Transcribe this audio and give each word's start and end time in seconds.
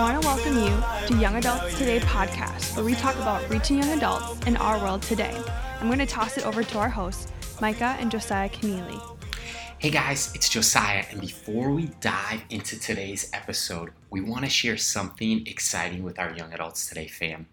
I 0.00 0.12
want 0.12 0.22
to 0.22 0.28
welcome 0.28 0.56
you 0.56 1.08
to 1.08 1.20
Young 1.20 1.36
Adults 1.36 1.76
Today 1.76 2.00
podcast, 2.00 2.74
where 2.74 2.86
we 2.86 2.94
talk 2.94 3.14
about 3.16 3.46
reaching 3.50 3.76
young 3.76 3.90
adults 3.90 4.46
in 4.46 4.56
our 4.56 4.78
world 4.78 5.02
today. 5.02 5.38
I'm 5.78 5.88
going 5.88 5.98
to 5.98 6.06
toss 6.06 6.38
it 6.38 6.46
over 6.46 6.64
to 6.64 6.78
our 6.78 6.88
hosts, 6.88 7.30
Micah 7.60 7.98
and 8.00 8.10
Josiah 8.10 8.48
Kennedy. 8.48 8.98
Hey 9.78 9.90
guys, 9.90 10.34
it's 10.34 10.48
Josiah, 10.48 11.04
and 11.10 11.20
before 11.20 11.70
we 11.70 11.90
dive 12.00 12.40
into 12.48 12.80
today's 12.80 13.28
episode, 13.34 13.90
we 14.08 14.22
want 14.22 14.46
to 14.46 14.50
share 14.50 14.78
something 14.78 15.46
exciting 15.46 16.02
with 16.02 16.18
our 16.18 16.34
Young 16.34 16.54
Adults 16.54 16.88
Today 16.88 17.06
fam. 17.06 17.46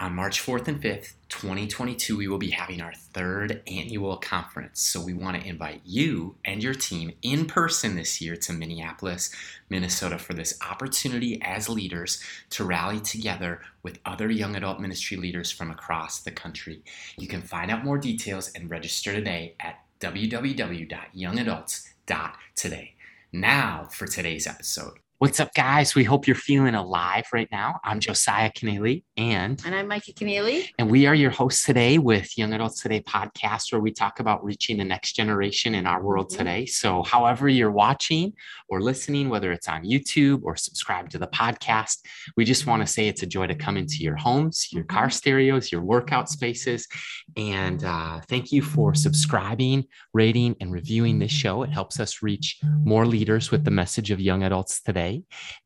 On 0.00 0.14
March 0.14 0.40
4th 0.40 0.66
and 0.66 0.82
5th, 0.82 1.12
2022, 1.28 2.16
we 2.16 2.26
will 2.26 2.38
be 2.38 2.52
having 2.52 2.80
our 2.80 2.94
third 2.94 3.62
annual 3.66 4.16
conference. 4.16 4.80
So 4.80 4.98
we 4.98 5.12
want 5.12 5.38
to 5.38 5.46
invite 5.46 5.82
you 5.84 6.36
and 6.42 6.62
your 6.62 6.72
team 6.72 7.12
in 7.20 7.44
person 7.44 7.96
this 7.96 8.18
year 8.18 8.34
to 8.36 8.54
Minneapolis, 8.54 9.30
Minnesota 9.68 10.18
for 10.18 10.32
this 10.32 10.58
opportunity 10.66 11.38
as 11.42 11.68
leaders 11.68 12.18
to 12.48 12.64
rally 12.64 12.98
together 12.98 13.60
with 13.82 13.98
other 14.06 14.30
young 14.30 14.56
adult 14.56 14.80
ministry 14.80 15.18
leaders 15.18 15.50
from 15.50 15.70
across 15.70 16.20
the 16.20 16.30
country. 16.30 16.82
You 17.18 17.28
can 17.28 17.42
find 17.42 17.70
out 17.70 17.84
more 17.84 17.98
details 17.98 18.50
and 18.54 18.70
register 18.70 19.12
today 19.12 19.54
at 19.60 19.84
www.youngadults.today. 20.00 22.94
Now 23.32 23.86
for 23.90 24.06
today's 24.06 24.46
episode. 24.46 24.98
What's 25.20 25.38
up, 25.38 25.52
guys? 25.52 25.94
We 25.94 26.02
hope 26.02 26.26
you're 26.26 26.34
feeling 26.34 26.74
alive 26.74 27.26
right 27.30 27.46
now. 27.52 27.78
I'm 27.84 28.00
Josiah 28.00 28.50
Kennedy, 28.50 29.04
and 29.18 29.60
and 29.66 29.74
I'm 29.74 29.86
Micah 29.86 30.14
Kennedy, 30.14 30.72
and 30.78 30.90
we 30.90 31.04
are 31.04 31.14
your 31.14 31.30
hosts 31.30 31.62
today 31.62 31.98
with 31.98 32.38
Young 32.38 32.54
Adults 32.54 32.80
Today 32.80 33.02
podcast, 33.02 33.70
where 33.70 33.82
we 33.82 33.92
talk 33.92 34.18
about 34.20 34.42
reaching 34.42 34.78
the 34.78 34.84
next 34.84 35.12
generation 35.12 35.74
in 35.74 35.86
our 35.86 36.02
world 36.02 36.30
mm-hmm. 36.30 36.38
today. 36.38 36.64
So, 36.64 37.02
however 37.02 37.50
you're 37.50 37.70
watching 37.70 38.32
or 38.70 38.80
listening, 38.80 39.28
whether 39.28 39.52
it's 39.52 39.68
on 39.68 39.84
YouTube 39.84 40.40
or 40.42 40.56
subscribe 40.56 41.10
to 41.10 41.18
the 41.18 41.26
podcast, 41.26 41.98
we 42.38 42.46
just 42.46 42.66
want 42.66 42.80
to 42.80 42.90
say 42.90 43.06
it's 43.06 43.22
a 43.22 43.26
joy 43.26 43.46
to 43.46 43.54
come 43.54 43.76
into 43.76 43.96
your 43.98 44.16
homes, 44.16 44.68
your 44.72 44.84
car 44.84 45.08
mm-hmm. 45.08 45.10
stereos, 45.10 45.70
your 45.70 45.82
workout 45.82 46.30
spaces, 46.30 46.88
and 47.36 47.84
uh, 47.84 48.22
thank 48.30 48.52
you 48.52 48.62
for 48.62 48.94
subscribing, 48.94 49.84
rating, 50.14 50.56
and 50.62 50.72
reviewing 50.72 51.18
this 51.18 51.30
show. 51.30 51.62
It 51.62 51.68
helps 51.68 52.00
us 52.00 52.22
reach 52.22 52.58
more 52.84 53.04
leaders 53.04 53.50
with 53.50 53.66
the 53.66 53.70
message 53.70 54.10
of 54.10 54.18
young 54.18 54.44
adults 54.44 54.80
today 54.80 55.09
today. 55.10 55.24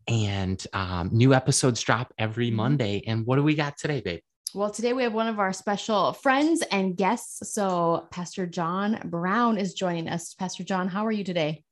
And 0.08 0.64
um, 0.72 1.10
new 1.12 1.34
episodes 1.34 1.82
drop 1.82 2.12
every 2.18 2.48
mm-hmm. 2.48 2.56
Monday. 2.56 3.02
And 3.06 3.26
what 3.26 3.36
do 3.36 3.42
we 3.42 3.54
got 3.54 3.76
today, 3.76 4.00
babe? 4.00 4.20
Well, 4.54 4.70
today 4.70 4.92
we 4.92 5.02
have 5.02 5.14
one 5.14 5.26
of 5.26 5.40
our 5.40 5.52
special 5.52 6.12
friends 6.12 6.62
and 6.70 6.96
guests. 6.96 7.52
So, 7.52 8.06
Pastor 8.12 8.46
Jon 8.46 9.00
Brown 9.04 9.58
is 9.58 9.74
joining 9.74 10.08
us. 10.08 10.34
Pastor 10.34 10.62
Jon, 10.62 10.88
how 10.88 11.04
are 11.06 11.12
you 11.12 11.24
today? 11.24 11.64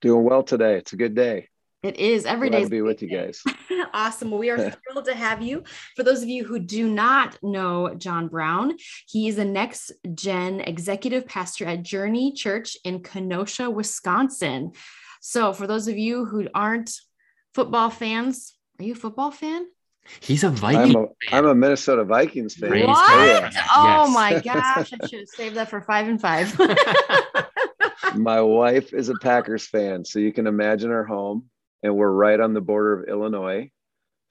Doing 0.00 0.24
well 0.24 0.42
today. 0.42 0.76
It's 0.76 0.92
a 0.92 0.96
good 0.96 1.14
day. 1.14 1.48
It 1.84 1.98
is 1.98 2.24
every 2.24 2.48
Glad 2.48 2.58
day. 2.58 2.64
To 2.64 2.70
be 2.70 2.80
with 2.80 3.02
you 3.02 3.10
guys. 3.10 3.42
awesome. 3.94 4.30
Well, 4.30 4.40
we 4.40 4.50
are 4.50 4.56
thrilled 4.90 5.04
to 5.04 5.14
have 5.14 5.42
you. 5.42 5.62
For 5.94 6.02
those 6.02 6.22
of 6.22 6.28
you 6.28 6.42
who 6.42 6.58
do 6.58 6.88
not 6.88 7.38
know 7.42 7.94
Jon 7.94 8.26
Brown, 8.26 8.72
he 9.06 9.28
is 9.28 9.38
a 9.38 9.44
next 9.44 9.92
gen 10.14 10.60
executive 10.60 11.26
pastor 11.26 11.66
at 11.66 11.82
Journey 11.82 12.32
Church 12.32 12.76
in 12.84 13.02
Kenosha, 13.02 13.70
Wisconsin. 13.70 14.72
So, 15.26 15.54
for 15.54 15.66
those 15.66 15.88
of 15.88 15.96
you 15.96 16.26
who 16.26 16.46
aren't 16.54 17.00
football 17.54 17.88
fans, 17.88 18.54
are 18.78 18.84
you 18.84 18.92
a 18.92 18.94
football 18.94 19.30
fan? 19.30 19.66
He's 20.20 20.44
a 20.44 20.50
Viking. 20.50 20.94
I'm 20.94 20.96
a, 20.96 21.06
I'm 21.32 21.46
a 21.46 21.54
Minnesota 21.54 22.04
Vikings 22.04 22.56
fan. 22.56 22.86
What? 22.86 22.94
Oh, 22.94 23.48
oh 23.74 24.04
yes. 24.04 24.14
my 24.14 24.40
gosh! 24.44 24.92
I 24.92 25.06
should 25.06 25.20
have 25.20 25.28
saved 25.28 25.56
that 25.56 25.70
for 25.70 25.80
five 25.80 26.08
and 26.08 26.20
five. 26.20 26.54
my 28.14 28.42
wife 28.42 28.92
is 28.92 29.08
a 29.08 29.14
Packers 29.22 29.66
fan, 29.66 30.04
so 30.04 30.18
you 30.18 30.30
can 30.30 30.46
imagine 30.46 30.90
our 30.90 31.04
home, 31.04 31.48
and 31.82 31.96
we're 31.96 32.12
right 32.12 32.38
on 32.38 32.52
the 32.52 32.60
border 32.60 32.92
of 32.92 33.08
Illinois. 33.08 33.70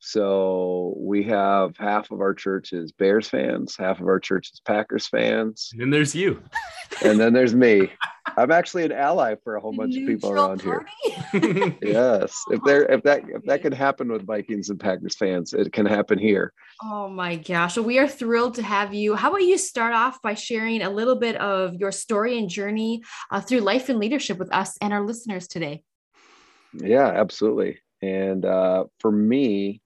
So 0.06 0.96
we 0.98 1.24
have 1.24 1.78
half 1.78 2.12
of 2.12 2.20
our 2.20 2.34
church 2.34 2.74
is 2.74 2.92
Bears 2.92 3.30
fans, 3.30 3.78
half 3.78 4.02
of 4.02 4.08
our 4.08 4.20
church 4.20 4.52
is 4.52 4.60
Packers 4.60 5.08
fans. 5.08 5.70
And 5.72 5.80
then 5.80 5.92
there's 5.92 6.14
you. 6.14 6.44
and 7.06 7.18
then 7.18 7.32
there's 7.32 7.56
me. 7.56 7.90
I'm 8.38 8.52
actually 8.52 8.84
an 8.84 8.92
ally 8.92 9.36
for 9.46 9.56
a 9.56 9.62
whole 9.62 9.72
bunch 9.72 9.96
of 9.96 10.06
people 10.06 10.32
around 10.32 10.62
party? 10.62 10.92
here. 11.32 11.78
yes. 11.82 12.38
If 12.52 12.62
there 12.66 12.84
if 12.92 13.02
that 13.04 13.24
if 13.30 13.44
that 13.44 13.62
can 13.62 13.72
happen 13.72 14.12
with 14.12 14.26
Vikings 14.26 14.70
and 14.70 14.78
Packers 14.78 15.16
fans, 15.16 15.54
it 15.54 15.72
can 15.72 15.86
happen 15.86 16.20
here. 16.20 16.52
Oh 16.82 17.08
my 17.08 17.38
gosh. 17.38 17.78
Well, 17.78 17.86
we 17.86 17.98
are 17.98 18.08
thrilled 18.08 18.56
to 18.56 18.64
have 18.64 18.94
you. 18.94 19.16
How 19.16 19.30
about 19.30 19.44
you 19.44 19.58
start 19.58 19.94
off 19.94 20.22
by 20.22 20.34
sharing 20.34 20.82
a 20.82 20.90
little 20.90 21.16
bit 21.16 21.38
of 21.38 21.76
your 21.76 21.94
story 21.94 22.38
and 22.38 22.50
journey 22.50 23.04
uh, 23.32 23.40
through 23.40 23.62
life 23.62 23.88
and 23.88 24.00
leadership 24.00 24.38
with 24.38 24.54
us 24.54 24.78
and 24.82 24.92
our 24.92 25.02
listeners 25.02 25.48
today? 25.48 25.84
Yeah, 26.74 27.08
absolutely. 27.08 27.80
And 28.02 28.44
uh, 28.44 28.86
for 29.00 29.12
me, 29.12 29.82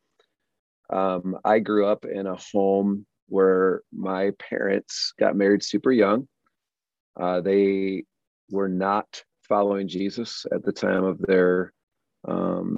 um, 0.90 1.38
I 1.44 1.60
grew 1.60 1.86
up 1.86 2.06
in 2.06 2.28
a 2.28 2.36
home 2.36 3.06
where 3.28 3.82
my 3.92 4.32
parents 4.40 5.14
got 5.20 5.36
married 5.36 5.64
super 5.64 5.92
young. 5.92 6.28
Uh, 7.20 7.42
they 7.42 8.06
were 8.52 8.70
not 8.70 9.24
following 9.48 9.88
Jesus 9.88 10.46
at 10.52 10.64
the 10.64 10.72
time 10.72 11.04
of 11.04 11.20
their 11.20 11.74
um, 12.28 12.78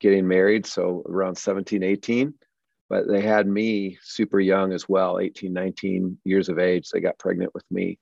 getting 0.00 0.28
married, 0.28 0.66
so 0.66 1.02
around 1.08 1.36
17, 1.36 1.82
18. 1.82 2.34
But 2.88 3.08
they 3.08 3.22
had 3.22 3.46
me 3.46 3.98
super 4.02 4.38
young 4.38 4.72
as 4.72 4.88
well, 4.88 5.18
18, 5.18 5.52
19 5.52 6.18
years 6.24 6.48
of 6.48 6.58
age. 6.58 6.90
They 6.90 7.00
got 7.00 7.18
pregnant 7.18 7.52
with 7.54 7.64
me. 7.70 7.98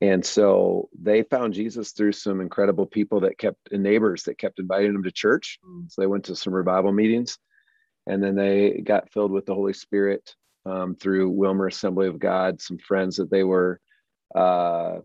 And 0.00 0.24
so 0.24 0.88
they 1.00 1.22
found 1.22 1.54
Jesus 1.54 1.92
through 1.92 2.12
some 2.12 2.40
incredible 2.40 2.86
people 2.86 3.20
that 3.20 3.38
kept, 3.38 3.72
and 3.72 3.82
neighbors 3.82 4.24
that 4.24 4.36
kept 4.36 4.58
inviting 4.58 4.92
them 4.92 5.04
to 5.04 5.12
church. 5.12 5.58
Mm. 5.64 5.90
So 5.90 6.02
they 6.02 6.06
went 6.06 6.24
to 6.24 6.36
some 6.36 6.52
revival 6.52 6.92
meetings 6.92 7.38
and 8.06 8.22
then 8.22 8.34
they 8.34 8.80
got 8.84 9.10
filled 9.10 9.30
with 9.30 9.46
the 9.46 9.54
Holy 9.54 9.72
Spirit 9.72 10.34
um, 10.66 10.94
through 10.94 11.32
Willmar 11.32 11.68
Assembly 11.68 12.08
of 12.08 12.18
God. 12.18 12.60
Some 12.60 12.78
friends 12.78 13.16
that 13.16 13.30
they 13.30 13.44
were 13.44 13.80
uh, 14.34 14.98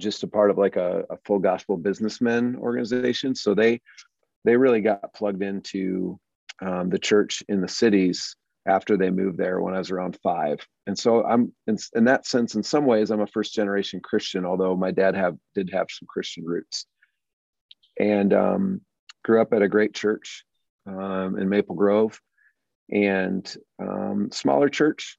just 0.00 0.22
a 0.22 0.28
part 0.28 0.50
of 0.50 0.58
like 0.58 0.76
a, 0.76 1.04
a, 1.10 1.16
full 1.24 1.38
gospel 1.38 1.76
businessmen 1.76 2.56
organization. 2.56 3.34
So 3.34 3.54
they 3.54 3.80
they 4.44 4.56
really 4.56 4.80
got 4.80 5.14
plugged 5.14 5.42
into 5.42 6.18
um, 6.60 6.90
the 6.90 6.98
church 6.98 7.42
in 7.48 7.60
the 7.60 7.68
cities 7.68 8.36
after 8.66 8.96
they 8.96 9.10
moved 9.10 9.38
there 9.38 9.60
when 9.60 9.74
I 9.74 9.78
was 9.78 9.90
around 9.90 10.18
five. 10.22 10.66
And 10.86 10.98
so 10.98 11.24
I'm 11.24 11.52
in, 11.66 11.76
in 11.94 12.04
that 12.04 12.26
sense, 12.26 12.54
in 12.54 12.62
some 12.62 12.86
ways, 12.86 13.10
I'm 13.10 13.20
a 13.20 13.26
first 13.26 13.54
generation 13.54 14.00
Christian, 14.02 14.44
although 14.44 14.76
my 14.76 14.90
dad 14.90 15.14
have 15.14 15.36
did 15.54 15.70
have 15.72 15.86
some 15.90 16.06
Christian 16.08 16.44
roots. 16.44 16.86
And 17.98 18.32
um, 18.32 18.80
grew 19.22 19.40
up 19.40 19.52
at 19.52 19.62
a 19.62 19.68
great 19.68 19.94
church 19.94 20.44
um, 20.86 21.38
in 21.38 21.48
Maple 21.48 21.74
Grove, 21.74 22.20
and 22.90 23.56
um, 23.80 24.30
smaller 24.32 24.68
church. 24.68 25.18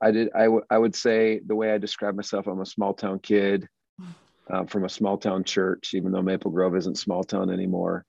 I 0.00 0.10
did. 0.10 0.28
I, 0.34 0.44
w- 0.44 0.64
I 0.70 0.78
would 0.78 0.94
say 0.94 1.40
the 1.44 1.56
way 1.56 1.72
I 1.72 1.78
describe 1.78 2.14
myself, 2.14 2.46
I'm 2.46 2.60
a 2.60 2.66
small 2.66 2.94
town 2.94 3.18
kid 3.18 3.68
uh, 4.50 4.64
from 4.64 4.84
a 4.84 4.88
small 4.88 5.18
town 5.18 5.44
church, 5.44 5.94
even 5.94 6.12
though 6.12 6.22
Maple 6.22 6.50
Grove 6.50 6.76
isn't 6.76 6.98
small 6.98 7.24
town 7.24 7.50
anymore. 7.50 8.04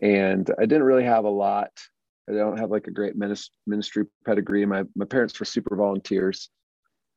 And 0.00 0.50
I 0.58 0.62
didn't 0.62 0.84
really 0.84 1.04
have 1.04 1.24
a 1.24 1.30
lot. 1.30 1.70
I 2.28 2.32
don't 2.32 2.58
have 2.58 2.70
like 2.70 2.86
a 2.86 2.92
great 2.92 3.14
ministry 3.16 4.04
pedigree. 4.24 4.64
My 4.64 4.84
my 4.94 5.04
parents 5.04 5.38
were 5.38 5.46
super 5.46 5.76
volunteers. 5.76 6.48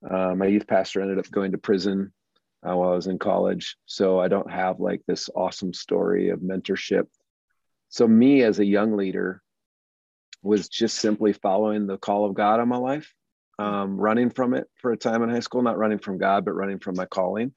Uh, 0.08 0.36
my 0.36 0.46
youth 0.46 0.68
pastor 0.68 1.02
ended 1.02 1.20
up 1.20 1.30
going 1.32 1.52
to 1.54 1.58
prison 1.58 2.12
uh, 2.68 2.76
while 2.76 2.92
I 2.92 2.96
was 2.96 3.08
in 3.08 3.18
college, 3.18 3.78
so 3.86 4.20
I 4.20 4.28
don't 4.28 4.50
have 4.52 4.80
like 4.80 5.02
this 5.08 5.30
awesome 5.36 5.74
story 5.74 6.30
of 6.30 6.40
mentorship 6.40 7.06
so 7.96 8.06
me 8.06 8.44
as 8.44 8.60
a 8.60 8.66
young 8.66 8.98
leader 8.98 9.42
was 10.44 10.68
just 10.68 10.98
simply 10.98 11.32
following 11.32 11.88
the 11.88 11.98
call 11.98 12.26
of 12.26 12.34
God 12.34 12.60
on 12.60 12.68
my 12.68 12.76
life, 12.76 13.14
um, 13.58 13.96
running 13.96 14.32
from 14.32 14.54
it 14.54 14.68
for 14.82 14.92
a 14.92 14.98
time 14.98 15.24
in 15.24 15.30
high 15.30 15.40
school, 15.40 15.62
not 15.62 15.78
running 15.78 16.00
from 16.00 16.18
God, 16.18 16.44
but 16.44 16.56
running 16.56 16.80
from 16.80 16.98
my 16.98 17.06
calling. 17.06 17.54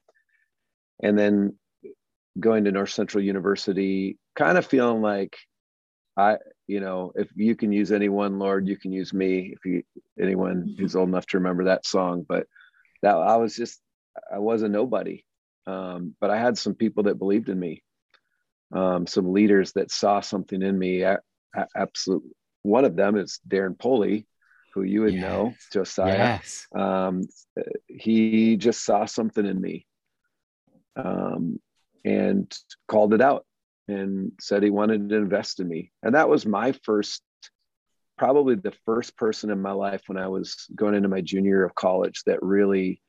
And 1.03 1.19
then 1.19 1.57
going 2.39 2.63
to 2.63 2.71
North 2.71 2.91
Central 2.91 3.21
University, 3.21 4.17
kind 4.33 4.57
of 4.57 4.65
feeling 4.65 5.01
like 5.01 5.35
I, 6.15 6.37
you 6.67 6.79
know, 6.79 7.11
if 7.15 7.27
you 7.35 7.57
can 7.57 7.73
use 7.73 7.91
anyone, 7.91 8.39
Lord, 8.39 8.65
you 8.65 8.77
can 8.77 8.93
use 8.93 9.13
me. 9.13 9.53
If 9.53 9.65
you, 9.65 9.83
anyone 10.17 10.61
mm-hmm. 10.69 10.81
who's 10.81 10.95
old 10.95 11.09
enough 11.09 11.25
to 11.27 11.37
remember 11.39 11.65
that 11.65 11.85
song, 11.85 12.25
but 12.25 12.47
that 13.01 13.17
I 13.17 13.35
was 13.35 13.57
just, 13.57 13.81
I 14.33 14.39
was 14.39 14.61
a 14.61 14.69
nobody. 14.69 15.25
Um, 15.67 16.15
but 16.21 16.29
I 16.29 16.37
had 16.37 16.57
some 16.57 16.75
people 16.75 17.03
that 17.03 17.19
believed 17.19 17.49
in 17.49 17.59
me 17.59 17.83
um, 18.73 19.07
some 19.07 19.33
leaders 19.33 19.73
that 19.73 19.91
saw 19.91 20.19
something 20.21 20.61
in 20.61 20.77
me. 20.77 21.05
Absolutely. 21.75 22.31
One 22.63 22.85
of 22.85 22.95
them 22.95 23.17
is 23.17 23.39
Darren 23.47 23.77
Poley, 23.77 24.27
who 24.73 24.83
you 24.83 25.01
would 25.01 25.13
yes. 25.13 25.21
know, 25.21 25.53
Josiah. 25.71 26.17
Yes. 26.17 26.67
Um, 26.75 27.23
he 27.87 28.57
just 28.57 28.83
saw 28.83 29.05
something 29.05 29.45
in 29.45 29.59
me 29.59 29.85
um, 30.95 31.59
and 32.05 32.55
called 32.87 33.13
it 33.13 33.21
out 33.21 33.45
and 33.87 34.33
said 34.39 34.61
he 34.61 34.69
wanted 34.69 35.09
to 35.09 35.15
invest 35.15 35.59
in 35.59 35.67
me. 35.67 35.91
And 36.03 36.13
that 36.15 36.29
was 36.29 36.45
my 36.45 36.73
first, 36.83 37.23
probably 38.17 38.55
the 38.55 38.73
first 38.85 39.17
person 39.17 39.49
in 39.49 39.61
my 39.61 39.71
life 39.71 40.03
when 40.07 40.17
I 40.17 40.27
was 40.27 40.67
going 40.75 40.93
into 40.93 41.09
my 41.09 41.21
junior 41.21 41.49
year 41.49 41.65
of 41.65 41.73
college 41.73 42.21
that 42.25 42.43
really 42.43 43.01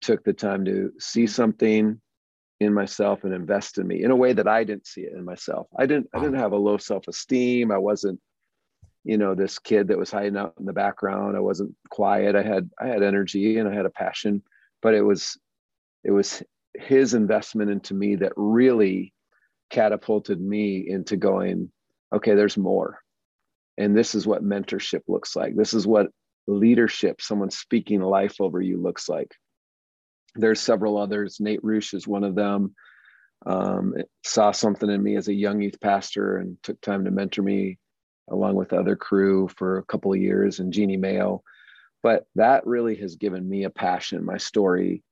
took 0.00 0.22
the 0.22 0.32
time 0.32 0.64
to 0.66 0.92
see 1.00 1.26
something 1.26 2.00
in 2.60 2.74
myself 2.74 3.24
and 3.24 3.32
invest 3.32 3.78
in 3.78 3.86
me 3.86 4.02
in 4.02 4.10
a 4.10 4.16
way 4.16 4.32
that 4.32 4.48
I 4.48 4.64
didn't 4.64 4.86
see 4.86 5.02
it 5.02 5.12
in 5.12 5.24
myself. 5.24 5.68
I 5.78 5.86
didn't 5.86 6.08
I 6.12 6.20
didn't 6.20 6.38
have 6.38 6.52
a 6.52 6.56
low 6.56 6.76
self-esteem. 6.76 7.70
I 7.70 7.78
wasn't 7.78 8.20
you 9.04 9.16
know 9.16 9.34
this 9.34 9.58
kid 9.58 9.88
that 9.88 9.98
was 9.98 10.10
hiding 10.10 10.36
out 10.36 10.54
in 10.58 10.66
the 10.66 10.72
background. 10.72 11.36
I 11.36 11.40
wasn't 11.40 11.74
quiet. 11.90 12.34
I 12.34 12.42
had 12.42 12.70
I 12.80 12.88
had 12.88 13.02
energy 13.02 13.58
and 13.58 13.68
I 13.68 13.74
had 13.74 13.86
a 13.86 13.90
passion, 13.90 14.42
but 14.82 14.94
it 14.94 15.02
was 15.02 15.38
it 16.04 16.10
was 16.10 16.42
his 16.74 17.14
investment 17.14 17.70
into 17.70 17.94
me 17.94 18.16
that 18.16 18.32
really 18.36 19.12
catapulted 19.70 20.40
me 20.40 20.88
into 20.88 21.16
going 21.16 21.70
okay, 22.12 22.34
there's 22.34 22.56
more. 22.56 23.00
And 23.76 23.96
this 23.96 24.14
is 24.14 24.26
what 24.26 24.42
mentorship 24.42 25.02
looks 25.06 25.36
like. 25.36 25.54
This 25.54 25.74
is 25.74 25.86
what 25.86 26.08
leadership, 26.48 27.20
someone 27.20 27.50
speaking 27.50 28.00
life 28.00 28.40
over 28.40 28.60
you 28.60 28.80
looks 28.80 29.08
like 29.08 29.32
there's 30.38 30.60
several 30.60 30.96
others. 30.96 31.40
Nate 31.40 31.62
Roosh 31.62 31.94
is 31.94 32.06
one 32.06 32.24
of 32.24 32.34
them. 32.34 32.74
Um, 33.46 33.94
saw 34.24 34.52
something 34.52 34.90
in 34.90 35.02
me 35.02 35.16
as 35.16 35.28
a 35.28 35.34
young 35.34 35.60
youth 35.60 35.80
pastor 35.80 36.38
and 36.38 36.56
took 36.62 36.80
time 36.80 37.04
to 37.04 37.10
mentor 37.10 37.42
me 37.42 37.78
along 38.30 38.56
with 38.56 38.72
other 38.72 38.96
crew 38.96 39.48
for 39.56 39.78
a 39.78 39.84
couple 39.84 40.12
of 40.12 40.20
years 40.20 40.58
and 40.58 40.72
Jeanne 40.72 41.00
Mayo. 41.00 41.42
But 42.02 42.26
that 42.34 42.66
really 42.66 42.96
has 42.96 43.16
given 43.16 43.48
me 43.48 43.64
a 43.64 43.70
passion. 43.70 44.24
My 44.24 44.38
story 44.38 45.02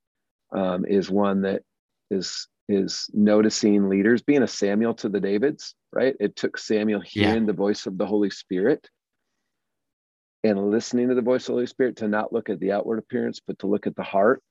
um, 0.52 0.84
is 0.86 1.10
one 1.10 1.42
that 1.42 1.62
is 2.10 2.48
is 2.68 3.08
noticing 3.12 3.88
leaders 3.88 4.22
being 4.22 4.42
a 4.42 4.48
Samuel 4.48 4.94
to 4.94 5.08
the 5.08 5.20
Davids, 5.20 5.74
right? 5.92 6.16
It 6.18 6.34
took 6.34 6.58
Samuel 6.58 7.00
hearing 7.00 7.42
yeah. 7.42 7.46
the 7.46 7.52
voice 7.52 7.86
of 7.86 7.96
the 7.96 8.06
Holy 8.06 8.30
Spirit 8.30 8.88
and 10.42 10.70
listening 10.70 11.08
to 11.08 11.14
the 11.14 11.22
voice 11.22 11.42
of 11.42 11.46
the 11.46 11.52
Holy 11.52 11.66
Spirit 11.66 11.96
to 11.98 12.08
not 12.08 12.32
look 12.32 12.50
at 12.50 12.58
the 12.58 12.72
outward 12.72 12.98
appearance, 12.98 13.40
but 13.44 13.58
to 13.60 13.68
look 13.68 13.86
at 13.86 13.94
the 13.94 14.02
heart 14.02 14.42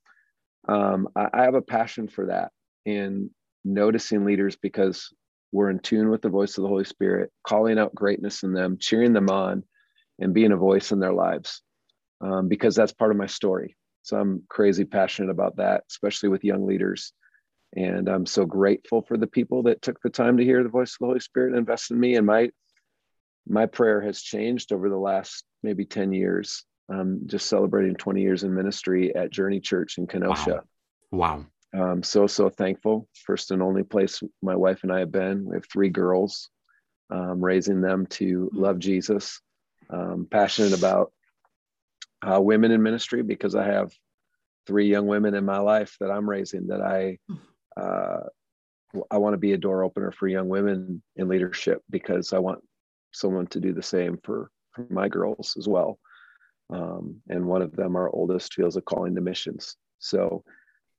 um, 0.67 1.07
I, 1.15 1.29
I 1.33 1.43
have 1.43 1.55
a 1.55 1.61
passion 1.61 2.07
for 2.07 2.27
that 2.27 2.51
in 2.85 3.29
noticing 3.63 4.25
leaders 4.25 4.55
because 4.55 5.13
we're 5.51 5.69
in 5.69 5.79
tune 5.79 6.09
with 6.09 6.21
the 6.21 6.29
voice 6.29 6.57
of 6.57 6.63
the 6.63 6.67
Holy 6.67 6.83
Spirit, 6.83 7.31
calling 7.47 7.79
out 7.79 7.95
greatness 7.95 8.43
in 8.43 8.53
them, 8.53 8.77
cheering 8.79 9.13
them 9.13 9.29
on, 9.29 9.63
and 10.19 10.33
being 10.33 10.51
a 10.51 10.57
voice 10.57 10.91
in 10.91 10.99
their 10.99 11.13
lives. 11.13 11.61
Um, 12.21 12.47
because 12.47 12.75
that's 12.75 12.93
part 12.93 13.11
of 13.11 13.17
my 13.17 13.25
story. 13.25 13.75
So 14.03 14.17
I'm 14.17 14.43
crazy 14.49 14.85
passionate 14.85 15.31
about 15.31 15.57
that, 15.57 15.83
especially 15.89 16.29
with 16.29 16.43
young 16.43 16.65
leaders. 16.65 17.11
And 17.75 18.07
I'm 18.07 18.25
so 18.25 18.45
grateful 18.45 19.01
for 19.01 19.17
the 19.17 19.27
people 19.27 19.63
that 19.63 19.81
took 19.81 19.99
the 20.01 20.09
time 20.09 20.37
to 20.37 20.43
hear 20.43 20.63
the 20.63 20.69
voice 20.69 20.93
of 20.93 20.97
the 20.99 21.05
Holy 21.07 21.19
Spirit 21.19 21.49
and 21.49 21.57
invest 21.57 21.91
in 21.91 21.99
me. 21.99 22.15
And 22.15 22.25
my 22.25 22.49
my 23.47 23.65
prayer 23.65 24.01
has 24.01 24.21
changed 24.21 24.71
over 24.71 24.89
the 24.89 24.97
last 24.97 25.43
maybe 25.61 25.85
10 25.85 26.13
years 26.13 26.65
um, 26.89 27.21
just 27.25 27.47
celebrating 27.47 27.95
20 27.95 28.21
years 28.21 28.43
in 28.43 28.53
ministry 28.53 29.15
at 29.15 29.31
Journey 29.31 29.59
Church 29.59 29.97
in 29.97 30.07
Kenosha. 30.07 30.63
Wow. 31.11 31.45
wow. 31.73 31.91
Um, 31.91 32.03
so, 32.03 32.27
so 32.27 32.49
thankful. 32.49 33.07
First 33.25 33.51
and 33.51 33.61
only 33.61 33.83
place 33.83 34.21
my 34.41 34.55
wife 34.55 34.83
and 34.83 34.91
I 34.91 34.99
have 34.99 35.11
been. 35.11 35.45
We 35.45 35.55
have 35.55 35.65
three 35.71 35.89
girls, 35.89 36.49
um, 37.09 37.43
raising 37.43 37.81
them 37.81 38.05
to 38.07 38.49
love 38.53 38.79
Jesus. 38.79 39.41
Um, 39.89 40.27
passionate 40.29 40.77
about 40.77 41.11
uh, 42.21 42.41
women 42.41 42.71
in 42.71 42.81
ministry 42.81 43.21
because 43.21 43.55
I 43.55 43.65
have 43.65 43.91
three 44.65 44.89
young 44.89 45.05
women 45.05 45.35
in 45.35 45.45
my 45.45 45.59
life 45.59 45.95
that 45.99 46.09
I'm 46.09 46.27
raising 46.27 46.67
that 46.67 46.81
I, 46.81 47.19
uh, 47.79 48.21
I 49.11 49.17
want 49.17 49.33
to 49.33 49.37
be 49.37 49.53
a 49.53 49.57
door 49.57 49.83
opener 49.83 50.11
for 50.11 50.27
young 50.27 50.47
women 50.47 51.03
in 51.17 51.27
leadership 51.27 51.83
because 51.89 52.33
I 52.33 52.39
want 52.39 52.63
someone 53.11 53.45
to 53.47 53.59
do 53.59 53.73
the 53.73 53.83
same 53.83 54.17
for, 54.23 54.49
for 54.71 54.87
my 54.89 55.07
girls 55.07 55.55
as 55.59 55.67
well 55.67 55.99
um, 56.69 57.21
and 57.29 57.45
one 57.45 57.61
of 57.61 57.75
them, 57.75 57.95
our 57.95 58.09
oldest, 58.09 58.53
feels 58.53 58.77
a 58.77 58.81
calling 58.81 59.15
to 59.15 59.21
missions. 59.21 59.75
So, 59.99 60.43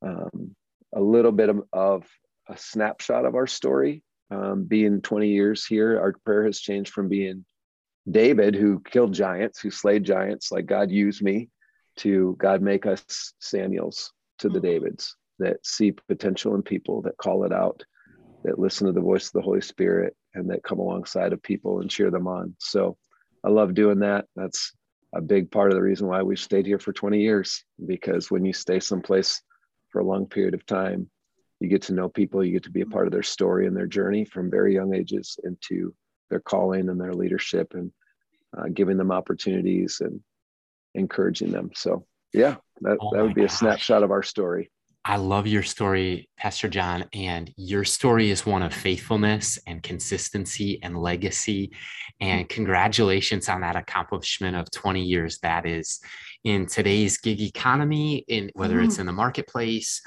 um, 0.03 0.55
a 0.95 1.01
little 1.01 1.33
bit 1.33 1.49
of, 1.49 1.63
of, 1.73 2.07
a 2.49 2.57
snapshot 2.57 3.25
of 3.25 3.35
our 3.35 3.47
story. 3.47 4.03
Um, 4.31 4.65
being 4.65 5.01
20 5.03 5.29
years 5.29 5.67
here, 5.67 5.99
our 6.01 6.15
prayer 6.25 6.45
has 6.45 6.61
changed 6.61 6.93
from 6.93 7.09
being 7.09 7.45
David, 8.11 8.55
who 8.55 8.81
killed 8.81 9.13
giants, 9.13 9.61
who 9.61 9.71
slayed 9.71 10.05
giants, 10.05 10.53
like 10.53 10.67
God 10.67 10.91
used 10.91 11.23
me, 11.23 11.49
to 11.99 12.37
God 12.39 12.63
make 12.63 12.87
us 12.87 13.33
Samuels 13.41 14.13
to 14.39 14.49
the 14.49 14.59
mm-hmm. 14.59 14.67
Davids 14.67 15.17
that 15.39 15.65
see 15.65 15.93
potential 15.93 16.55
in 16.55 16.63
people, 16.63 17.03
that 17.03 17.17
call 17.17 17.45
it 17.45 17.53
out, 17.53 17.83
that 18.45 18.59
listen 18.59 18.87
to 18.87 18.93
the 18.93 19.01
voice 19.01 19.27
of 19.27 19.33
the 19.33 19.43
Holy 19.43 19.61
Spirit, 19.61 20.15
and 20.35 20.51
that 20.51 20.63
come 20.63 20.79
alongside 20.79 21.33
of 21.33 21.43
people 21.43 21.81
and 21.81 21.91
cheer 21.91 22.11
them 22.11 22.27
on. 22.27 22.55
So 22.59 22.97
I 23.45 23.51
love 23.51 23.75
doing 23.75 24.01
that. 24.01 24.27
That's 24.37 24.73
a 25.15 25.21
big 25.21 25.51
part 25.51 25.71
of 25.71 25.77
the 25.77 25.83
reason 25.83 26.07
why 26.07 26.23
we've 26.23 26.39
stayed 26.39 26.67
here 26.67 26.79
for 26.79 26.93
20 26.93 27.21
years 27.21 27.65
because 27.87 28.31
when 28.31 28.45
you 28.45 28.53
stay 28.53 28.81
someplace 28.81 29.41
for 29.91 30.01
a 30.01 30.05
long 30.05 30.27
period 30.27 30.55
of 30.55 30.67
time 30.67 31.09
you 31.61 31.69
get 31.69 31.83
to 31.83 31.95
know 31.95 32.09
people 32.09 32.45
you 32.45 32.53
get 32.53 32.65
to 32.65 32.71
be 32.71 32.83
a 32.83 32.87
part 32.87 33.07
of 33.07 33.13
their 33.13 33.23
story 33.23 33.67
and 33.67 33.77
their 33.77 33.87
journey 33.87 34.25
from 34.25 34.51
very 34.51 34.75
young 34.75 34.95
ages 34.95 35.39
into 35.45 35.95
their 36.29 36.41
calling 36.41 36.89
and 36.89 37.01
their 37.01 37.15
leadership 37.15 37.73
and 37.75 37.93
uh, 38.57 38.65
giving 38.73 38.97
them 38.97 39.13
opportunities 39.13 40.01
and 40.01 40.21
encouraging 40.95 41.51
them 41.51 41.71
so 41.75 42.05
yeah 42.33 42.57
that, 42.81 42.99
oh 43.01 43.11
that 43.15 43.23
would 43.23 43.35
be 43.35 43.43
gosh. 43.43 43.53
a 43.53 43.57
snapshot 43.57 44.03
of 44.03 44.11
our 44.11 44.23
story 44.23 44.71
I 45.09 45.17
love 45.17 45.47
your 45.47 45.63
story, 45.63 46.29
Pastor 46.37 46.67
Jon. 46.67 47.05
And 47.13 47.55
your 47.57 47.85
story 47.85 48.33
is 48.33 48.45
one 48.45 48.63
of 48.63 48.75
faithfulness 48.75 49.57
and 49.65 49.81
consistency 49.81 50.81
and 50.83 50.99
legacy. 50.99 51.71
And 52.21 52.49
congratulations 52.49 53.49
on 53.49 53.61
that 53.61 53.77
accomplishment 53.77 54.57
of 54.57 54.69
20 54.73 55.01
years. 55.01 55.39
That 55.39 55.65
is 55.65 56.01
in 56.43 56.67
today's 56.67 57.19
gig 57.19 57.41
economy, 57.41 58.25
in 58.27 58.51
whether 58.55 58.81
it's 58.81 58.99
in 58.99 59.07
the 59.07 59.13
marketplace, 59.13 60.03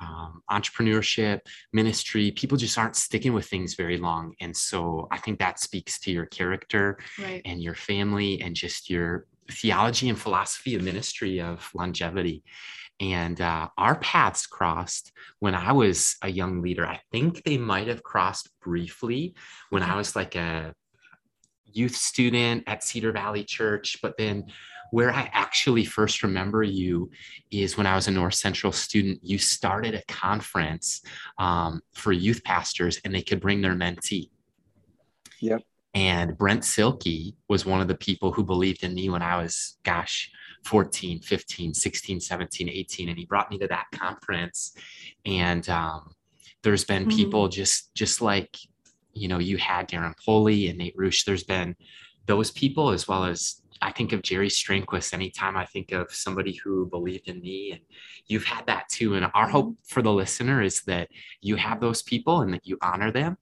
um, 0.00 0.40
entrepreneurship, 0.48 1.40
ministry, 1.72 2.30
people 2.30 2.56
just 2.56 2.78
aren't 2.78 2.94
sticking 2.94 3.32
with 3.32 3.46
things 3.46 3.74
very 3.74 3.98
long. 3.98 4.34
And 4.40 4.56
so 4.56 5.08
I 5.10 5.18
think 5.18 5.40
that 5.40 5.58
speaks 5.58 5.98
to 6.00 6.12
your 6.12 6.26
character 6.26 6.98
right. 7.18 7.42
and 7.44 7.60
your 7.60 7.74
family 7.74 8.40
and 8.40 8.54
just 8.54 8.88
your 8.88 9.26
theology 9.50 10.08
and 10.08 10.18
philosophy 10.18 10.76
of 10.76 10.82
ministry 10.82 11.40
of 11.40 11.68
longevity 11.74 12.44
and 13.00 13.40
uh, 13.40 13.68
our 13.76 13.98
paths 13.98 14.46
crossed 14.46 15.12
when 15.40 15.54
I 15.54 15.72
was 15.72 16.16
a 16.22 16.30
young 16.30 16.62
leader. 16.62 16.86
I 16.86 17.00
think 17.10 17.42
they 17.42 17.58
might 17.58 17.88
have 17.88 18.02
crossed 18.02 18.48
briefly 18.60 19.34
when 19.70 19.82
I 19.82 19.96
was 19.96 20.14
like 20.14 20.36
a 20.36 20.74
youth 21.64 21.96
student 21.96 22.64
at 22.66 22.84
Cedar 22.84 23.12
Valley 23.12 23.44
Church, 23.44 23.98
but 24.00 24.16
then 24.16 24.44
where 24.90 25.12
I 25.12 25.28
actually 25.32 25.84
first 25.84 26.22
remember 26.22 26.62
you 26.62 27.10
is 27.50 27.76
when 27.76 27.86
I 27.86 27.96
was 27.96 28.06
a 28.06 28.12
North 28.12 28.34
Central 28.34 28.72
student. 28.72 29.18
You 29.22 29.38
started 29.38 29.94
a 29.94 30.04
conference 30.06 31.02
um, 31.38 31.80
for 31.94 32.12
youth 32.12 32.44
pastors, 32.44 33.00
and 33.04 33.12
they 33.12 33.22
could 33.22 33.40
bring 33.40 33.60
their 33.60 33.74
mentee. 33.74 34.30
Yep. 35.40 35.62
And 35.94 36.38
Brent 36.38 36.62
Silkey 36.62 37.34
was 37.48 37.66
one 37.66 37.80
of 37.80 37.88
the 37.88 37.96
people 37.96 38.32
who 38.32 38.44
believed 38.44 38.84
in 38.84 38.94
me 38.94 39.10
when 39.10 39.22
I 39.22 39.42
was, 39.42 39.78
gosh, 39.84 40.30
14, 40.64 41.20
15, 41.20 41.74
16, 41.74 42.20
17, 42.20 42.68
18. 42.68 43.08
And 43.08 43.18
he 43.18 43.24
brought 43.24 43.50
me 43.50 43.58
to 43.58 43.68
that 43.68 43.86
conference. 43.92 44.76
And 45.24 45.68
um, 45.68 46.14
there's 46.62 46.84
been 46.84 47.06
mm-hmm. 47.06 47.16
people 47.16 47.48
just 47.48 47.94
just 47.94 48.20
like, 48.20 48.56
you 49.12 49.28
know, 49.28 49.38
you 49.38 49.56
had 49.58 49.88
Darren 49.88 50.14
Poley 50.24 50.68
and 50.68 50.78
Nate 50.78 50.96
Roosh. 50.96 51.24
There's 51.24 51.44
been 51.44 51.76
those 52.26 52.50
people 52.50 52.90
as 52.90 53.06
well 53.06 53.24
as 53.24 53.60
I 53.82 53.92
think 53.92 54.12
of 54.12 54.22
Jerry 54.22 54.48
Strinquist 54.48 55.12
anytime 55.12 55.56
I 55.56 55.66
think 55.66 55.92
of 55.92 56.12
somebody 56.12 56.52
who 56.52 56.86
believed 56.86 57.28
in 57.28 57.40
me. 57.40 57.72
And 57.72 57.80
you've 58.26 58.44
had 58.44 58.66
that 58.66 58.88
too. 58.88 59.14
And 59.14 59.26
our 59.34 59.48
hope 59.48 59.76
for 59.84 60.00
the 60.00 60.12
listener 60.12 60.62
is 60.62 60.82
that 60.82 61.08
you 61.40 61.56
have 61.56 61.80
those 61.80 62.02
people 62.02 62.40
and 62.40 62.54
that 62.54 62.66
you 62.66 62.78
honor 62.82 63.10
them. 63.10 63.36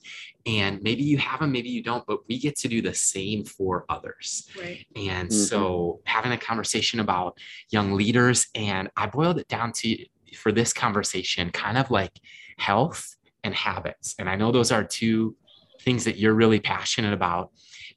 And 0.47 0.83
maybe 0.83 1.03
you 1.03 1.19
have 1.19 1.41
them, 1.41 1.53
maybe 1.53 1.69
you 1.69 1.83
don't, 1.83 2.05
but 2.07 2.27
we 2.29 2.39
get 2.39 2.57
to 2.61 2.69
do 2.69 2.83
the 2.83 2.95
same 2.95 3.45
for 3.45 3.85
others. 3.89 4.49
Right. 4.59 4.85
And 4.97 5.29
mm-hmm. 5.29 5.37
so 5.37 6.01
having 6.05 6.33
a 6.33 6.39
conversation 6.39 7.01
about 7.01 7.39
young 7.71 7.93
leaders, 7.93 8.49
and 8.55 8.91
I 8.97 9.07
boiled 9.07 9.39
it 9.39 9.49
down 9.49 9.73
to 9.73 10.05
for 10.37 10.51
this 10.51 10.73
conversation, 10.73 11.51
kind 11.51 11.79
of 11.79 11.91
like 11.91 12.19
health 12.59 13.17
and 13.45 13.55
habits. 13.55 14.15
And 14.19 14.29
I 14.29 14.37
know 14.37 14.51
those 14.51 14.73
are 14.73 14.85
two 14.85 15.37
things 15.81 16.05
that 16.05 16.17
you're 16.17 16.35
really 16.35 16.61
passionate 16.61 17.12
about. 17.12 17.51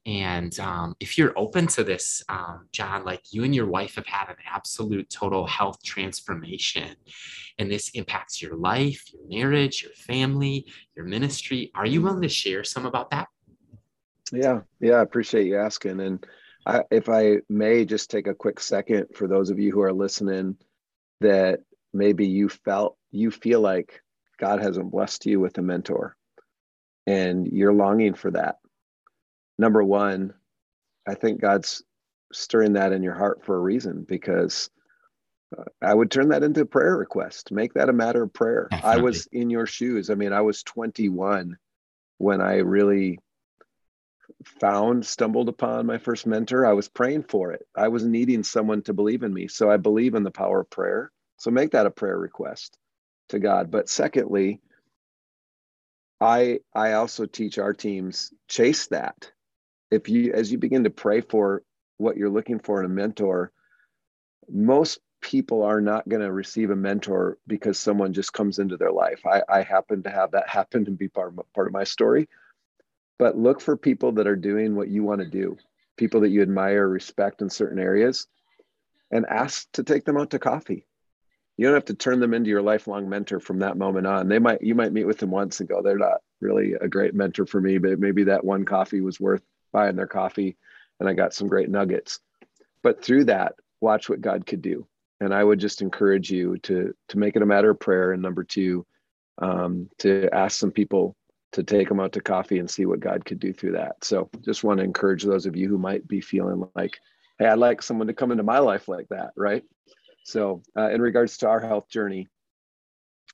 And 0.06 0.58
um, 0.60 0.96
if 1.00 1.18
you're 1.18 1.34
open 1.36 1.66
to 1.68 1.84
this, 1.84 2.24
um, 2.30 2.68
Jon, 2.72 3.04
like 3.04 3.22
you 3.32 3.44
and 3.44 3.56
your 3.56 3.66
wife 3.66 3.96
have 3.96 4.06
had 4.06 4.30
an 4.30 4.36
absolute 4.46 5.10
total 5.10 5.48
health 5.48 5.82
transformation, 5.84 6.96
and 7.58 7.72
this 7.72 7.90
impacts 7.90 8.42
your 8.42 8.56
life, 8.56 9.04
your 9.12 9.28
marriage, 9.28 9.82
your 9.82 9.94
family, 9.94 10.68
your 10.96 11.06
ministry. 11.06 11.72
Are 11.74 11.88
you 11.88 12.04
willing 12.04 12.22
to 12.22 12.30
share 12.30 12.64
some 12.64 12.86
about 12.86 13.10
that? 13.12 13.28
Yeah, 14.32 14.62
yeah, 14.80 14.96
I 14.96 15.02
appreciate 15.02 15.48
you 15.48 15.58
asking. 15.58 16.00
And 16.00 16.26
I, 16.66 16.84
if 16.92 17.10
I 17.10 17.38
may 17.50 17.86
just 17.86 18.12
take 18.12 18.28
a 18.28 18.36
quick 18.36 18.60
second 18.60 19.08
for 19.16 19.28
those 19.28 19.50
of 19.50 19.60
you 19.60 19.72
who 19.72 19.82
are 19.82 19.94
listening 19.94 20.58
that 21.22 21.62
maybe 21.94 22.28
you 22.28 22.50
felt 22.50 22.98
you 23.12 23.32
feel 23.32 23.62
like 23.62 24.02
God 24.40 24.62
hasn't 24.62 24.92
blessed 24.92 25.26
you 25.26 25.40
with 25.40 25.58
a 25.58 25.62
mentor 25.62 26.16
and 27.08 27.48
you're 27.48 27.74
longing 27.74 28.16
for 28.16 28.32
that 28.32 28.58
number 29.58 29.84
one, 29.84 30.34
I 31.08 31.16
think 31.16 31.42
God's 31.42 31.84
stirring 32.34 32.74
that 32.74 32.92
in 32.92 33.04
your 33.04 33.14
heart 33.14 33.44
for 33.44 33.56
a 33.56 33.62
reason 33.62 34.04
because 34.08 34.70
uh, 35.58 35.64
I 35.82 35.94
would 35.94 36.12
turn 36.12 36.30
that 36.30 36.44
into 36.44 36.62
a 36.62 36.66
prayer 36.66 36.98
request. 36.98 37.52
Make 37.52 37.74
that 37.76 37.90
a 37.90 37.94
matter 37.94 38.24
of 38.24 38.34
prayer. 38.34 38.68
Definitely. 38.72 39.00
I 39.00 39.04
was 39.04 39.28
in 39.28 39.50
your 39.50 39.66
shoes. 39.66 40.10
I 40.10 40.16
mean, 40.16 40.34
I 40.34 40.42
was 40.42 40.64
21 40.64 41.58
when 42.18 42.42
I 42.42 42.58
really 42.58 43.20
found, 44.44 45.06
stumbled 45.06 45.50
upon 45.50 45.86
my 45.86 45.98
first 45.98 46.26
mentor. 46.26 46.66
I 46.66 46.74
was 46.74 46.88
praying 46.88 47.24
for 47.24 47.52
it. 47.52 47.66
I 47.76 47.90
was 47.90 48.06
needing 48.06 48.44
someone 48.44 48.82
to 48.84 48.94
believe 48.94 49.24
in 49.24 49.34
me. 49.34 49.48
So 49.48 49.70
I 49.70 49.78
believe 49.78 50.16
in 50.16 50.24
the 50.24 50.32
power 50.32 50.62
of 50.62 50.70
prayer. 50.70 51.12
So 51.38 51.52
make 51.52 51.72
that 51.72 51.86
a 51.86 51.92
prayer 51.92 52.18
request 52.18 52.78
to 53.30 53.40
God. 53.40 53.72
But 53.72 53.90
secondly, 53.90 54.62
I 56.22 56.60
I 56.74 56.94
also 56.94 57.26
teach 57.26 57.58
our 57.58 57.74
teams 57.74 58.34
chase 58.48 58.88
that. 58.88 59.32
If 59.92 60.10
you 60.10 60.34
as 60.34 60.51
you 60.51 60.58
begin 60.58 60.84
to 60.84 60.89
pray 60.89 61.22
for 61.22 61.63
what 61.98 62.18
you're 62.18 62.30
looking 62.30 62.60
for 62.60 62.80
in 62.80 62.86
a 62.86 62.94
mentor, 62.94 63.51
most 64.50 65.00
people 65.22 65.63
are 65.63 65.82
not 65.82 66.08
going 66.08 66.22
to 66.22 66.32
receive 66.32 66.70
a 66.70 66.75
mentor 66.75 67.38
because 67.48 67.80
someone 67.80 68.13
just 68.13 68.32
comes 68.34 68.60
into 68.60 68.77
their 68.77 68.92
life. 68.92 69.25
I, 69.25 69.42
I 69.50 69.63
happen 69.63 70.04
to 70.04 70.10
have 70.10 70.32
that 70.32 70.48
happen 70.50 70.86
and 70.88 70.98
be 70.98 71.08
part 71.08 71.34
of, 71.38 71.54
part 71.54 71.68
of 71.68 71.74
my 71.74 71.84
story. 71.84 72.30
But 73.18 73.38
look 73.38 73.62
for 73.62 73.77
people 73.77 74.12
that 74.13 74.27
are 74.27 74.36
doing 74.36 74.75
what 74.75 74.89
you 74.89 75.04
want 75.04 75.22
to 75.22 75.27
do, 75.27 75.58
people 75.98 76.22
that 76.22 76.30
you 76.30 76.42
admire, 76.42 76.88
respect 76.88 77.42
in 77.42 77.50
certain 77.50 77.80
areas, 77.80 78.27
and 79.10 79.25
ask 79.25 79.72
to 79.74 79.84
take 79.84 80.06
them 80.06 80.18
out 80.18 80.32
to 80.32 80.39
coffee. 80.39 80.86
You 81.58 81.65
don't 81.65 81.75
have 81.75 81.86
to 81.86 81.94
turn 81.94 82.20
them 82.20 82.34
into 82.34 82.50
your 82.50 82.62
lifelong 82.62 83.08
mentor 83.08 83.39
from 83.39 83.60
that 83.60 83.77
moment 83.77 84.06
on. 84.06 84.27
They 84.27 84.39
might 84.39 84.62
you 84.62 84.75
might 84.75 84.92
meet 84.92 85.06
with 85.06 85.20
them 85.20 85.32
once 85.32 85.62
and 85.62 85.70
go, 85.70 85.82
they're 85.82 85.98
not 85.98 86.22
really 86.42 86.74
a 86.74 86.89
great 86.89 87.15
mentor 87.15 87.46
for 87.46 87.62
me, 87.62 87.77
but 87.77 87.98
maybe 87.98 88.25
that 88.25 88.44
one 88.44 88.65
coffee 88.65 89.00
was 89.00 89.20
worth 89.20 89.42
buying 89.75 89.98
their 89.98 90.08
coffee 90.08 90.55
and 91.01 91.10
I 91.10 91.13
got 91.13 91.34
some 91.34 91.50
great 91.50 91.70
nuggets. 91.70 92.22
But 92.82 93.03
through 93.03 93.25
that, 93.25 93.55
watch 93.82 94.08
what 94.08 94.22
God 94.22 94.46
could 94.46 94.62
do. 94.62 94.88
And 95.20 95.34
I 95.34 95.44
would 95.44 95.60
just 95.60 95.82
encourage 95.82 96.32
you 96.32 96.58
to 96.60 96.94
to 97.10 97.17
make 97.17 97.36
it 97.36 97.41
a 97.41 97.46
matter 97.46 97.72
of 97.72 97.79
prayer. 97.79 98.13
And 98.13 98.22
number 98.22 98.46
two, 98.46 98.86
um, 99.41 99.89
to 100.00 100.29
ask 100.34 100.58
some 100.58 100.72
people 100.72 101.15
to 101.51 101.63
take 101.63 101.89
them 101.89 102.00
out 102.00 102.13
to 102.13 102.22
coffee 102.22 102.60
and 102.60 102.70
see 102.70 102.86
what 102.86 103.01
God 103.01 103.25
could 103.25 103.39
do 103.39 103.51
through 103.51 103.74
that. 103.74 104.03
So 104.03 104.29
just 104.46 104.63
want 104.63 104.77
to 104.79 104.86
encourage 104.86 105.24
those 105.24 105.46
of 105.46 105.58
you 105.58 105.67
who 105.67 105.77
might 105.77 106.08
be 106.08 106.22
feeling 106.22 106.70
like, 106.74 106.98
hey, 107.38 107.48
I'd 107.48 107.60
like 107.60 107.82
someone 107.82 108.08
to 108.08 108.13
come 108.13 108.32
into 108.32 108.44
my 108.44 108.60
life 108.60 108.88
like 108.88 109.08
that, 109.10 109.32
right? 109.36 109.63
So 110.24 110.63
uh, 110.77 110.89
in 110.89 111.01
regards 111.01 111.38
to 111.39 111.50
our 111.50 111.60
health 111.60 111.89
journey, 111.89 112.27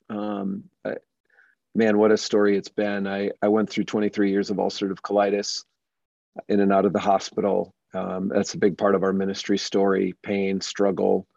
um, 0.09 0.65
I, 0.85 0.95
man, 1.73 1.97
what 1.97 2.11
a 2.11 2.17
story 2.17 2.57
it's 2.57 2.69
been. 2.69 3.07
I, 3.07 3.31
I 3.41 3.47
went 3.47 3.69
through 3.69 3.85
23 3.85 4.29
years 4.29 4.49
of 4.49 4.57
ulcerative 4.57 5.01
colitis 5.01 5.63
in 6.47 6.59
and 6.59 6.71
out 6.71 6.85
of 6.85 6.93
the 6.93 6.99
hospital. 6.99 7.73
Um, 7.93 8.29
that's 8.29 8.53
a 8.53 8.59
big 8.59 8.77
part 8.77 8.95
of 8.95 9.03
our 9.03 9.13
ministry 9.13 9.57
story, 9.57 10.15
pain, 10.23 10.61
struggle, 10.61 11.27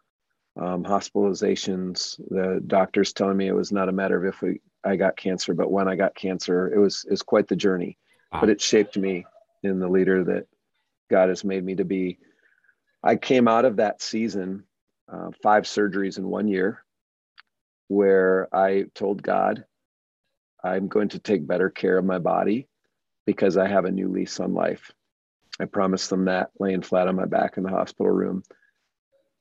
um, 0.59 0.83
hospitalizations. 0.83 2.17
The 2.29 2.61
doctors 2.65 3.13
telling 3.13 3.37
me 3.37 3.47
it 3.47 3.55
was 3.55 3.71
not 3.71 3.89
a 3.89 3.93
matter 3.93 4.17
of 4.17 4.33
if 4.33 4.41
we 4.41 4.61
I 4.83 4.95
got 4.95 5.17
cancer, 5.17 5.53
but 5.53 5.71
when 5.71 5.87
I 5.87 5.95
got 5.95 6.15
cancer, 6.15 6.71
it 6.73 6.77
was 6.77 7.05
is 7.09 7.23
quite 7.23 7.47
the 7.47 7.55
journey. 7.55 7.97
Wow. 8.31 8.41
But 8.41 8.49
it 8.49 8.61
shaped 8.61 8.97
me 8.97 9.25
in 9.63 9.79
the 9.79 9.89
leader 9.89 10.23
that 10.25 10.47
God 11.09 11.29
has 11.29 11.43
made 11.43 11.63
me 11.63 11.75
to 11.75 11.85
be. 11.85 12.19
I 13.03 13.15
came 13.15 13.47
out 13.47 13.65
of 13.65 13.77
that 13.77 14.01
season, 14.01 14.63
uh, 15.11 15.31
five 15.43 15.63
surgeries 15.63 16.17
in 16.17 16.27
one 16.27 16.47
year, 16.47 16.83
where 17.87 18.47
I 18.55 18.85
told 18.95 19.21
God, 19.21 19.65
I'm 20.63 20.87
going 20.87 21.09
to 21.09 21.19
take 21.19 21.45
better 21.45 21.69
care 21.69 21.97
of 21.97 22.05
my 22.05 22.19
body 22.19 22.67
because 23.25 23.57
I 23.57 23.67
have 23.67 23.85
a 23.85 23.91
new 23.91 24.07
lease 24.07 24.39
on 24.39 24.53
life. 24.53 24.91
I 25.59 25.65
promised 25.65 26.09
them 26.09 26.25
that 26.25 26.51
laying 26.59 26.81
flat 26.81 27.07
on 27.07 27.15
my 27.15 27.25
back 27.25 27.57
in 27.57 27.63
the 27.63 27.69
hospital 27.69 28.11
room. 28.11 28.43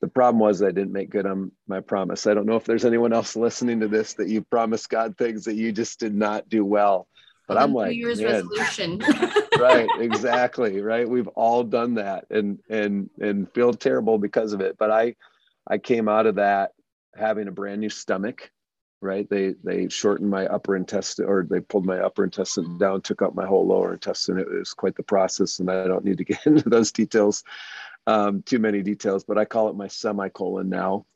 The 0.01 0.09
problem 0.09 0.39
was 0.39 0.63
I 0.63 0.71
didn't 0.71 0.93
make 0.93 1.11
good 1.11 1.27
on 1.27 1.51
my 1.67 1.81
promise. 1.81 2.27
I 2.27 2.35
don't 2.35 2.47
know 2.47 2.57
if 2.57 2.65
there's 2.65 2.85
anyone 2.85 3.13
else 3.13 3.37
listening 3.37 3.81
to 3.81 3.89
this 3.89 4.15
that 4.15 4.29
you 4.29 4.43
promised 4.43 4.91
God 4.91 5.17
things 5.17 5.47
that 5.47 5.55
you 5.55 5.73
just 5.73 5.99
did 5.99 6.15
not 6.15 6.49
do 6.49 6.65
well. 6.65 7.09
But 7.47 7.59
I'm 7.59 7.73
New 7.73 7.79
like, 7.79 7.97
Year's 7.97 8.21
man, 8.21 8.49
resolution. 8.49 9.05
right, 9.59 9.89
exactly, 9.99 10.81
right. 10.81 11.09
We've 11.09 11.29
all 11.29 11.63
done 11.63 11.95
that 11.95 12.27
and 12.31 12.59
and 12.69 13.11
and 13.21 13.51
feel 13.53 13.73
terrible 13.73 14.19
because 14.19 14.53
of 14.53 14.61
it. 14.61 14.77
But 14.79 14.91
I 14.91 15.17
I 15.67 15.79
came 15.79 16.09
out 16.09 16.27
of 16.27 16.37
that 16.37 16.73
having 17.15 17.49
a 17.49 17.53
brand 17.53 17.81
new 17.81 17.91
stomach, 17.91 18.51
right? 19.05 19.29
They 19.29 19.55
they 19.63 19.89
shortened 19.89 20.31
my 20.31 20.47
upper 20.47 20.75
intestine 20.75 21.27
or 21.27 21.47
they 21.49 21.61
pulled 21.61 21.87
my 21.87 21.99
upper 21.99 22.25
intestine 22.25 22.79
down, 22.79 23.03
took 23.03 23.23
out 23.23 23.35
my 23.35 23.47
whole 23.47 23.67
lower 23.67 23.93
intestine. 23.93 24.39
It 24.39 24.51
was 24.51 24.75
quite 24.75 24.97
the 24.97 25.03
process, 25.03 25.61
and 25.61 25.71
I 25.71 25.87
don't 25.87 26.05
need 26.05 26.19
to 26.19 26.25
get 26.33 26.45
into 26.47 26.69
those 26.69 26.91
details 26.91 27.45
um, 28.07 28.43
too 28.43 28.59
many 28.59 28.83
details, 28.83 29.25
but 29.25 29.39
I 29.39 29.45
call 29.45 29.69
it 29.69 29.77
my 29.77 29.89
semicolon 29.89 30.69
now. 30.69 31.07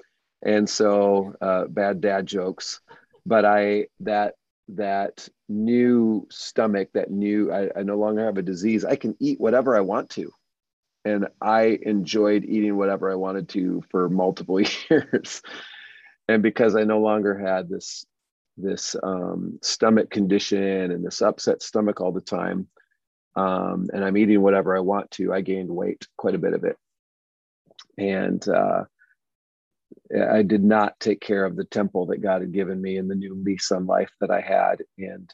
And 0.43 0.69
so 0.69 1.35
uh, 1.41 1.65
bad 1.65 2.01
dad 2.01 2.27
jokes, 2.27 2.81
but 3.27 3.45
I 3.45 3.87
that 4.01 4.35
that 4.69 5.29
new 5.49 6.27
stomach, 6.31 6.91
that 6.95 7.11
new 7.11 7.51
I, 7.51 7.71
I 7.75 7.83
no 7.83 7.97
longer 7.97 8.25
have 8.25 8.39
a 8.39 8.43
disease. 8.43 8.85
I 8.85 8.97
can 8.97 9.17
eat 9.19 9.41
whatever 9.41 9.77
I 9.77 9.81
want 9.81 10.11
to, 10.11 10.31
and 11.05 11.29
I 11.41 11.79
enjoyed 11.83 12.45
eating 12.45 12.77
whatever 12.77 13.11
I 13.11 13.17
wanted 13.17 13.49
to 13.51 13.83
for 13.91 14.09
multiple 14.09 14.61
years. 14.91 15.43
And 16.29 16.43
because 16.43 16.77
I 16.77 16.85
no 16.85 17.01
longer 17.01 17.37
had 17.37 17.69
this 17.69 18.05
this 18.57 18.97
um, 19.03 19.59
stomach 19.63 20.11
condition 20.11 20.91
and 20.91 21.05
this 21.05 21.23
upset 21.23 21.63
stomach 21.63 22.01
all 22.01 22.13
the 22.13 22.21
time, 22.21 22.69
um, 23.37 23.87
and 23.93 24.05
I'm 24.05 24.17
eating 24.17 24.43
whatever 24.43 24.77
I 24.77 24.81
want 24.81 25.11
to, 25.13 25.33
I 25.33 25.41
gained 25.43 25.71
weight, 25.71 26.07
quite 26.17 26.35
a 26.35 26.39
bit 26.39 26.55
of 26.55 26.65
it. 26.65 26.77
And 27.97 28.47
uh, 28.49 28.85
I 30.17 30.43
did 30.43 30.65
not 30.65 30.99
take 30.99 31.21
care 31.21 31.45
of 31.45 31.55
the 31.55 31.65
temple 31.65 32.07
that 32.07 32.23
God 32.23 32.41
had 32.41 32.53
given 32.53 32.81
me 32.81 32.97
and 32.97 33.09
the 33.11 33.15
new 33.15 33.35
lease 33.35 33.71
on 33.71 33.87
life 33.87 34.11
that 34.21 34.31
I 34.31 34.41
had. 34.41 34.83
And 34.99 35.33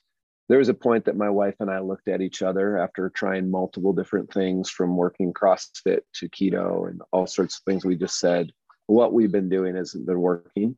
there 0.49 0.59
was 0.59 0.69
a 0.69 0.75
point 0.75 1.07
that 1.07 1.17
my 1.17 1.31
wife 1.31 1.55
and 1.61 1.71
I 1.71 1.79
looked 1.79 2.09
at 2.09 2.21
each 2.21 2.43
other 2.43 2.77
after 2.77 3.09
trying 3.09 3.51
multiple 3.51 3.95
different 3.95 4.33
things 4.33 4.69
from 4.69 4.97
working 4.97 5.33
CrossFit 5.33 6.01
to 6.17 6.29
keto 6.29 6.91
and 6.91 7.01
all 7.13 7.27
sorts 7.27 7.57
of 7.57 7.63
things. 7.65 7.85
We 7.85 7.97
just 7.97 8.19
said, 8.19 8.53
what 8.87 9.13
we've 9.15 9.33
been 9.33 9.49
doing 9.49 9.77
hasn't 9.77 10.07
been 10.07 10.21
working. 10.21 10.77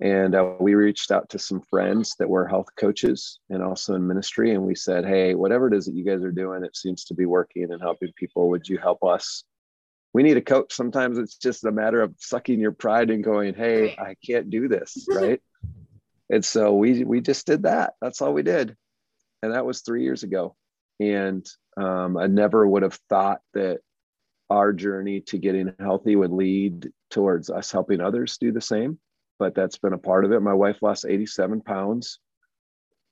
And 0.00 0.34
uh, 0.34 0.52
we 0.60 0.74
reached 0.74 1.10
out 1.10 1.30
to 1.30 1.38
some 1.38 1.62
friends 1.62 2.16
that 2.18 2.28
were 2.28 2.46
health 2.46 2.68
coaches 2.76 3.40
and 3.48 3.62
also 3.62 3.94
in 3.94 4.06
ministry. 4.06 4.52
And 4.52 4.62
we 4.62 4.74
said, 4.74 5.06
hey, 5.06 5.34
whatever 5.34 5.68
it 5.68 5.74
is 5.74 5.86
that 5.86 5.94
you 5.94 6.04
guys 6.04 6.22
are 6.22 6.32
doing, 6.32 6.64
it 6.64 6.76
seems 6.76 7.04
to 7.04 7.14
be 7.14 7.24
working 7.24 7.72
and 7.72 7.80
helping 7.80 8.12
people. 8.14 8.50
Would 8.50 8.68
you 8.68 8.76
help 8.76 9.02
us? 9.02 9.44
We 10.12 10.22
need 10.22 10.36
a 10.36 10.42
coach. 10.42 10.74
Sometimes 10.74 11.18
it's 11.18 11.36
just 11.36 11.64
a 11.64 11.72
matter 11.72 12.02
of 12.02 12.14
sucking 12.18 12.60
your 12.60 12.72
pride 12.72 13.10
and 13.10 13.24
going, 13.24 13.54
hey, 13.54 13.96
I 13.98 14.16
can't 14.24 14.50
do 14.50 14.68
this. 14.68 15.06
Right. 15.14 15.40
and 16.30 16.44
so 16.44 16.74
we 16.74 17.04
we 17.04 17.20
just 17.20 17.46
did 17.46 17.62
that. 17.62 17.94
That's 18.00 18.20
all 18.20 18.34
we 18.34 18.42
did. 18.42 18.76
And 19.42 19.52
that 19.52 19.66
was 19.66 19.80
three 19.80 20.02
years 20.02 20.22
ago. 20.22 20.56
And 21.00 21.46
um, 21.76 22.16
I 22.16 22.26
never 22.26 22.66
would 22.66 22.82
have 22.82 22.98
thought 23.08 23.40
that 23.54 23.80
our 24.50 24.72
journey 24.72 25.20
to 25.22 25.38
getting 25.38 25.72
healthy 25.78 26.16
would 26.16 26.32
lead 26.32 26.90
towards 27.10 27.50
us 27.50 27.72
helping 27.72 28.00
others 28.00 28.38
do 28.38 28.52
the 28.52 28.60
same 28.60 28.98
but 29.38 29.54
that's 29.54 29.78
been 29.78 29.92
a 29.92 29.98
part 29.98 30.24
of 30.24 30.32
it. 30.32 30.40
My 30.40 30.54
wife 30.54 30.82
lost 30.82 31.06
87 31.08 31.60
pounds 31.60 32.18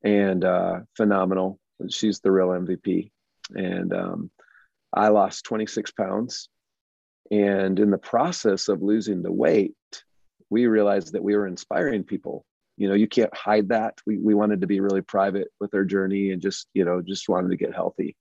and 0.02 0.44
uh, 0.44 0.80
phenomenal. 0.96 1.58
She's 1.88 2.20
the 2.20 2.30
real 2.30 2.48
MVP. 2.48 3.10
And 3.54 3.92
um, 3.92 4.30
I 4.92 5.08
lost 5.08 5.44
26 5.44 5.90
pounds. 5.92 6.48
And 7.30 7.78
in 7.78 7.90
the 7.90 7.98
process 7.98 8.68
of 8.68 8.82
losing 8.82 9.22
the 9.22 9.32
weight, 9.32 9.74
we 10.50 10.66
realized 10.66 11.12
that 11.12 11.22
we 11.22 11.34
were 11.34 11.46
inspiring 11.46 12.04
people. 12.04 12.44
You 12.76 12.88
know, 12.88 12.94
you 12.94 13.08
can't 13.08 13.34
hide 13.34 13.68
that. 13.68 13.94
We, 14.06 14.18
we 14.18 14.34
wanted 14.34 14.60
to 14.60 14.66
be 14.66 14.80
really 14.80 15.00
private 15.00 15.48
with 15.60 15.74
our 15.74 15.84
journey 15.84 16.30
and 16.30 16.42
just, 16.42 16.68
you 16.74 16.84
know, 16.84 17.00
just 17.02 17.28
wanted 17.28 17.50
to 17.50 17.56
get 17.56 17.74
healthy. 17.74 18.16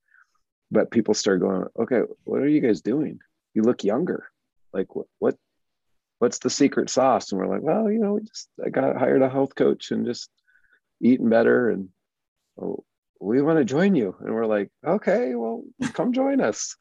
But 0.71 0.91
people 0.91 1.13
started 1.13 1.41
going, 1.41 1.65
okay, 1.79 2.01
what 2.23 2.41
are 2.41 2.47
you 2.47 2.61
guys 2.61 2.81
doing? 2.81 3.19
You 3.53 3.63
look 3.63 3.83
younger. 3.83 4.29
Like, 4.73 4.95
what, 4.95 5.05
what 5.19 5.35
what's 6.23 6.39
the 6.39 6.49
secret 6.49 6.89
sauce? 6.89 7.33
And 7.33 7.41
we're 7.41 7.53
like, 7.53 7.63
well, 7.63 7.91
you 7.91 7.99
know, 7.99 8.13
we 8.13 8.21
just 8.21 8.47
I 8.65 8.69
got 8.69 8.95
hired 8.95 9.21
a 9.21 9.29
health 9.29 9.55
coach 9.55 9.91
and 9.91 10.05
just 10.05 10.29
eating 11.01 11.27
better 11.27 11.69
and 11.69 11.89
oh, 12.57 12.85
we 13.19 13.41
want 13.41 13.59
to 13.59 13.65
join 13.65 13.93
you. 13.93 14.15
And 14.21 14.33
we're 14.33 14.45
like, 14.45 14.69
okay, 14.87 15.35
well, 15.35 15.63
come 15.91 16.13
join 16.13 16.39
us. 16.39 16.77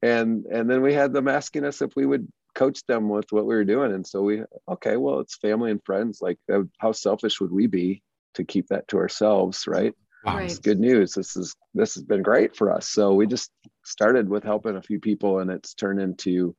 And 0.00 0.44
and 0.44 0.70
then 0.70 0.80
we 0.82 0.94
had 0.94 1.12
them 1.12 1.26
asking 1.26 1.64
us 1.64 1.82
if 1.82 1.90
we 1.96 2.06
would 2.06 2.28
coach 2.54 2.86
them 2.86 3.08
with 3.08 3.32
what 3.32 3.46
we 3.46 3.56
were 3.56 3.64
doing. 3.64 3.92
And 3.92 4.06
so 4.06 4.22
we, 4.22 4.44
okay, 4.68 4.96
well, 4.96 5.18
it's 5.18 5.36
family 5.36 5.72
and 5.72 5.84
friends. 5.84 6.22
Like, 6.22 6.38
uh, 6.52 6.62
how 6.78 6.92
selfish 6.92 7.40
would 7.40 7.50
we 7.50 7.66
be 7.66 8.04
to 8.34 8.44
keep 8.44 8.68
that 8.68 8.86
to 8.88 8.98
ourselves, 8.98 9.66
right? 9.66 9.92
Wow. 10.22 10.36
Right. 10.36 10.44
It's 10.44 10.60
good 10.60 10.78
news. 10.78 11.14
This 11.14 11.36
is 11.36 11.56
this 11.74 11.96
has 11.96 12.04
been 12.04 12.22
great 12.22 12.54
for 12.54 12.72
us. 12.72 12.88
So 12.88 13.12
we 13.14 13.26
just 13.26 13.50
started 13.84 14.28
with 14.28 14.44
helping 14.44 14.76
a 14.76 14.82
few 14.82 15.00
people, 15.00 15.40
and 15.40 15.50
it's 15.50 15.74
turned 15.74 16.00
into 16.00 16.54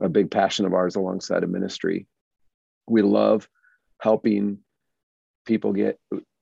a 0.00 0.08
big 0.08 0.30
passion 0.30 0.66
of 0.66 0.74
ours 0.74 0.96
alongside 0.96 1.42
of 1.42 1.50
ministry. 1.50 2.06
We 2.88 3.02
love 3.02 3.48
helping 4.00 4.58
people 5.46 5.72
get 5.72 5.98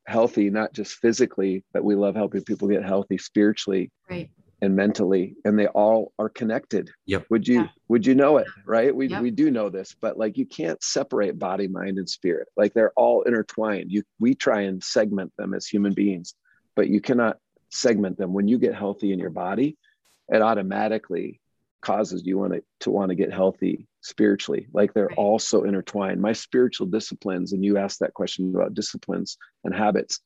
healthy, 0.07 0.51
not 0.51 0.73
just 0.73 0.95
physically, 0.95 1.65
but 1.73 1.85
we 1.85 1.95
love 1.95 2.15
helping 2.17 2.43
people 2.43 2.69
get 2.69 2.85
healthy 2.85 3.19
spiritually. 3.19 3.91
Right. 4.09 4.31
and 4.61 4.77
mentally 4.77 5.35
and 5.45 5.59
they 5.59 5.67
all 5.67 6.13
are 6.21 6.29
connected 6.29 6.89
Yep. 7.07 7.27
would 7.31 7.49
you 7.49 7.63
Yeah. 7.63 7.69
would 7.89 8.07
you 8.07 8.15
know 8.15 8.37
it 8.37 8.47
right 8.65 8.95
we, 8.95 9.09
Yep. 9.09 9.21
we 9.23 9.31
do 9.33 9.51
know 9.51 9.69
this 9.71 9.97
but 10.01 10.17
like 10.17 10.39
you 10.39 10.47
can't 10.47 10.81
separate 10.85 11.37
body 11.37 11.67
mind 11.67 11.99
and 11.99 12.09
spirit 12.09 12.47
like 12.57 12.73
they're 12.73 12.93
all 12.95 13.23
intertwined 13.23 13.91
you 13.91 14.05
we 14.21 14.37
try 14.37 14.61
and 14.61 14.81
segment 14.81 15.33
them 15.37 15.53
as 15.53 15.67
human 15.67 15.95
beings 15.95 16.35
but 16.77 16.87
you 16.89 17.01
cannot 17.01 17.39
segment 17.71 18.17
them 18.19 18.33
when 18.33 18.47
you 18.47 18.57
get 18.57 18.73
healthy 18.73 19.13
in 19.13 19.19
your 19.19 19.31
body 19.31 19.77
it 20.29 20.41
automatically 20.43 21.41
causes 21.83 22.23
you 22.25 22.39
want 22.39 22.53
to 22.55 22.63
to 22.81 22.91
want 22.91 23.11
to 23.11 23.15
get 23.15 23.33
healthy 23.33 23.87
spiritually 24.01 24.67
like 24.73 24.93
they're 24.95 25.09
Right. 25.09 25.19
all 25.19 25.39
so 25.39 25.65
intertwined 25.65 26.21
my 26.21 26.33
spiritual 26.33 26.87
disciplines 26.87 27.53
and 27.53 27.65
you 27.65 27.77
asked 27.77 28.01
that 28.01 28.15
question 28.15 28.55
about 28.55 28.75
disciplines 28.75 29.37
and 29.65 29.75
habits 29.75 30.21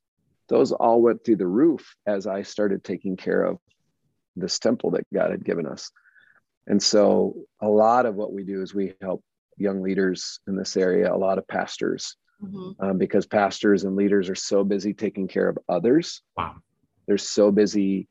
those 0.48 0.70
all 0.72 1.02
went 1.02 1.24
through 1.24 1.36
the 1.36 1.46
roof 1.46 1.94
as 2.06 2.26
i 2.26 2.42
started 2.42 2.84
taking 2.84 3.16
care 3.16 3.42
of 3.42 3.58
this 4.36 4.58
temple 4.58 4.90
that 4.92 5.06
god 5.12 5.30
had 5.30 5.44
given 5.44 5.66
us 5.66 5.90
and 6.66 6.82
so 6.82 7.34
a 7.60 7.68
lot 7.68 8.06
of 8.06 8.14
what 8.14 8.32
we 8.32 8.44
do 8.44 8.62
is 8.62 8.74
we 8.74 8.92
help 9.00 9.22
young 9.56 9.82
leaders 9.82 10.40
in 10.46 10.56
this 10.56 10.76
area 10.76 11.12
a 11.12 11.16
lot 11.16 11.38
of 11.38 11.46
pastors 11.48 12.16
Mhm. 12.42 12.74
um, 12.80 12.98
because 12.98 13.24
pastors 13.26 13.84
and 13.84 13.96
leaders 13.96 14.28
are 14.28 14.34
so 14.34 14.62
busy 14.62 14.92
taking 14.92 15.26
care 15.26 15.48
of 15.48 15.58
others 15.68 16.22
Wow. 16.36 16.56
they're 17.06 17.16
so 17.18 17.50
busy 17.50 18.08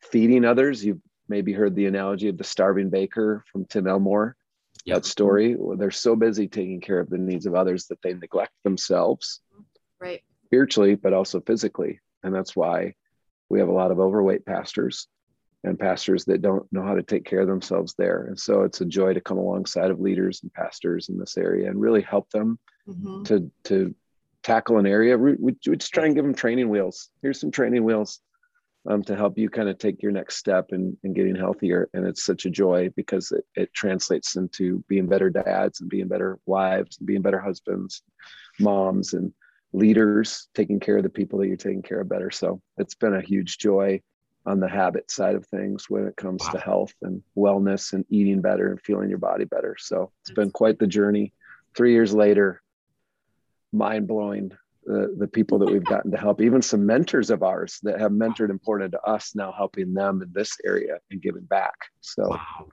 feeding 0.00 0.44
others. 0.44 0.84
You've 0.84 1.02
maybe 1.28 1.52
heard 1.52 1.74
the 1.74 1.86
analogy 1.86 2.28
of 2.28 2.38
the 2.38 2.44
starving 2.44 2.90
baker 2.90 3.44
from 3.52 3.64
Tim 3.66 3.86
Elmore. 3.86 4.36
Yep. 4.84 4.94
That 4.96 5.04
story. 5.04 5.54
Well, 5.56 5.76
they're 5.76 5.90
so 5.90 6.16
busy 6.16 6.48
taking 6.48 6.80
care 6.80 6.98
of 7.00 7.10
the 7.10 7.18
needs 7.18 7.46
of 7.46 7.54
others 7.54 7.86
that 7.86 8.00
they 8.02 8.14
neglect 8.14 8.52
themselves 8.64 9.40
Right. 10.00 10.22
spiritually, 10.46 10.94
but 10.94 11.12
also 11.12 11.40
physically. 11.40 12.00
And 12.22 12.34
that's 12.34 12.56
why 12.56 12.94
we 13.48 13.58
have 13.58 13.68
a 13.68 13.72
lot 13.72 13.90
of 13.90 13.98
overweight 14.00 14.46
pastors 14.46 15.08
and 15.64 15.78
pastors 15.78 16.24
that 16.26 16.40
don't 16.40 16.70
know 16.72 16.82
how 16.82 16.94
to 16.94 17.02
take 17.02 17.24
care 17.24 17.40
of 17.40 17.48
themselves 17.48 17.94
there. 17.98 18.24
And 18.28 18.38
so 18.38 18.62
it's 18.62 18.80
a 18.80 18.86
joy 18.86 19.12
to 19.12 19.20
come 19.20 19.38
alongside 19.38 19.90
of 19.90 20.00
leaders 20.00 20.40
and 20.42 20.52
pastors 20.54 21.08
in 21.08 21.18
this 21.18 21.36
area 21.36 21.68
and 21.68 21.80
really 21.80 22.02
help 22.02 22.30
them 22.30 22.58
Mhm. 22.86 23.24
to 23.26 23.50
to 23.64 23.94
tackle 24.44 24.78
an 24.78 24.86
area. 24.86 25.18
We, 25.18 25.32
we, 25.34 25.56
we 25.66 25.76
just 25.76 25.92
try 25.92 26.06
and 26.06 26.14
give 26.14 26.24
them 26.24 26.32
training 26.34 26.68
wheels. 26.70 27.10
Here's 27.20 27.40
some 27.40 27.50
training 27.50 27.84
wheels 27.84 28.20
um, 28.88 29.02
to 29.04 29.14
help 29.14 29.38
you 29.38 29.50
kind 29.50 29.68
of 29.68 29.78
take 29.78 30.02
your 30.02 30.12
next 30.12 30.36
step 30.36 30.70
in, 30.70 30.96
in 31.04 31.12
getting 31.12 31.36
healthier. 31.36 31.88
And 31.92 32.06
it's 32.06 32.24
such 32.24 32.46
a 32.46 32.50
joy 32.50 32.88
because 32.96 33.30
it, 33.32 33.44
it 33.54 33.74
translates 33.74 34.36
into 34.36 34.82
being 34.88 35.06
better 35.06 35.28
dads 35.28 35.80
and 35.80 35.90
being 35.90 36.08
better 36.08 36.38
wives 36.46 36.96
and 36.98 37.06
being 37.06 37.20
better 37.20 37.38
husbands, 37.38 38.02
moms, 38.58 39.12
and 39.12 39.32
leaders, 39.74 40.48
taking 40.54 40.80
care 40.80 40.96
of 40.96 41.02
the 41.02 41.10
people 41.10 41.38
that 41.38 41.48
you're 41.48 41.56
taking 41.56 41.82
care 41.82 42.00
of 42.00 42.08
better. 42.08 42.30
So 42.30 42.62
it's 42.78 42.94
been 42.94 43.14
a 43.14 43.20
huge 43.20 43.58
joy 43.58 44.00
on 44.46 44.60
the 44.60 44.68
habit 44.68 45.10
side 45.10 45.34
of 45.34 45.46
things 45.46 45.90
when 45.90 46.06
it 46.06 46.16
comes 46.16 46.42
to 46.48 46.58
health 46.58 46.94
and 47.02 47.22
wellness 47.36 47.92
and 47.92 48.06
eating 48.08 48.40
better 48.40 48.70
and 48.70 48.80
feeling 48.80 49.10
your 49.10 49.18
body 49.18 49.44
better. 49.44 49.76
So 49.78 50.10
it's 50.22 50.30
been 50.30 50.50
quite 50.50 50.78
the 50.78 50.86
journey. 50.86 51.34
Three 51.76 51.92
years 51.92 52.14
later, 52.14 52.62
mind 53.70 54.08
blowing. 54.08 54.52
The, 54.88 55.14
the 55.18 55.28
people 55.28 55.58
that 55.58 55.70
we've 55.70 55.84
gotten 55.84 56.10
to 56.12 56.16
help, 56.16 56.40
even 56.40 56.62
some 56.62 56.86
mentors 56.86 57.28
of 57.28 57.42
ours 57.42 57.78
that 57.82 58.00
have 58.00 58.10
mentored 58.10 58.48
and 58.48 58.60
poured 58.62 58.80
into 58.82 58.98
us, 59.02 59.34
now 59.34 59.52
helping 59.52 59.92
them 59.92 60.22
in 60.22 60.30
this 60.32 60.56
area 60.64 60.96
and 61.10 61.20
giving 61.20 61.44
back. 61.44 61.74
So 62.00 62.26
Wow. 62.30 62.68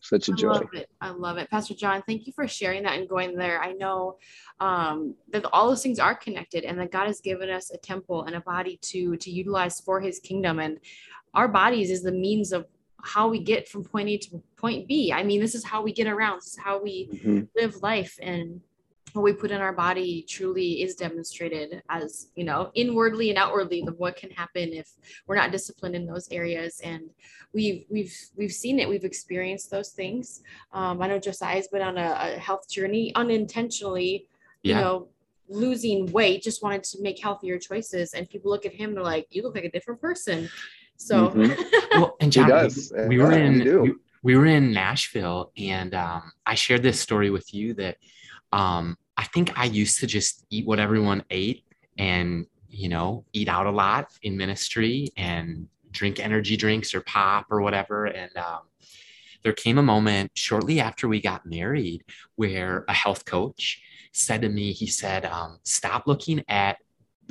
such 0.00 0.30
a 0.30 0.32
I 0.32 0.36
joy. 0.36 0.48
love 0.48 0.72
it. 0.72 0.88
I 1.02 1.10
love 1.10 1.36
it. 1.36 1.50
Pastor 1.50 1.74
John, 1.74 2.02
thank 2.06 2.26
you 2.26 2.32
for 2.32 2.48
sharing 2.48 2.82
that 2.84 2.98
and 2.98 3.06
going 3.06 3.36
there. 3.36 3.60
I 3.62 3.72
know 3.72 4.16
um, 4.58 5.14
that 5.32 5.44
all 5.52 5.68
those 5.68 5.82
things 5.82 5.98
are 5.98 6.14
connected 6.14 6.64
and 6.64 6.78
that 6.80 6.92
God 6.92 7.08
has 7.08 7.20
given 7.20 7.50
us 7.50 7.70
a 7.70 7.76
temple 7.76 8.24
and 8.24 8.34
a 8.34 8.40
body 8.40 8.78
to 8.84 9.18
to 9.18 9.30
utilize 9.30 9.80
for 9.80 10.00
his 10.00 10.18
kingdom. 10.18 10.60
And 10.60 10.78
our 11.34 11.46
bodies 11.48 11.90
is 11.90 12.02
the 12.02 12.10
means 12.12 12.52
of 12.52 12.64
how 13.02 13.28
we 13.28 13.38
get 13.40 13.68
from 13.68 13.84
point 13.84 14.08
A 14.08 14.16
to 14.16 14.42
point 14.56 14.88
B. 14.88 15.12
I 15.12 15.24
mean, 15.24 15.42
this 15.42 15.54
is 15.54 15.64
how 15.64 15.82
we 15.82 15.92
get 15.92 16.06
around, 16.06 16.38
this 16.38 16.54
is 16.54 16.58
how 16.58 16.82
we 16.82 17.10
Mhm. 17.22 17.48
live 17.54 17.82
life 17.82 18.16
and 18.22 18.62
what 19.12 19.22
we 19.22 19.32
put 19.32 19.50
in 19.50 19.60
our 19.60 19.72
body 19.72 20.24
truly 20.28 20.82
is 20.82 20.94
demonstrated 20.94 21.82
as 21.88 22.28
you 22.34 22.44
know 22.44 22.70
inwardly 22.74 23.30
and 23.30 23.38
outwardly 23.38 23.84
of 23.86 23.98
what 23.98 24.16
can 24.16 24.30
happen 24.30 24.72
if 24.72 24.88
we're 25.26 25.36
not 25.36 25.52
disciplined 25.52 25.94
in 25.96 26.06
those 26.06 26.28
areas. 26.30 26.80
And 26.84 27.10
we've 27.52 27.84
we've 27.90 28.14
we've 28.36 28.52
seen 28.52 28.78
it. 28.78 28.88
We've 28.88 29.04
experienced 29.04 29.70
those 29.70 29.90
things. 29.90 30.42
Um, 30.72 31.00
i 31.02 31.06
know 31.08 31.18
josiah's 31.18 31.68
been 31.68 31.82
on 31.82 31.98
a, 31.98 32.16
a 32.36 32.38
health 32.38 32.68
journey 32.68 33.12
unintentionally 33.14 34.26
you 34.62 34.74
know 34.74 35.08
losing 35.48 36.06
weight 36.12 36.42
just 36.42 36.62
wanted 36.62 36.84
to 36.84 37.02
make 37.02 37.18
healthier 37.18 37.58
choices. 37.58 38.14
And 38.14 38.28
people 38.28 38.50
look 38.50 38.64
at 38.66 38.72
him 38.72 38.90
and 38.90 38.96
they're 38.98 39.04
like 39.04 39.26
you 39.30 39.42
look 39.42 39.54
like 39.56 39.64
a 39.64 39.70
different 39.70 40.00
person. 40.00 40.48
So 40.96 41.30
Mhm. 41.30 41.56
Well, 41.94 42.16
and 42.20 42.32
He 42.32 42.40
Jon, 42.40 42.46
we- 42.46 42.52
does. 42.52 42.92
we, 43.08 43.18
were 43.18 43.32
Yeah, 43.32 43.38
in 43.38 43.58
we 43.64 43.78
we, 43.80 43.94
we 44.22 44.36
were 44.36 44.46
in 44.46 44.70
Nashville, 44.72 45.50
and 45.56 45.94
um, 45.94 46.30
I 46.46 46.54
shared 46.54 46.82
this 46.82 47.00
story 47.00 47.30
with 47.30 47.52
you 47.54 47.74
that 47.74 47.96
um, 48.52 48.96
I 49.16 49.24
think 49.24 49.58
I 49.58 49.64
used 49.64 50.00
to 50.00 50.06
just 50.06 50.44
eat 50.50 50.66
what 50.66 50.78
everyone 50.78 51.24
ate, 51.30 51.64
and 51.98 52.46
you 52.68 52.88
know, 52.88 53.24
eat 53.32 53.48
out 53.48 53.66
a 53.66 53.70
lot 53.70 54.12
in 54.22 54.36
ministry 54.36 55.08
and 55.16 55.66
drink 55.90 56.20
energy 56.20 56.56
drinks 56.56 56.94
or 56.94 57.00
pop 57.00 57.46
or 57.50 57.60
whatever. 57.60 58.06
And 58.06 58.34
um, 58.36 58.60
there 59.42 59.52
came 59.52 59.78
a 59.78 59.82
moment 59.82 60.30
shortly 60.34 60.78
after 60.78 61.08
we 61.08 61.20
got 61.20 61.44
married 61.44 62.04
where 62.36 62.84
a 62.86 62.92
health 62.92 63.24
coach 63.24 63.82
said 64.12 64.42
to 64.42 64.48
me, 64.48 64.72
he 64.72 64.86
said, 64.86 65.24
um, 65.24 65.58
"Stop 65.62 66.06
looking 66.06 66.44
at." 66.48 66.78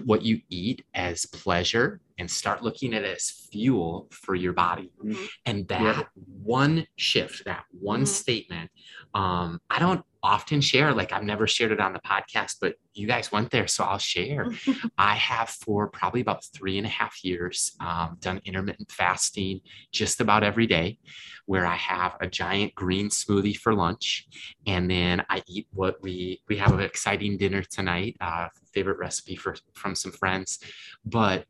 what 0.06 0.24
you 0.24 0.42
eat 0.50 0.86
as 0.94 1.26
pleasure 1.26 2.00
and 2.20 2.30
start 2.30 2.62
looking 2.62 2.94
at 2.94 3.04
it 3.04 3.16
as 3.16 3.48
fuel 3.52 4.08
for 4.12 4.36
your 4.36 4.54
body 4.54 4.92
Mhm. 5.04 5.28
and 5.46 5.68
that 5.70 5.98
Yeah. 5.98 6.04
one 6.44 6.86
shift 6.98 7.46
that 7.46 7.64
one 7.72 8.04
Mhm. 8.04 8.08
statement 8.08 8.72
um 9.16 9.60
i 9.70 9.80
don't 9.80 10.04
often 10.22 10.60
share 10.60 10.94
like 10.94 11.12
i've 11.14 11.24
never 11.24 11.48
shared 11.48 11.72
it 11.72 11.80
on 11.80 11.94
the 11.94 12.00
podcast 12.00 12.58
but 12.62 12.76
you 12.94 13.08
guys 13.08 13.32
went 13.32 13.50
there 13.52 13.68
so 13.68 13.84
i'll 13.86 13.98
share 13.98 14.46
i 14.98 15.16
have 15.16 15.50
for 15.50 15.88
probably 15.88 16.20
about 16.22 16.44
three 16.54 16.78
and 16.78 16.86
a 16.86 16.90
half 16.90 17.24
years 17.24 17.76
um, 17.80 18.18
done 18.20 18.42
intermittent 18.44 18.92
fasting 18.92 19.62
just 19.94 20.20
about 20.20 20.44
every 20.44 20.68
day 20.68 21.00
where 21.46 21.66
i 21.66 21.76
have 21.76 22.16
a 22.20 22.28
giant 22.28 22.76
green 22.76 23.08
smoothie 23.10 23.56
for 23.58 23.74
lunch 23.74 24.28
and 24.68 24.92
then 24.92 25.24
i 25.30 25.42
eat 25.48 25.68
what 25.74 25.96
we 26.04 26.42
we 26.50 26.58
have 26.58 26.74
an 26.74 26.82
exciting 26.82 27.38
dinner 27.38 27.64
tonight 27.64 28.16
uh 28.20 28.48
favorite 28.74 29.00
recipe 29.00 29.36
for 29.38 29.56
from 29.74 29.96
some 29.96 30.12
friends 30.12 30.60
but 31.06 31.46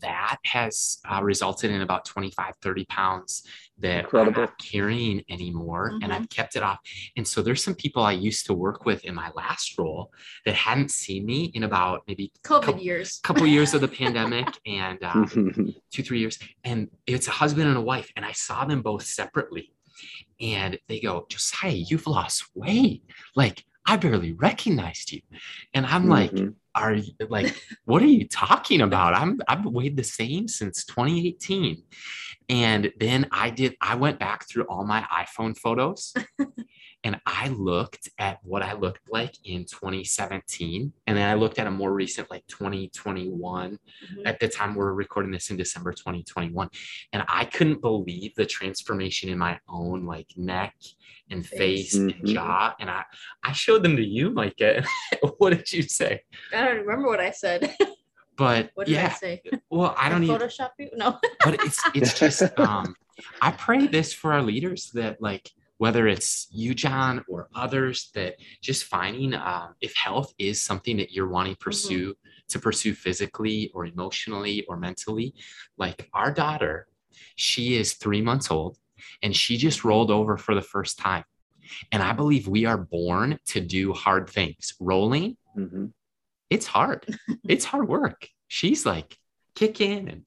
that 0.00 0.36
has 0.44 0.98
uh, 1.10 1.22
resulted 1.22 1.70
in 1.70 1.80
about 1.82 2.04
25 2.04 2.54
30 2.62 2.84
pounds 2.86 3.42
that 3.78 4.04
Incredible. 4.04 4.34
i'm 4.34 4.40
not 4.48 4.58
carrying 4.58 5.24
anymore 5.28 5.88
and 6.02 6.04
Mhm. 6.04 6.10
i've 6.12 6.28
kept 6.28 6.56
it 6.56 6.62
off 6.62 6.78
and 7.16 7.26
so 7.26 7.42
there's 7.42 7.62
some 7.62 7.74
people 7.74 8.02
i 8.02 8.12
used 8.12 8.46
to 8.46 8.54
work 8.54 8.84
with 8.84 9.04
in 9.04 9.14
my 9.14 9.30
last 9.34 9.78
role 9.78 10.12
that 10.44 10.54
hadn't 10.54 10.90
seen 10.90 11.24
me 11.26 11.46
in 11.54 11.62
about 11.64 12.02
maybe 12.06 12.32
covid 12.44 12.62
couple, 12.62 12.80
years 12.80 13.20
couple 13.22 13.46
years 13.46 13.74
of 13.74 13.80
the 13.80 13.88
pandemic 14.02 14.48
and 14.66 15.02
um, 15.10 15.74
two 15.92 16.02
three 16.02 16.18
years 16.20 16.38
and 16.64 16.88
it's 17.06 17.28
a 17.28 17.32
husband 17.32 17.68
and 17.68 17.76
a 17.76 17.80
wife 17.80 18.10
and 18.16 18.24
i 18.24 18.32
saw 18.32 18.64
them 18.64 18.82
both 18.82 19.04
separately 19.04 19.72
and 20.40 20.78
they 20.88 21.00
go 21.00 21.26
josiah 21.28 21.72
you've 21.72 22.06
lost 22.06 22.44
weight 22.54 23.02
like 23.34 23.64
i 23.86 23.96
barely 23.96 24.32
recognized 24.32 25.12
you 25.12 25.20
and 25.74 25.86
i'm 25.86 26.08
like 26.08 26.32
Mhm. 26.32 26.54
Are 26.74 26.94
you 26.94 27.12
like 27.28 27.60
what 27.84 28.02
are 28.02 28.06
you 28.06 28.26
talking 28.26 28.80
about? 28.80 29.14
I'm 29.14 29.40
i've 29.48 29.64
weighed 29.64 29.96
the 29.96 30.04
same 30.04 30.48
since 30.48 30.84
2018 30.84 31.82
and 32.48 32.92
then 32.98 33.26
i 33.32 33.50
did 33.50 33.76
i 33.80 33.94
went 33.94 34.18
back 34.18 34.48
through 34.48 34.64
all 34.64 34.84
my 34.84 35.04
iphone 35.22 35.56
photos 35.56 36.14
and 37.08 37.18
i 37.24 37.48
looked 37.48 38.10
at 38.18 38.38
what 38.42 38.62
i 38.62 38.74
looked 38.74 39.00
like 39.10 39.34
in 39.46 39.64
2017 39.64 40.92
and 41.06 41.16
then 41.16 41.26
i 41.26 41.32
looked 41.32 41.58
at 41.58 41.66
a 41.66 41.70
more 41.70 41.90
recent 41.94 42.30
like 42.30 42.46
2021 42.48 43.78
Mhm. 44.12 44.22
at 44.26 44.38
the 44.40 44.46
time 44.46 44.74
we're 44.74 44.92
recording 44.92 45.32
this 45.32 45.48
in 45.48 45.56
december 45.56 45.92
2021 45.92 46.68
and 47.14 47.24
i 47.26 47.46
couldn't 47.46 47.80
believe 47.80 48.34
the 48.34 48.44
transformation 48.44 49.30
in 49.30 49.38
my 49.38 49.58
own 49.68 50.04
like 50.04 50.26
neck 50.36 50.74
and 51.30 51.46
face. 51.46 51.92
Face. 51.92 51.94
and 51.94 52.14
jaw 52.24 52.74
and 52.78 52.90
i 52.90 53.02
i 53.42 53.52
showed 53.52 53.82
them 53.82 53.96
to 53.96 54.04
you 54.04 54.30
micah. 54.30 54.84
What 55.38 55.50
did 55.56 55.72
you 55.72 55.82
say? 55.82 56.22
I 56.54 56.64
don't 56.64 56.78
remember 56.84 57.08
what 57.08 57.20
i 57.20 57.30
said. 57.30 57.74
But 58.36 58.70
what 58.74 58.86
did 58.86 58.96
i 58.98 59.02
yeah. 59.02 59.14
say? 59.14 59.40
Well 59.70 59.94
i 59.98 60.08
don't 60.10 60.24
even 60.24 60.36
photoshop 60.38 60.70
you? 60.78 60.90
No. 60.94 61.18
But 61.44 61.54
it's 61.64 61.80
it's 61.94 62.18
just 62.24 62.42
um 62.58 62.94
i 63.40 63.50
pray 63.50 63.86
this 63.86 64.12
for 64.12 64.32
our 64.34 64.42
leaders 64.42 64.90
that 64.94 65.22
like 65.22 65.50
whether 65.78 66.06
it's 66.06 66.48
you 66.50 66.74
jon 66.74 67.24
or 67.28 67.48
others 67.54 68.10
that 68.14 68.34
just 68.60 68.84
finding 68.84 69.34
um, 69.34 69.74
if 69.80 69.94
health 69.96 70.32
is 70.38 70.60
something 70.60 70.96
that 70.98 71.12
you're 71.12 71.28
wanting 71.28 71.54
to 71.54 71.58
pursue 71.58 72.14
to 72.48 72.58
pursue 72.58 72.94
physically 72.94 73.70
or 73.74 73.86
emotionally 73.86 74.64
or 74.68 74.76
mentally 74.76 75.34
like 75.76 76.08
our 76.12 76.32
daughter 76.32 76.86
she 77.36 77.76
is 77.76 77.94
three 77.94 78.20
months 78.22 78.50
old 78.50 78.76
and 79.22 79.34
she 79.34 79.56
just 79.56 79.84
rolled 79.84 80.10
over 80.10 80.36
for 80.36 80.54
the 80.54 80.62
first 80.62 80.98
time 80.98 81.24
and 81.92 82.02
i 82.02 82.12
believe 82.12 82.48
we 82.48 82.64
are 82.64 82.78
born 82.78 83.38
to 83.46 83.60
do 83.60 83.92
hard 83.92 84.28
things 84.28 84.74
rolling 84.80 85.36
Mhm. 85.56 85.92
it's 86.50 86.66
hard. 86.66 87.04
it's 87.48 87.64
hard 87.64 87.88
work. 87.88 88.28
She's 88.46 88.86
like 88.86 89.18
kicking 89.54 90.08
and 90.08 90.22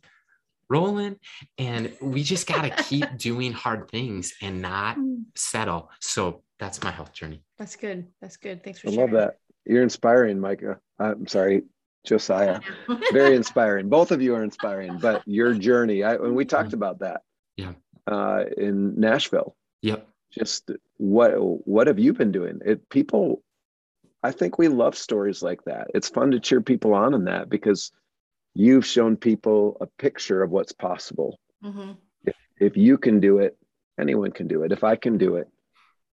rolling. 0.72 1.18
And 1.58 1.92
we 2.02 2.24
just 2.24 2.48
got 2.48 2.62
to 2.64 2.84
keep 2.90 3.18
doing 3.18 3.52
hard 3.52 3.90
things 3.92 4.34
and 4.42 4.62
not 4.62 4.98
Mm. 4.98 5.26
settle. 5.36 5.90
So 6.00 6.44
that's 6.60 6.82
my 6.84 6.92
health 6.92 7.14
journey. 7.14 7.44
That's 7.58 7.76
good. 7.76 8.08
That's 8.22 8.38
good. 8.38 8.64
Thanks 8.64 8.80
for 8.80 8.88
I 8.88 8.92
sharing. 8.94 9.12
love 9.14 9.20
that. 9.22 9.38
You're 9.66 9.84
inspiring, 9.84 10.40
Micah. 10.40 10.80
I'm 11.00 11.28
sorry, 11.28 11.64
Josiah. 12.06 12.62
Very 13.14 13.36
inspiring. 13.36 13.90
Both 13.90 14.12
of 14.12 14.22
you 14.22 14.34
are 14.36 14.44
inspiring, 14.44 14.98
but 14.98 15.22
your 15.28 15.54
journey, 15.68 16.04
I, 16.04 16.16
and 16.16 16.36
we 16.36 16.46
talked 16.46 16.74
about 16.74 17.00
that. 17.00 17.22
Yeah. 17.58 17.74
Uh, 18.08 18.46
in 18.58 19.00
Nashville, 19.00 19.56
Yep. 19.84 20.08
just 20.32 20.72
what 20.98 21.32
what 21.68 21.86
have 21.88 22.00
you 22.00 22.14
been 22.14 22.32
doing? 22.32 22.60
It 22.66 22.90
people, 22.90 23.44
I 24.24 24.32
think 24.32 24.58
we 24.58 24.68
love 24.68 24.96
stories 24.98 25.44
like 25.44 25.64
that. 25.66 25.88
It's 25.94 26.10
fun 26.10 26.32
to 26.32 26.40
cheer 26.40 26.62
people 26.62 26.94
on 26.96 27.14
in 27.14 27.26
that 27.26 27.50
because 27.50 27.92
you've 28.54 28.86
shown 28.86 29.16
people 29.16 29.78
a 29.82 29.88
picture 29.88 30.44
of 30.44 30.52
what's 30.52 30.72
possible. 30.72 31.40
Mhm. 31.64 31.98
If 32.60 32.78
you 32.78 32.98
can 32.98 33.20
do 33.20 33.40
it, 33.40 33.58
anyone 34.00 34.32
can 34.32 34.48
do 34.48 34.64
it. 34.64 34.72
If 34.72 34.84
I 34.84 34.96
can 34.96 35.18
do 35.18 35.36
it, 35.36 35.48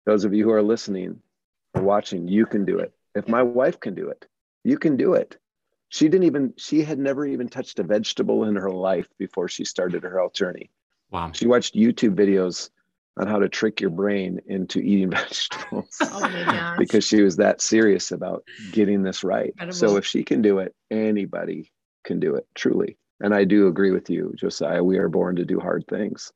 those 0.06 0.26
of 0.26 0.34
you 0.34 0.43
who 0.43 0.52
are 0.52 0.62
listening 0.62 1.21
or 1.74 1.82
watching, 1.82 2.28
you 2.28 2.45
can 2.45 2.65
do 2.65 2.80
it. 2.80 2.93
If 3.15 3.28
my 3.28 3.41
wife 3.41 3.80
can 3.80 3.95
do 3.95 4.10
it, 4.10 4.28
you 4.63 4.78
can 4.78 4.98
do 4.98 5.13
it. 5.13 5.38
She 5.89 6.10
didn't 6.10 6.26
even, 6.26 6.54
she 6.58 6.84
had 6.84 7.00
never 7.00 7.26
even 7.26 7.48
touched 7.48 7.80
a 7.80 7.84
vegetable 7.84 8.43
in 8.43 8.56
her 8.56 8.71
life 8.71 9.08
before 9.17 9.48
she 9.48 9.65
started 9.65 10.04
her 10.04 10.17
health 10.17 10.34
journey. 10.34 10.69
Wow. 11.12 11.32
She 11.32 11.48
watched 11.48 11.76
YouTube 11.76 12.15
videos 12.15 12.69
on 13.17 13.28
how 13.28 13.39
to 13.39 13.48
trick 13.48 13.80
your 13.80 13.91
brain 13.91 14.41
into 14.48 14.80
eating 14.80 15.10
vegetables 15.12 15.98
Oh 16.02 16.76
because 16.78 17.06
she 17.06 17.21
was 17.21 17.38
that 17.38 17.62
serious 17.62 18.12
about 18.12 18.43
getting 18.71 19.04
this 19.04 19.24
right. 19.24 19.54
So 19.69 19.95
if 19.95 20.06
she 20.06 20.24
can 20.24 20.41
do 20.41 20.60
it, 20.60 20.76
anybody 20.91 21.71
can 22.06 22.20
do 22.20 22.36
it, 22.36 22.46
truly. 22.56 22.98
And 23.20 23.34
I 23.34 23.44
do 23.44 23.68
agree 23.68 23.91
with 23.91 24.10
you, 24.10 24.34
Josiah. 24.38 24.84
We 24.84 24.98
are 24.98 25.10
born 25.10 25.38
to 25.38 25.46
do 25.46 25.60
hard 25.60 25.86
things. 25.89 26.32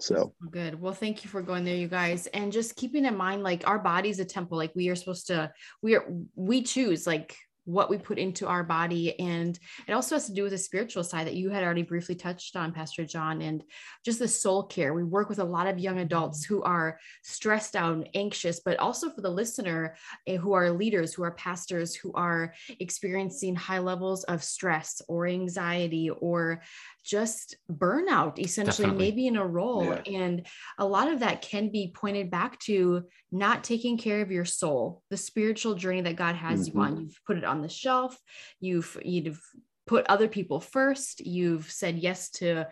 So 0.00 0.34
Good. 0.50 0.80
Well, 0.80 0.92
thank 0.92 1.24
you 1.24 1.30
for 1.30 1.42
going 1.42 1.64
there, 1.64 1.74
you 1.74 1.88
guys. 1.88 2.26
And 2.28 2.52
just 2.52 2.76
keeping 2.76 3.04
in 3.04 3.16
mind, 3.16 3.42
like 3.42 3.66
our 3.66 3.78
body's 3.78 4.20
a 4.20 4.24
temple. 4.24 4.56
Like 4.56 4.72
we 4.74 4.88
are 4.88 4.94
supposed 4.94 5.26
to, 5.28 5.50
we 5.82 5.96
are, 5.96 6.06
we 6.36 6.62
choose 6.62 7.06
like 7.06 7.36
what 7.68 7.90
we 7.90 7.98
put 7.98 8.18
into 8.18 8.46
our 8.46 8.64
body. 8.64 9.18
And 9.20 9.58
it 9.86 9.92
also 9.92 10.14
has 10.14 10.26
to 10.26 10.32
do 10.32 10.42
with 10.44 10.52
the 10.52 10.58
spiritual 10.58 11.04
side 11.04 11.26
that 11.26 11.34
you 11.34 11.50
had 11.50 11.62
already 11.62 11.82
briefly 11.82 12.14
touched 12.14 12.56
on, 12.56 12.72
Pastor 12.72 13.04
Jon, 13.04 13.42
and 13.42 13.62
just 14.06 14.18
the 14.20 14.26
soul 14.26 14.62
care. 14.64 14.94
We 14.94 15.04
work 15.04 15.28
with 15.28 15.38
a 15.38 15.44
lot 15.44 15.66
of 15.66 15.78
young 15.78 15.98
adults 15.98 16.44
who 16.44 16.62
are 16.62 16.98
stressed 17.22 17.76
out 17.76 17.92
and 17.92 18.08
anxious, 18.14 18.60
but 18.60 18.78
also 18.78 19.10
for 19.10 19.20
the 19.20 19.28
listener 19.30 19.96
eh, 20.26 20.36
who 20.36 20.54
are 20.54 20.70
leaders, 20.70 21.12
who 21.12 21.24
are 21.24 21.32
pastors, 21.32 21.94
who 21.94 22.10
are 22.14 22.54
experiencing 22.80 23.54
high 23.54 23.80
levels 23.80 24.24
of 24.24 24.42
stress 24.42 25.02
or 25.06 25.26
anxiety 25.26 26.08
or 26.08 26.62
just 27.04 27.56
burnout, 27.70 28.38
essentially, 28.38 28.86
Definitely. 28.88 29.04
maybe 29.10 29.26
in 29.26 29.36
a 29.36 29.46
role. 29.46 29.84
Yeah. 29.84 30.20
And 30.20 30.46
a 30.78 30.86
lot 30.86 31.10
of 31.10 31.20
that 31.20 31.42
can 31.42 31.70
be 31.70 31.92
pointed 31.94 32.30
back 32.30 32.58
to 32.60 33.04
not 33.30 33.64
taking 33.64 33.96
care 33.98 34.20
of 34.20 34.30
your 34.30 34.44
soul, 34.44 35.02
the 35.10 35.16
spiritual 35.16 35.74
journey 35.74 36.00
that 36.02 36.16
God 36.16 36.34
has 36.34 36.68
Mhm. 36.68 36.74
you 36.74 36.80
on. 36.80 37.00
You've 37.02 37.20
put 37.26 37.38
it 37.38 37.44
on 37.44 37.57
the 37.62 37.68
shelf. 37.68 38.18
You've 38.60 38.98
you've 39.02 39.40
put 39.86 40.06
other 40.08 40.28
people 40.28 40.60
first. 40.60 41.24
You've 41.24 41.70
said 41.70 41.98
yes 41.98 42.30
to 42.30 42.68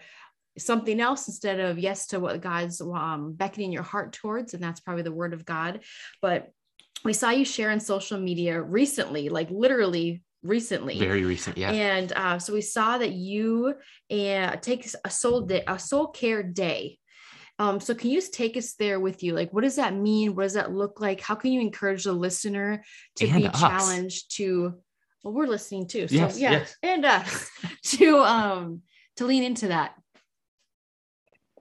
something 0.59 1.01
else 1.01 1.29
instead 1.29 1.61
of 1.61 1.79
yes 1.79 2.09
to 2.09 2.21
what 2.21 2.41
God's 2.41 2.81
um, 2.81 3.35
beckoning 3.35 3.73
your 3.73 3.83
heart 3.83 4.13
towards, 4.13 4.55
and 4.55 4.63
that's 4.63 4.81
probably 4.81 5.03
the 5.03 5.13
Word 5.13 5.35
of 5.35 5.45
God. 5.45 5.81
But 6.23 6.51
we 7.05 7.13
saw 7.13 7.31
you 7.31 7.45
share 7.45 7.71
on 7.71 7.81
social 7.81 8.19
media 8.19 8.61
recently, 8.61 9.29
like 9.29 9.51
literally 9.51 10.23
recently. 10.43 10.99
Very 10.99 11.25
recent. 11.25 11.57
Yeah. 11.57 11.71
And 11.73 12.13
uh, 12.13 12.39
so 12.39 12.53
we 12.53 12.63
saw 12.63 12.99
that 12.99 13.13
you 13.13 13.75
uh, 14.11 14.57
take 14.57 14.89
a 15.05 15.11
soul 15.11 15.43
day, 15.43 15.63
a 15.67 15.79
soul 15.79 16.09
care 16.09 16.43
day. 16.43 16.99
Um, 17.59 17.81
so 17.81 17.95
can 17.95 18.11
you 18.11 18.19
just 18.19 18.35
take 18.35 18.57
us 18.57 18.75
there 18.75 19.01
with 19.01 19.23
you? 19.23 19.33
Like, 19.35 19.53
what 19.53 19.63
does 19.65 19.77
that 19.77 19.95
mean? 19.95 20.35
What 20.35 20.43
does 20.43 20.55
that 20.55 20.73
look 20.73 21.01
like? 21.01 21.21
How 21.21 21.35
can 21.35 21.53
you 21.53 21.61
encourage 21.61 22.05
the 22.05 22.13
listener 22.13 22.85
to 23.17 23.27
And 23.29 23.43
be 23.43 23.47
us. 23.49 23.59
challenged 23.61 24.37
to? 24.37 24.75
Well, 25.25 25.33
we're 25.35 25.47
listening 25.47 25.87
too. 25.89 26.07
So 26.09 26.15
Yes, 26.15 26.39
yeah, 26.39 26.51
yes. 26.53 26.77
and 26.83 27.05
us 27.05 27.51
to 27.97 28.19
um 28.19 28.83
to 29.17 29.25
lean 29.27 29.43
into 29.43 29.69
that. 29.69 29.95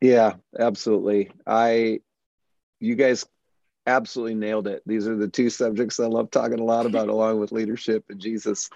yeah, 0.01 0.34
absolutely. 0.60 1.31
I, 1.47 2.01
you 2.79 2.95
guys 2.95 3.25
absolutely 3.88 4.36
nailed 4.36 4.67
it. 4.67 4.84
These 4.86 5.08
are 5.08 5.15
the 5.15 5.27
two 5.27 5.49
subjects 5.49 5.99
I 5.99 6.08
love 6.08 6.29
talking 6.29 6.60
a 6.60 6.63
lot 6.63 6.86
about, 6.86 7.08
along 7.15 7.39
with 7.39 7.51
leadership 7.51 8.03
and 8.10 8.19
Jesus. 8.19 8.69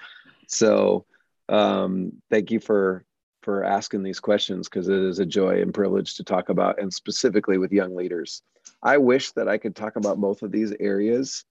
So, 0.48 1.06
um, 1.50 2.14
thank 2.32 2.52
you 2.52 2.60
for 2.60 3.04
for 3.42 3.64
asking 3.64 4.04
these 4.04 4.20
questions 4.20 4.68
because 4.68 4.88
it 4.88 5.00
is 5.00 5.20
a 5.20 5.26
joy 5.26 5.62
and 5.62 5.74
privilege 5.74 6.16
to 6.16 6.24
talk 6.24 6.50
about, 6.50 6.80
and 6.82 6.94
specifically 6.94 7.58
with 7.58 7.72
young 7.72 7.96
leaders. 7.96 8.42
I 8.84 8.98
wish 8.98 9.32
that 9.34 9.48
I 9.48 9.58
could 9.58 9.76
talk 9.76 9.96
about 9.96 10.20
both 10.20 10.42
of 10.42 10.52
these 10.52 10.74
areas. 10.80 11.46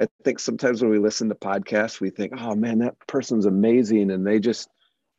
I 0.00 0.08
think 0.24 0.38
sometimes 0.40 0.82
when 0.82 0.90
we 0.90 0.98
listen 0.98 1.28
to 1.28 1.34
podcasts, 1.34 2.00
we 2.00 2.10
think, 2.10 2.32
"Oh 2.36 2.54
man, 2.54 2.78
that 2.78 2.96
person's 3.06 3.46
amazing," 3.46 4.10
and 4.10 4.26
they 4.26 4.40
just 4.40 4.68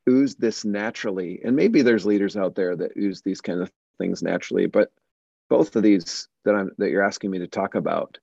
ooze 0.10 0.36
this 0.36 0.66
naturally. 0.66 1.42
And 1.44 1.56
maybe 1.56 1.82
there's 1.82 2.06
leaders 2.06 2.36
out 2.38 2.56
there 2.56 2.76
that 2.76 2.98
ooze 2.98 3.22
these 3.22 3.42
kind 3.42 3.62
of 3.62 3.72
things 3.98 4.22
naturally, 4.22 4.66
but 4.66 4.92
both 5.50 5.76
of 5.76 5.84
these 5.84 6.28
that 6.44 6.56
I'm 6.56 6.72
that 6.78 6.90
you're 6.90 7.04
asking 7.04 7.32
me 7.32 7.40
to 7.40 7.48
talk 7.48 7.76
about, 7.76 8.18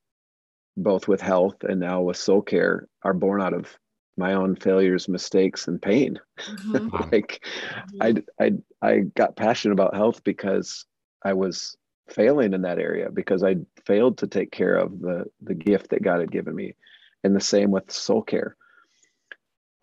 both 0.76 1.08
with 1.08 1.20
health 1.20 1.64
and 1.64 1.80
now 1.80 2.02
with 2.02 2.16
soul 2.16 2.42
care, 2.42 2.88
are 3.02 3.14
born 3.14 3.40
out 3.40 3.54
of 3.54 3.78
my 4.16 4.34
own 4.34 4.56
failures, 4.56 5.08
mistakes, 5.08 5.68
and 5.68 5.80
pain. 5.80 6.18
Mhm. 6.48 6.90
Wow. 6.92 7.08
like 7.12 7.44
I, 8.00 8.14
I 8.40 8.52
I 8.80 8.98
got 9.00 9.36
passionate 9.36 9.74
about 9.74 9.94
health 9.94 10.24
because 10.24 10.86
I 11.24 11.34
was 11.34 11.76
failing 12.08 12.52
in 12.52 12.62
that 12.62 12.78
area 12.78 13.10
because 13.10 13.42
I 13.44 13.56
failed 13.86 14.18
to 14.18 14.26
take 14.26 14.50
care 14.50 14.76
of 14.76 15.00
the 15.00 15.26
the 15.42 15.54
gift 15.54 15.90
that 15.90 16.02
God 16.02 16.20
had 16.20 16.32
given 16.32 16.54
me, 16.54 16.74
and 17.24 17.34
the 17.34 17.40
same 17.40 17.70
with 17.70 17.90
soul 17.90 18.22
care. 18.22 18.56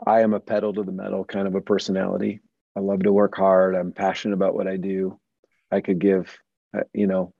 I 0.06 0.22
am 0.22 0.34
a 0.34 0.39
pedal 0.39 0.74
to 0.74 0.84
the 0.84 0.92
metal 0.92 1.26
kind 1.26 1.48
of 1.48 1.56
a 1.56 1.62
personality. 1.62 2.39
I 2.76 2.80
love 2.80 3.04
to 3.04 3.13
work 3.13 3.36
hard. 3.36 3.76
I'm 3.76 3.92
passionate 3.92 4.34
about 4.36 4.56
what 4.56 4.68
I 4.68 4.78
do. 4.78 5.20
I 5.72 5.82
could 5.82 6.00
give, 6.00 6.38
uh, 6.76 6.82
you 6.94 7.08
know, 7.08 7.34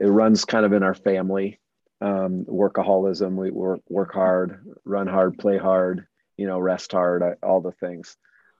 it 0.00 0.06
runs 0.06 0.44
kind 0.44 0.64
of 0.66 0.72
in 0.72 0.82
our 0.82 0.94
family. 0.94 1.60
Um, 2.00 2.44
workaholism. 2.46 3.36
We 3.36 3.50
work 3.50 3.80
work 3.88 4.14
hard, 4.14 4.64
run 4.84 5.06
hard, 5.06 5.38
play 5.38 5.58
hard. 5.58 6.06
You 6.40 6.46
know, 6.46 6.58
rest 6.58 6.92
hard. 6.92 7.22
All 7.42 7.60
the 7.60 7.72
things. 7.72 8.16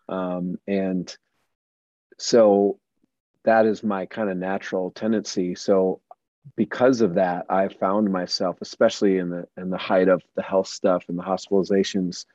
Um, 0.08 0.58
and 0.68 1.16
so 2.18 2.78
that 3.44 3.64
is 3.64 3.82
my 3.82 4.04
kind 4.04 4.28
of 4.28 4.36
natural 4.36 4.90
tendency. 4.90 5.54
So 5.54 6.02
because 6.56 7.00
of 7.00 7.14
that, 7.14 7.46
I 7.48 7.68
found 7.68 8.12
myself, 8.12 8.58
especially 8.60 9.16
in 9.16 9.30
the 9.30 9.46
in 9.56 9.70
the 9.70 9.78
height 9.78 10.08
of 10.08 10.22
the 10.36 10.42
health 10.42 10.68
stuff 10.68 11.04
and 11.08 11.18
the 11.18 11.22
hospitalizations, 11.22 12.26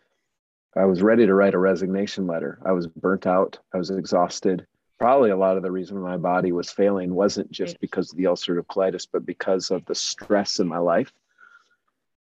I 0.76 0.86
was 0.86 1.04
ready 1.04 1.26
to 1.26 1.34
write 1.34 1.54
a 1.54 1.60
resignation 1.60 2.26
letter. 2.26 2.60
I 2.66 2.72
was 2.72 2.88
burnt 2.88 3.28
out. 3.28 3.60
I 3.74 3.78
was 3.78 3.92
exhausted. 3.92 4.66
Probably 4.98 5.30
a 5.30 5.38
lot 5.38 5.58
of 5.58 5.64
the 5.64 5.72
reason 5.72 6.00
my 6.00 6.18
body 6.18 6.52
was 6.54 6.72
failing 6.72 7.14
wasn't 7.14 7.52
just 7.52 7.80
because 7.80 8.12
of 8.12 8.18
the 8.18 8.24
ulcerative 8.24 8.66
colitis, 8.66 9.08
but 9.12 9.26
because 9.26 9.70
of 9.70 9.86
the 9.86 9.96
stress 9.96 10.60
in 10.60 10.68
my 10.68 10.80
life. 10.80 11.12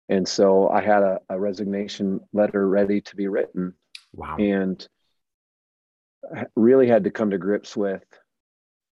And 0.09 0.27
so 0.27 0.69
I 0.69 0.81
had 0.81 1.03
a, 1.03 1.19
a 1.29 1.39
resignation 1.39 2.21
letter 2.33 2.67
ready 2.67 3.01
to 3.01 3.15
be 3.15 3.27
written 3.27 3.73
Wow. 4.13 4.37
and 4.37 4.87
really 6.55 6.87
had 6.87 7.03
to 7.03 7.11
come 7.11 7.29
to 7.31 7.37
grips 7.37 7.75
with 7.75 8.03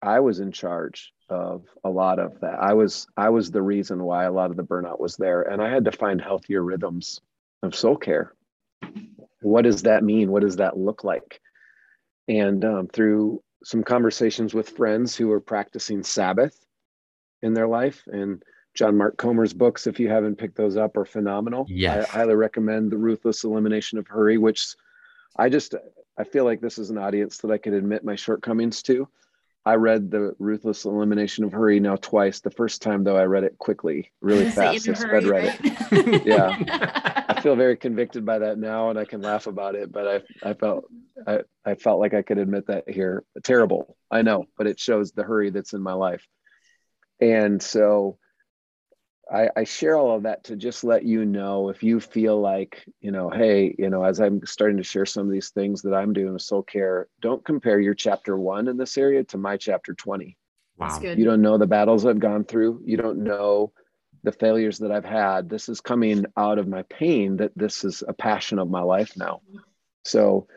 I 0.02 0.18
was 0.20 0.40
in 0.40 0.50
charge 0.50 1.12
of 1.28 1.64
a 1.84 1.88
lot 1.88 2.18
of 2.18 2.40
that. 2.40 2.58
I 2.60 2.72
was 2.74 3.06
I 3.16 3.28
was 3.28 3.50
the 3.50 3.62
reason 3.62 4.02
why 4.02 4.24
a 4.24 4.32
lot 4.32 4.50
of 4.50 4.56
the 4.56 4.64
burnout 4.64 4.98
was 5.00 5.16
there 5.16 5.42
and 5.42 5.62
I 5.62 5.70
had 5.70 5.84
to 5.84 5.92
find 5.92 6.20
healthier 6.20 6.62
rhythms 6.62 7.20
of 7.62 7.74
soul 7.74 7.96
care. 7.96 8.34
What 9.42 9.62
does 9.62 9.82
that 9.82 10.02
mean? 10.02 10.30
What 10.30 10.42
does 10.42 10.56
that 10.56 10.76
look 10.76 11.04
like? 11.04 11.40
And 12.28 12.64
um, 12.64 12.88
through 12.88 13.42
some 13.64 13.84
conversations 13.84 14.54
with 14.54 14.70
friends 14.70 15.14
who 15.14 15.28
were 15.28 15.40
practicing 15.40 16.02
Sabbath 16.02 16.58
in 17.42 17.54
their 17.54 17.68
life 17.68 18.02
and 18.06 18.42
John 18.74 18.96
Mark 18.96 19.16
Comer's 19.18 19.52
books, 19.52 19.86
if 19.86 20.00
you 20.00 20.08
haven't 20.08 20.36
picked 20.36 20.56
those 20.56 20.76
up, 20.76 20.96
are 20.96 21.04
phenomenal. 21.04 21.66
Yes. 21.68 22.08
I 22.08 22.18
highly 22.18 22.34
recommend 22.34 22.90
The 22.90 22.96
Ruthless 22.96 23.44
Elimination 23.44 23.98
of 23.98 24.06
Hurry, 24.06 24.38
which 24.38 24.74
I 25.36 25.48
just 25.48 25.74
I 26.18 26.24
feel 26.24 26.44
like 26.44 26.60
this 26.60 26.78
is 26.78 26.90
an 26.90 26.98
audience 26.98 27.38
that 27.38 27.50
I 27.50 27.58
could 27.58 27.72
admit 27.74 28.04
my 28.04 28.16
shortcomings 28.16 28.82
to. 28.84 29.08
I 29.64 29.74
read 29.74 30.10
the 30.10 30.34
Ruthless 30.38 30.84
Elimination 30.84 31.44
of 31.44 31.52
Hurry 31.52 31.78
now 31.80 31.96
twice. 31.96 32.40
The 32.40 32.50
first 32.50 32.82
time 32.82 33.04
though, 33.04 33.16
I 33.16 33.24
read 33.24 33.44
it 33.44 33.58
quickly, 33.58 34.10
really 34.20 34.50
fast. 34.50 34.88
in 34.88 34.94
I 34.94 34.98
a 34.98 35.00
sped 35.00 35.24
read 35.24 35.58
it. 35.62 35.92
right? 35.92 36.26
Yeah. 36.26 37.24
I 37.28 37.40
feel 37.40 37.54
very 37.64 37.76
convicted 37.76 38.24
by 38.24 38.40
that 38.40 38.58
now, 38.58 38.90
and 38.90 38.98
I 38.98 39.04
can 39.04 39.20
laugh 39.22 39.46
about 39.46 39.74
it. 39.74 39.92
But 39.92 40.24
I 40.42 40.50
I 40.50 40.54
felt 40.54 40.86
I, 41.26 41.40
I 41.64 41.74
felt 41.76 42.00
like 42.00 42.12
I 42.14 42.22
could 42.22 42.38
admit 42.38 42.66
that 42.66 42.88
here. 42.88 43.24
Terrible, 43.44 43.96
I 44.10 44.22
know, 44.22 44.46
but 44.58 44.66
it 44.66 44.80
shows 44.80 45.12
the 45.12 45.22
hurry 45.22 45.50
that's 45.50 45.74
in 45.74 45.80
my 45.82 45.92
life. 45.92 46.26
And 47.20 47.62
so 47.62 48.18
I, 49.30 49.48
I 49.56 49.64
share 49.64 49.96
all 49.96 50.16
of 50.16 50.24
that 50.24 50.44
to 50.44 50.56
just 50.56 50.84
let 50.84 51.04
you 51.04 51.24
know 51.24 51.68
if 51.68 51.82
you 51.82 52.00
feel 52.00 52.40
like, 52.40 52.84
you 53.00 53.12
know, 53.12 53.30
hey, 53.30 53.74
you 53.78 53.88
know, 53.88 54.04
as 54.04 54.20
I'm 54.20 54.44
starting 54.44 54.76
to 54.78 54.82
share 54.82 55.06
some 55.06 55.26
of 55.26 55.32
these 55.32 55.50
things 55.50 55.82
that 55.82 55.94
I'm 55.94 56.12
doing 56.12 56.32
with 56.32 56.42
soul 56.42 56.62
care, 56.62 57.08
don't 57.20 57.44
compare 57.44 57.80
your 57.80 57.94
chapter 57.94 58.36
one 58.36 58.68
in 58.68 58.76
this 58.76 58.98
area 58.98 59.24
to 59.24 59.38
my 59.38 59.56
chapter 59.56 59.94
20. 59.94 60.36
Wow. 60.78 61.00
You 61.00 61.24
don't 61.24 61.42
know 61.42 61.58
the 61.58 61.66
battles 61.66 62.04
I've 62.04 62.18
gone 62.18 62.44
through. 62.44 62.82
You 62.84 62.96
don't 62.96 63.22
know 63.22 63.72
the 64.24 64.32
failures 64.32 64.78
that 64.78 64.90
I've 64.90 65.04
had. 65.04 65.48
This 65.48 65.68
is 65.68 65.80
coming 65.80 66.24
out 66.36 66.58
of 66.58 66.68
my 66.68 66.82
pain 66.82 67.36
that 67.36 67.52
this 67.56 67.84
is 67.84 68.02
a 68.06 68.12
passion 68.12 68.58
of 68.58 68.70
my 68.70 68.82
life 68.82 69.16
now. 69.16 69.40
So 70.04 70.48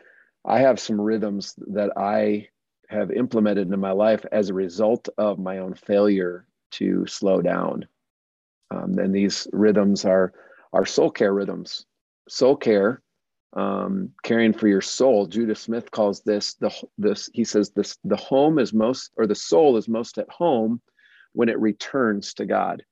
I 0.44 0.60
have 0.60 0.80
some 0.80 1.00
rhythms 1.00 1.54
that 1.68 1.92
I 1.96 2.48
have 2.88 3.10
implemented 3.10 3.72
in 3.72 3.80
my 3.80 3.92
life 3.92 4.24
as 4.30 4.48
a 4.48 4.54
result 4.54 5.08
of 5.18 5.38
my 5.38 5.58
own 5.58 5.74
failure 5.74 6.46
to 6.72 7.06
slow 7.06 7.42
down. 7.42 7.86
Um, 8.70 8.98
and 8.98 9.14
these 9.14 9.46
rhythms 9.52 10.04
are 10.04 10.32
are 10.72 10.86
soul 10.86 11.10
care 11.10 11.32
rhythms. 11.32 11.86
Soul 12.28 12.56
care, 12.56 13.02
um, 13.52 14.10
caring 14.22 14.52
for 14.52 14.68
your 14.68 14.80
soul. 14.80 15.26
Judah 15.26 15.54
Smith 15.54 15.90
calls 15.90 16.22
this 16.22 16.54
the 16.54 16.70
this. 16.98 17.30
He 17.32 17.44
says 17.44 17.70
this: 17.70 17.98
the 18.04 18.16
home 18.16 18.58
is 18.58 18.72
most, 18.72 19.12
or 19.16 19.26
the 19.26 19.34
soul 19.34 19.76
is 19.76 19.88
most 19.88 20.18
at 20.18 20.28
home 20.28 20.80
when 21.32 21.48
it 21.48 21.60
returns 21.60 22.34
to 22.34 22.46
God. 22.46 22.82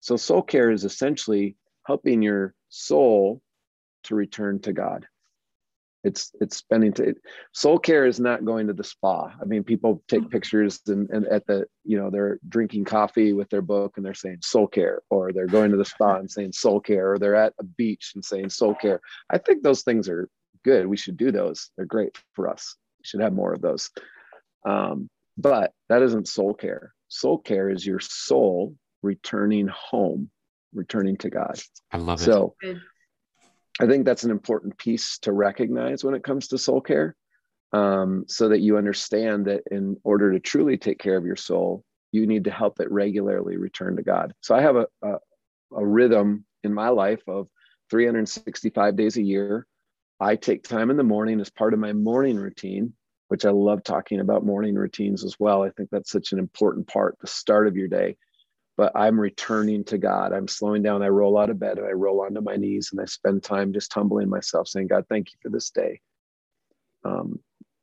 So 0.00 0.16
soul 0.16 0.42
care 0.42 0.70
is 0.70 0.84
essentially 0.84 1.56
helping 1.86 2.22
your 2.22 2.54
soul 2.68 3.42
to 4.04 4.14
return 4.14 4.60
to 4.60 4.72
God 4.72 5.06
it's 6.04 6.32
it's 6.40 6.56
spending 6.56 6.92
to 6.92 7.14
soul 7.52 7.78
care 7.78 8.06
is 8.06 8.20
not 8.20 8.44
going 8.44 8.66
to 8.68 8.72
the 8.72 8.84
spa. 8.84 9.32
I 9.40 9.44
mean 9.44 9.64
people 9.64 10.02
take 10.08 10.20
mm-hmm. 10.20 10.30
pictures 10.30 10.80
and, 10.86 11.08
and 11.10 11.26
at 11.26 11.46
the 11.46 11.66
you 11.84 11.98
know 11.98 12.10
they're 12.10 12.38
drinking 12.48 12.84
coffee 12.84 13.32
with 13.32 13.48
their 13.50 13.62
book 13.62 13.96
and 13.96 14.06
they're 14.06 14.14
saying 14.14 14.38
soul 14.42 14.66
care 14.66 15.02
or 15.10 15.32
they're 15.32 15.46
going 15.46 15.70
to 15.72 15.76
the 15.76 15.84
spa 15.84 16.16
and 16.16 16.30
saying 16.30 16.52
soul 16.52 16.80
care 16.80 17.12
or 17.12 17.18
they're 17.18 17.34
at 17.34 17.54
a 17.58 17.64
beach 17.64 18.12
and 18.14 18.24
saying 18.24 18.50
soul 18.50 18.74
care. 18.74 19.00
I 19.28 19.38
think 19.38 19.62
those 19.62 19.82
things 19.82 20.08
are 20.08 20.28
good. 20.64 20.86
We 20.86 20.96
should 20.96 21.16
do 21.16 21.32
those. 21.32 21.70
They're 21.76 21.86
great 21.86 22.16
for 22.34 22.48
us. 22.48 22.76
We 22.98 23.04
should 23.04 23.20
have 23.20 23.32
more 23.32 23.52
of 23.52 23.60
those. 23.60 23.90
Um, 24.64 25.08
but 25.36 25.72
that 25.88 26.02
isn't 26.02 26.28
soul 26.28 26.54
care. 26.54 26.92
Soul 27.08 27.38
care 27.38 27.70
is 27.70 27.86
your 27.86 28.00
soul 28.00 28.76
returning 29.02 29.68
home 29.68 30.30
returning 30.74 31.16
to 31.16 31.30
god. 31.30 31.58
I 31.90 31.96
love 31.98 32.20
it. 32.20 32.24
So 32.24 32.54
I 33.80 33.86
think 33.86 34.04
that's 34.04 34.24
an 34.24 34.30
important 34.30 34.76
piece 34.76 35.18
to 35.20 35.32
recognize 35.32 36.02
when 36.02 36.14
it 36.14 36.24
comes 36.24 36.48
to 36.48 36.58
soul 36.58 36.80
care, 36.80 37.16
um, 37.72 38.24
so 38.26 38.48
that 38.48 38.60
you 38.60 38.76
understand 38.76 39.46
that 39.46 39.62
in 39.70 39.96
order 40.02 40.32
to 40.32 40.40
truly 40.40 40.76
take 40.76 40.98
care 40.98 41.16
of 41.16 41.24
your 41.24 41.36
soul, 41.36 41.84
you 42.10 42.26
need 42.26 42.44
to 42.44 42.50
help 42.50 42.80
it 42.80 42.90
regularly 42.90 43.56
return 43.56 43.96
to 43.96 44.02
God. 44.02 44.32
So 44.40 44.54
I 44.54 44.62
have 44.62 44.76
a, 44.76 44.86
a, 45.02 45.18
a 45.76 45.86
rhythm 45.86 46.44
in 46.64 46.72
my 46.72 46.88
life 46.88 47.22
of 47.28 47.48
365 47.90 48.96
days 48.96 49.16
a 49.16 49.22
year. 49.22 49.66
I 50.18 50.36
take 50.36 50.64
time 50.64 50.90
in 50.90 50.96
the 50.96 51.04
morning 51.04 51.40
as 51.40 51.50
part 51.50 51.74
of 51.74 51.78
my 51.78 51.92
morning 51.92 52.36
routine, 52.36 52.94
which 53.28 53.44
I 53.44 53.50
love 53.50 53.84
talking 53.84 54.20
about 54.20 54.44
morning 54.44 54.74
routines 54.74 55.24
as 55.24 55.36
well. 55.38 55.62
I 55.62 55.70
think 55.70 55.90
that's 55.90 56.10
such 56.10 56.32
an 56.32 56.38
important 56.38 56.88
part, 56.88 57.16
the 57.20 57.26
start 57.26 57.68
of 57.68 57.76
your 57.76 57.88
day 57.88 58.16
but 58.78 58.92
I'm 58.94 59.20
returning 59.20 59.82
to 59.86 59.98
God. 59.98 60.32
I'm 60.32 60.46
slowing 60.46 60.84
down. 60.84 61.02
I 61.02 61.08
roll 61.08 61.36
out 61.36 61.50
of 61.50 61.58
bed 61.58 61.78
and 61.78 61.86
I 61.86 61.90
roll 61.90 62.22
onto 62.22 62.40
my 62.40 62.54
knees 62.54 62.90
and 62.92 63.00
I 63.00 63.06
spend 63.06 63.42
time 63.42 63.72
just 63.72 63.92
humbling 63.92 64.30
myself, 64.30 64.68
saying, 64.68 64.86
God, 64.86 65.04
thank 65.10 65.32
you 65.32 65.38
for 65.42 65.50
this 65.50 65.70
day. 65.70 66.00
Um, 67.04 67.40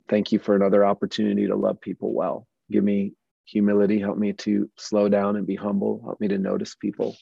thank 0.08 0.32
you 0.32 0.38
for 0.38 0.56
another 0.56 0.86
opportunity 0.86 1.48
to 1.48 1.54
love 1.54 1.82
people 1.82 2.14
well. 2.14 2.46
Give 2.70 2.82
me 2.82 3.12
humility. 3.44 4.00
Help 4.00 4.16
me 4.16 4.32
to 4.32 4.70
slow 4.78 5.10
down 5.10 5.36
and 5.36 5.46
be 5.46 5.54
humble. 5.54 6.00
Help 6.02 6.18
me 6.18 6.28
to 6.28 6.38
notice 6.38 6.74
people. 6.74 7.14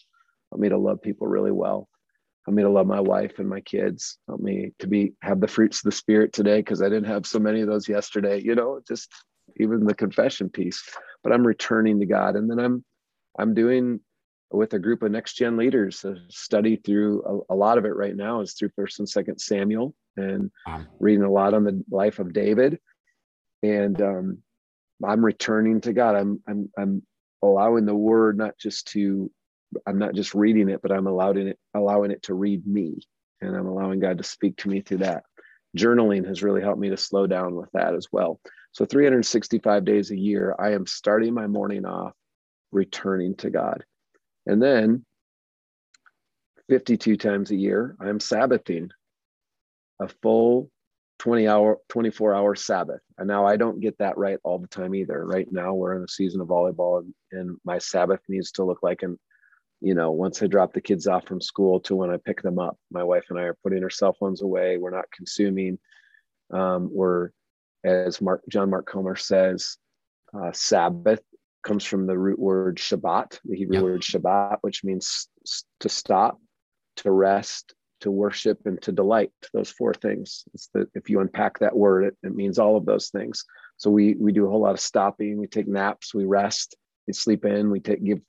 Help 0.53 0.61
me 0.61 0.69
to 0.69 0.79
love 0.79 1.03
people 1.03 1.27
really 1.27 1.53
well. 1.53 1.89
Help 2.47 2.55
me 2.55 2.63
to 2.63 2.71
love 2.71 2.87
my 2.87 3.01
wife 3.01 3.41
and 3.41 3.49
my 3.49 3.61
kids. 3.61 4.19
Help 4.29 4.41
me 4.41 4.71
to 4.79 4.87
be 4.87 5.15
have 5.21 5.41
the 5.41 5.49
fruits 5.49 5.81
of 5.81 5.85
the 5.85 5.97
spirit 5.97 6.33
today 6.33 6.61
because 6.61 6.81
I 6.81 6.89
didn't 6.89 7.07
have 7.07 7.27
so 7.27 7.41
many 7.41 7.61
of 7.61 7.67
those 7.67 7.89
yesterday. 7.89 8.41
You 8.41 8.55
know, 8.55 8.81
just 8.87 9.11
even 9.57 9.85
the 9.85 9.95
confession 9.95 10.49
piece. 10.49 10.89
But 11.25 11.33
I'm 11.33 11.45
returning 11.45 11.99
to 11.99 12.07
God, 12.07 12.37
and 12.37 12.49
then 12.49 12.61
I'm 12.61 12.85
I'm 13.39 13.55
doing 13.55 14.01
with 14.51 14.73
a 14.75 14.79
group 14.79 15.03
of 15.03 15.11
next 15.11 15.35
gen 15.35 15.57
leaders 15.57 16.05
a 16.05 16.17
study 16.29 16.77
through 16.77 17.45
a, 17.49 17.55
a, 17.55 17.57
lot 17.57 17.79
of 17.79 17.85
it 17.85 17.97
right 17.97 18.15
now 18.15 18.41
is 18.41 18.55
through 18.55 18.71
first 18.77 18.99
and 19.01 19.09
second 19.09 19.39
samuel 19.41 19.95
and 20.17 20.51
wow. 20.67 20.85
reading 21.01 21.25
a 21.25 21.31
lot 21.31 21.55
on 21.55 21.65
the 21.65 21.83
life 21.91 22.19
of 22.19 22.33
david. 22.33 22.79
And 23.63 24.01
um, 24.01 24.39
i'm 25.05 25.25
returning 25.25 25.81
to 25.83 25.93
god. 25.93 26.15
I'm 26.17 26.41
i'm 26.47 26.71
i'm 26.79 27.03
allowing 27.43 27.85
the 27.85 27.95
word 27.95 28.39
not 28.39 28.57
just 28.59 28.89
to 28.89 29.31
i'm 29.87 29.99
not 29.99 30.15
just 30.15 30.35
reading 30.35 30.71
it 30.71 30.81
but 30.81 30.93
i'm 30.93 31.07
allowing 31.07 31.49
it 31.49 31.59
allowing 31.75 32.11
it 32.11 32.23
to 32.25 32.35
read 32.35 32.67
me. 32.67 32.99
And 33.41 33.57
i'm 33.57 33.67
allowing 33.67 34.01
god 34.01 34.19
to 34.19 34.25
speak 34.25 34.57
to 34.59 34.69
me 34.69 34.81
through 34.81 34.99
that. 34.99 35.25
Journaling 35.77 36.27
has 36.29 36.45
really 36.45 36.63
helped 36.63 36.79
me 36.79 36.91
to 36.91 36.97
slow 36.97 37.27
down 37.27 37.57
with 37.57 37.69
that 37.73 37.95
as 37.95 38.07
well. 38.13 38.39
So 38.71 38.85
365 38.85 39.85
days 39.85 40.11
a 40.11 40.19
year 40.19 40.55
i 40.59 40.73
am 40.73 40.87
starting 40.87 41.35
my 41.35 41.47
morning 41.47 41.85
off 41.85 42.13
returning 42.75 43.35
to 43.37 43.51
God. 43.51 43.85
And 44.47 44.63
then 44.63 45.05
52 46.69 47.17
times 47.17 47.51
a 47.51 47.57
year, 47.57 47.97
I'm 48.01 48.19
Sabbathing 48.19 48.91
a 50.01 50.09
full 50.23 50.71
20 51.21 51.47
hour, 51.47 51.79
24 51.89 52.35
hour 52.35 52.55
Sabbath. 52.55 53.01
And 53.17 53.29
now 53.29 53.47
I 53.47 53.57
don't 53.57 53.81
get 53.81 53.97
that 53.99 54.19
right 54.19 54.39
all 54.43 54.59
the 54.59 54.67
time 54.67 54.95
either. 54.95 55.25
Right 55.25 55.47
now, 55.51 55.73
we're 55.73 55.95
in 55.95 56.03
the 56.03 56.09
season 56.09 56.41
of 56.41 56.49
volleyball, 56.49 57.01
and, 57.01 57.15
and 57.33 57.57
my 57.65 57.79
Sabbath 57.79 58.21
needs 58.29 58.51
to 58.53 58.65
look 58.65 58.83
like 58.83 59.03
an 59.03 59.19
you 59.85 59.95
know, 59.95 60.13
once 60.13 60.43
I 60.43 60.47
drop 60.47 60.73
the 60.73 60.81
kids 60.81 61.07
off 61.07 61.27
from 61.27 61.43
school 61.43 61.79
to 61.81 61.95
when 61.95 62.09
I 62.09 62.17
pick 62.17 62.41
them 62.41 62.59
up, 62.59 62.79
my 62.91 63.05
wife 63.05 63.27
and 63.29 63.39
I 63.39 63.43
are 63.43 63.59
putting 63.63 63.83
our 63.83 63.91
cell 63.91 64.17
phones 64.19 64.41
away. 64.41 64.79
We're 64.79 64.89
not 64.89 65.11
consuming. 65.15 65.79
Um, 66.51 66.89
we're, 66.91 67.31
as 67.85 68.19
Mark 68.23 68.43
John 68.49 68.71
Mark 68.71 68.87
Comer 68.87 69.15
says, 69.15 69.77
uh, 70.33 70.53
Sabbath 70.53 71.21
comes 71.65 71.85
from 71.85 72.07
the 72.07 72.17
root 72.17 72.39
word 72.39 72.77
Shabbat, 72.77 73.41
the 73.45 73.57
Hebrew 73.57 73.77
yep. 73.77 73.83
word 73.83 74.01
Shabbat, 74.03 74.59
which 74.61 74.85
means 74.85 75.29
to 75.81 75.89
stop, 75.89 76.39
to 76.99 77.11
rest, 77.11 77.75
to 78.01 78.11
worship, 78.11 78.61
and 78.67 78.81
to 78.83 78.93
delight. 78.93 79.33
Those 79.53 79.71
four 79.71 79.95
things. 79.95 80.45
It's 80.55 80.69
the, 80.73 80.87
if 80.95 81.09
you 81.09 81.21
unpack 81.21 81.59
that 81.59 81.77
word, 81.77 82.05
it, 82.05 82.17
it 82.23 82.35
means 82.35 82.59
all 82.59 82.77
of 82.77 82.87
those 82.87 83.09
things. 83.09 83.45
So 83.79 83.91
we 83.91 84.15
we 84.15 84.33
do 84.33 84.47
a 84.47 84.51
whole 84.51 84.61
lot 84.61 84.75
of 84.75 84.81
stopping. 84.81 85.39
We 85.39 85.47
take 85.47 85.67
naps. 85.67 86.15
We 86.15 86.25
rest. 86.25 86.77
We 87.07 87.13
sleep 87.13 87.45
in. 87.45 87.71
We 87.71 87.81
take 87.81 88.05
give 88.05 88.21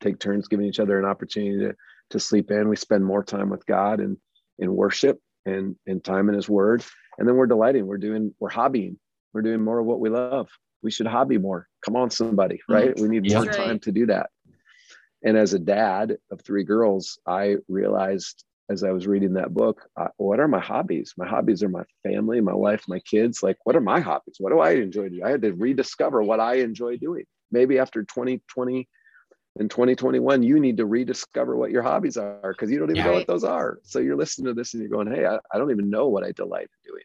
take 0.00 0.18
turns 0.18 0.48
giving 0.48 0.66
each 0.66 0.80
other 0.80 0.98
an 0.98 1.04
opportunity 1.04 1.58
to 1.60 1.74
to 2.10 2.20
sleep 2.20 2.50
in. 2.50 2.68
We 2.68 2.76
spend 2.76 3.04
more 3.04 3.24
time 3.24 3.48
with 3.48 3.64
God 3.64 4.00
and 4.00 4.18
in 4.58 4.74
worship 4.74 5.18
and 5.46 5.76
and 5.86 6.04
time 6.04 6.28
in 6.28 6.34
His 6.34 6.48
Word. 6.48 6.84
And 7.18 7.28
then 7.28 7.36
we're 7.36 7.46
delighting. 7.46 7.86
We're 7.86 7.98
doing 7.98 8.34
we're 8.40 8.50
hobbying. 8.50 8.96
We're 9.32 9.42
doing 9.42 9.62
more 9.62 9.78
of 9.78 9.86
what 9.86 10.00
we 10.00 10.10
love 10.10 10.48
we 10.82 10.90
should 10.90 11.06
hobby 11.06 11.38
more. 11.38 11.68
Come 11.84 11.96
on, 11.96 12.10
somebody, 12.10 12.56
mm-hmm. 12.56 12.72
right? 12.72 13.00
We 13.00 13.08
need 13.08 13.32
more 13.32 13.46
time 13.46 13.78
to 13.80 13.92
do 13.92 14.06
that. 14.06 14.30
And 15.24 15.36
as 15.36 15.54
a 15.54 15.58
dad 15.58 16.16
of 16.30 16.40
three 16.42 16.64
girls, 16.64 17.18
I 17.26 17.56
realized 17.68 18.44
as 18.68 18.82
I 18.82 18.90
was 18.90 19.06
reading 19.06 19.34
that 19.34 19.52
book, 19.52 19.82
uh, 19.96 20.08
what 20.16 20.40
are 20.40 20.48
my 20.48 20.60
hobbies? 20.60 21.14
My 21.16 21.26
hobbies 21.26 21.62
are 21.62 21.68
my 21.68 21.84
family, 22.02 22.40
my 22.40 22.54
wife, 22.54 22.84
my 22.88 23.00
kids. 23.00 23.42
Like, 23.42 23.58
what 23.64 23.76
are 23.76 23.80
my 23.80 24.00
hobbies? 24.00 24.36
What 24.38 24.50
do 24.50 24.60
I 24.60 24.72
enjoy 24.72 25.08
doing? 25.10 25.24
I 25.24 25.30
had 25.30 25.42
to 25.42 25.52
rediscover 25.52 26.22
what 26.22 26.40
I 26.40 26.56
enjoy 26.56 26.96
doing. 26.96 27.24
Maybe 27.50 27.78
after 27.78 28.02
2020 28.02 28.88
and 29.58 29.70
2021, 29.70 30.42
you 30.42 30.58
need 30.58 30.78
to 30.78 30.86
rediscover 30.86 31.56
what 31.56 31.70
your 31.70 31.82
hobbies 31.82 32.16
are 32.16 32.40
because 32.52 32.70
you 32.70 32.78
don't 32.78 32.90
even 32.90 32.96
yeah. 32.96 33.04
know 33.04 33.12
what 33.12 33.26
those 33.26 33.44
are. 33.44 33.78
So 33.82 33.98
you're 33.98 34.16
listening 34.16 34.46
to 34.46 34.54
this 34.54 34.72
and 34.72 34.82
you're 34.82 34.90
going, 34.90 35.12
hey, 35.12 35.26
I, 35.26 35.38
I 35.52 35.58
don't 35.58 35.70
even 35.70 35.90
know 35.90 36.08
what 36.08 36.24
I 36.24 36.32
delight 36.32 36.62
in 36.62 36.90
doing. 36.90 37.04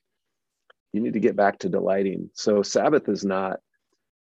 You 0.94 1.02
need 1.02 1.14
to 1.14 1.20
get 1.20 1.36
back 1.36 1.60
to 1.60 1.70
delighting. 1.70 2.30
So 2.34 2.64
Sabbath 2.64 3.10
is 3.10 3.26
not 3.26 3.60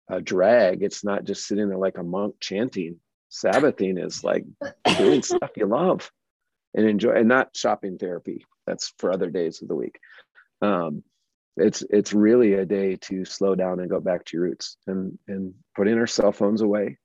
a 0.08 0.20
drag. 0.20 0.82
It's 0.82 1.04
not 1.04 1.24
just 1.24 1.46
sitting 1.46 1.68
there 1.68 1.78
like 1.78 1.98
a 1.98 2.02
monk 2.02 2.36
chanting. 2.40 3.00
Sabbathing 3.28 3.98
is 3.98 4.22
like 4.22 4.44
doing 4.98 5.22
stuff 5.22 5.50
you 5.56 5.66
love 5.66 6.10
and 6.74 6.86
enjoy, 6.86 7.12
and 7.12 7.28
not 7.28 7.56
shopping 7.56 7.98
therapy. 7.98 8.44
That's 8.66 8.92
for 8.98 9.12
other 9.12 9.30
days 9.30 9.62
of 9.62 9.68
the 9.68 9.74
week. 9.74 9.98
Um, 10.62 11.02
it's 11.56 11.82
it's 11.90 12.12
really 12.12 12.54
a 12.54 12.64
day 12.64 12.96
to 12.96 13.24
slow 13.24 13.54
down 13.54 13.80
and 13.80 13.90
go 13.90 14.00
back 14.00 14.24
to 14.24 14.36
your 14.36 14.46
roots 14.46 14.76
and 14.86 15.18
and 15.28 15.54
putting 15.76 15.98
our 15.98 16.06
cell 16.06 16.32
phones 16.32 16.62
away 16.62 16.98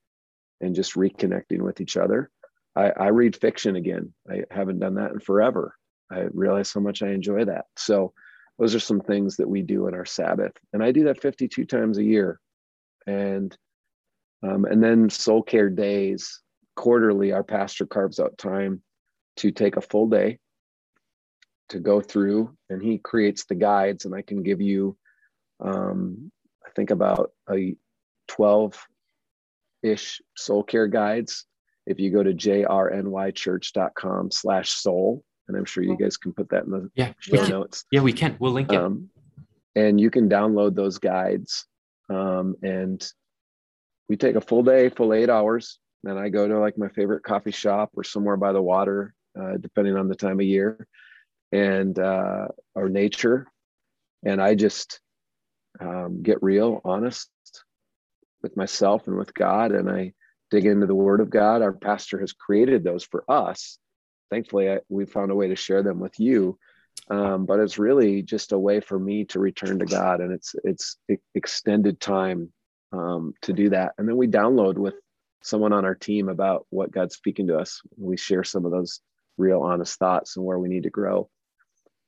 and 0.62 0.75
just 0.75 0.95
reconnecting 0.95 1.62
with 1.62 1.81
each 1.81 1.97
other. 1.97 2.29
I, 2.75 2.91
I 2.91 3.07
read 3.07 3.35
fiction 3.35 3.75
again. 3.75 4.13
I 4.29 4.43
haven't 4.51 4.79
done 4.79 4.95
that 4.95 5.12
in 5.12 5.19
forever. 5.19 5.75
I 6.12 6.25
realize 6.33 6.73
how 6.73 6.81
much 6.81 7.03
I 7.03 7.09
enjoy 7.09 7.45
that. 7.45 7.65
So 7.77 8.13
those 8.57 8.75
are 8.75 8.79
some 8.79 8.99
things 8.99 9.38
that 9.38 9.47
we 9.47 9.62
do 9.62 9.88
in 9.88 9.93
our 9.93 10.05
Sabbath, 10.05 10.53
and 10.73 10.83
I 10.83 10.91
do 10.91 11.05
that 11.05 11.21
52 11.21 11.65
times 11.65 11.97
a 11.97 12.03
year 12.03 12.39
and 13.07 13.55
um, 14.41 14.65
and 14.65 14.83
then 14.83 15.09
soul 15.09 15.41
care 15.41 15.69
days 15.69 16.41
quarterly 16.75 17.31
our 17.31 17.43
pastor 17.43 17.85
carves 17.85 18.19
out 18.19 18.38
time 18.38 18.81
to 19.38 19.51
take 19.51 19.75
a 19.75 19.81
full 19.81 20.07
day 20.07 20.38
to 21.69 21.79
go 21.79 22.01
through 22.01 22.55
and 22.69 22.81
he 22.81 22.97
creates 22.97 23.45
the 23.45 23.55
guides 23.55 24.05
and 24.05 24.15
i 24.15 24.21
can 24.21 24.43
give 24.43 24.62
you 24.62 24.97
um, 25.59 26.31
i 26.65 26.69
think 26.75 26.89
about 26.89 27.31
a 27.51 27.75
12 28.27 28.88
ish 29.83 30.21
soul 30.35 30.63
care 30.63 30.88
guides 30.88 31.45
if 31.89 31.99
you 31.99 32.09
go 32.12 32.23
to 32.23 32.33
jrnychurch.com 32.33 34.31
slash 34.31 34.69
soul, 34.69 35.23
and 35.47 35.57
I'm 35.57 35.65
sure 35.65 35.83
you 35.83 35.97
guys 35.97 36.17
can 36.17 36.31
put 36.33 36.47
that 36.49 36.65
in 36.65 36.71
the 36.71 36.91
yeah, 36.93 37.13
show 37.19 37.38
can, 37.38 37.49
notes. 37.49 37.85
Yeah, 37.91 38.01
we 38.01 38.13
can. 38.13 38.38
We'll 38.39 38.51
link 38.51 38.71
it. 38.71 38.77
Um, 38.77 39.09
and 39.75 39.99
you 39.99 40.12
can 40.12 40.29
download 40.29 40.75
those 40.75 40.99
guides. 40.99 41.65
Um, 42.10 42.56
and 42.62 43.06
we 44.08 44.17
take 44.17 44.36
a 44.36 44.41
full 44.41 44.63
day, 44.63 44.89
full 44.89 45.13
eight 45.13 45.30
hours. 45.30 45.80
And 46.04 46.17
I 46.17 46.30
go 46.30 46.48
to 46.48 46.60
like 46.60 46.78
my 46.78 46.89
favorite 46.89 47.24
coffee 47.24 47.52
shop 47.52 47.91
or 47.95 48.04
somewhere 48.04 48.38
by 48.38 48.54
the 48.54 48.62
water, 48.62 49.13
uh, 49.39 49.58
depending 49.60 49.98
on 49.98 50.08
the 50.08 50.15
time 50.15 50.39
of 50.39 50.45
year 50.45 50.88
and 51.52 51.98
uh, 51.98 52.48
or 52.74 52.89
nature. 52.89 53.48
And 54.26 54.41
I 54.41 54.56
just 54.56 55.00
um, 55.80 56.24
get 56.24 56.41
real, 56.41 56.82
honest 56.84 57.30
with 58.41 58.56
myself 58.56 59.08
and 59.08 59.17
with 59.17 59.34
God. 59.34 59.72
And 59.72 59.89
I 59.89 60.13
dig 60.52 60.65
into 60.65 60.88
the 60.88 60.95
Word 60.95 61.19
of 61.19 61.30
God. 61.30 61.62
Our 61.62 61.74
pastor 61.74 62.19
has 62.19 62.34
created 62.34 62.84
those 62.84 63.04
for 63.04 63.24
us. 63.28 63.78
Thankfully, 64.32 64.72
I, 64.72 64.80
we 64.89 65.06
found 65.06 65.32
a 65.32 65.36
way 65.36 65.50
to 65.50 65.56
share 65.56 65.84
them 65.84 66.00
with 66.00 66.19
you. 66.19 66.58
Um, 67.09 67.45
but 67.45 67.59
it's 67.59 67.79
really 67.79 68.21
just 68.21 68.51
a 68.51 68.59
way 68.59 68.81
for 68.81 68.99
me 68.99 69.25
to 69.25 69.39
return 69.39 69.79
to 69.79 69.85
God, 69.85 70.21
and 70.21 70.31
it's 70.31 70.55
it's 70.63 70.97
extended 71.33 71.99
time 71.99 72.51
um, 72.91 73.33
to 73.43 73.53
do 73.53 73.69
that. 73.69 73.93
And 73.97 74.07
then 74.07 74.17
we 74.17 74.27
download 74.27 74.75
with 74.75 74.95
someone 75.41 75.73
on 75.73 75.85
our 75.85 75.95
team 75.95 76.29
about 76.29 76.65
what 76.69 76.91
God's 76.91 77.15
speaking 77.15 77.47
to 77.47 77.57
us. 77.57 77.81
We 77.97 78.17
share 78.17 78.43
some 78.43 78.65
of 78.65 78.71
those 78.71 79.01
real, 79.38 79.62
honest 79.62 79.97
thoughts 79.97 80.35
and 80.35 80.45
where 80.45 80.59
we 80.59 80.69
need 80.69 80.83
to 80.83 80.89
grow. 80.89 81.29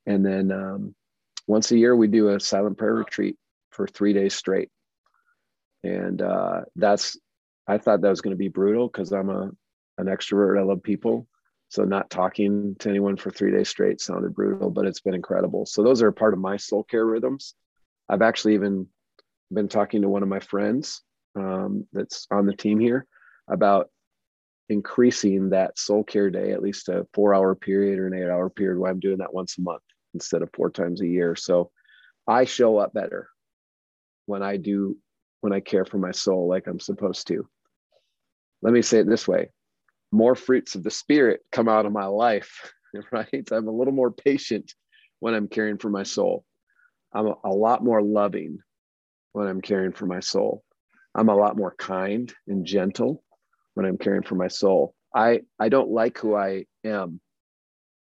And 0.06 0.24
then 0.24 0.52
um, 0.52 0.94
once 1.46 1.70
a 1.70 1.78
year, 1.78 1.96
we 1.96 2.08
do 2.08 2.28
a 2.28 2.40
silent 2.40 2.78
prayer 2.78 2.94
retreat 2.94 3.36
for 3.70 3.86
three 3.86 4.12
days 4.12 4.34
straight. 4.34 4.68
And 5.82 6.20
uh, 6.20 6.62
that's, 6.76 7.18
I 7.66 7.78
thought 7.78 8.02
that 8.02 8.10
was 8.10 8.20
going 8.20 8.34
to 8.34 8.38
be 8.38 8.48
brutal 8.48 8.86
because 8.86 9.12
I'm 9.12 9.30
a 9.30 9.50
an 9.98 10.06
extrovert. 10.06 10.58
I 10.58 10.62
love 10.62 10.82
people. 10.82 11.26
So 11.72 11.84
not 11.84 12.10
talking 12.10 12.76
to 12.80 12.90
anyone 12.90 13.16
for 13.16 13.30
three 13.30 13.50
days 13.50 13.70
straight 13.70 13.98
sounded 13.98 14.34
brutal, 14.34 14.68
but 14.68 14.84
it's 14.84 15.00
been 15.00 15.14
incredible. 15.14 15.64
So 15.64 15.82
those 15.82 16.02
are 16.02 16.12
part 16.12 16.34
of 16.34 16.38
my 16.38 16.58
soul 16.58 16.84
care 16.84 17.06
rhythms. 17.06 17.54
I've 18.10 18.20
actually 18.20 18.52
even 18.52 18.88
been 19.50 19.68
talking 19.68 20.02
to 20.02 20.08
one 20.10 20.22
of 20.22 20.28
my 20.28 20.40
friends 20.40 21.00
um, 21.34 21.86
that's 21.90 22.26
on 22.30 22.44
the 22.44 22.54
team 22.54 22.78
here 22.78 23.06
about 23.48 23.88
increasing 24.68 25.48
that 25.48 25.78
soul 25.78 26.04
care 26.04 26.28
day 26.28 26.52
at 26.52 26.60
least 26.60 26.90
a 26.90 27.06
four 27.14 27.34
hour 27.34 27.54
period 27.54 27.98
or 27.98 28.06
an 28.06 28.12
eight 28.12 28.28
hour 28.28 28.50
period 28.50 28.78
where 28.78 28.90
I'm 28.90 29.00
doing 29.00 29.18
that 29.18 29.32
once 29.32 29.56
a 29.56 29.62
month 29.62 29.82
instead 30.12 30.42
of 30.42 30.50
four 30.52 30.68
times 30.68 31.00
a 31.00 31.06
year. 31.06 31.34
So 31.36 31.70
I 32.28 32.44
show 32.44 32.76
up 32.76 32.92
better 32.92 33.30
when 34.26 34.42
I 34.42 34.58
do, 34.58 34.98
when 35.40 35.54
I 35.54 35.60
care 35.60 35.86
for 35.86 35.96
my 35.96 36.10
soul 36.10 36.48
like 36.48 36.66
I'm 36.66 36.80
supposed 36.80 37.28
to. 37.28 37.48
Let 38.60 38.74
me 38.74 38.82
say 38.82 38.98
it 38.98 39.08
this 39.08 39.26
way 39.26 39.48
more 40.12 40.34
fruits 40.34 40.74
of 40.74 40.82
the 40.84 40.90
spirit 40.90 41.40
come 41.50 41.68
out 41.68 41.86
of 41.86 41.92
my 41.92 42.06
life, 42.06 42.72
right? 43.12 43.48
I'm 43.50 43.66
a 43.66 43.72
little 43.72 43.94
more 43.94 44.12
patient 44.12 44.72
when 45.18 45.34
I'm 45.34 45.48
caring 45.48 45.78
for 45.78 45.88
my 45.88 46.02
soul. 46.02 46.44
I'm 47.14 47.26
a, 47.44 47.52
lot 47.52 47.84
more 47.84 48.02
loving 48.02 48.58
when 49.32 49.46
I'm 49.46 49.60
caring 49.60 49.92
for 49.92 50.06
my 50.06 50.20
soul. 50.20 50.62
I'm 51.14 51.28
a 51.28 51.36
lot 51.36 51.56
more 51.56 51.74
kind 51.78 52.32
and 52.46 52.64
gentle 52.64 53.22
when 53.74 53.84
I'm 53.84 53.98
caring 53.98 54.22
for 54.22 54.34
my 54.34 54.48
soul. 54.48 54.94
I, 55.14 55.42
I 55.58 55.68
don't 55.68 55.90
like 55.90 56.18
who 56.18 56.34
I 56.34 56.64
am 56.84 57.20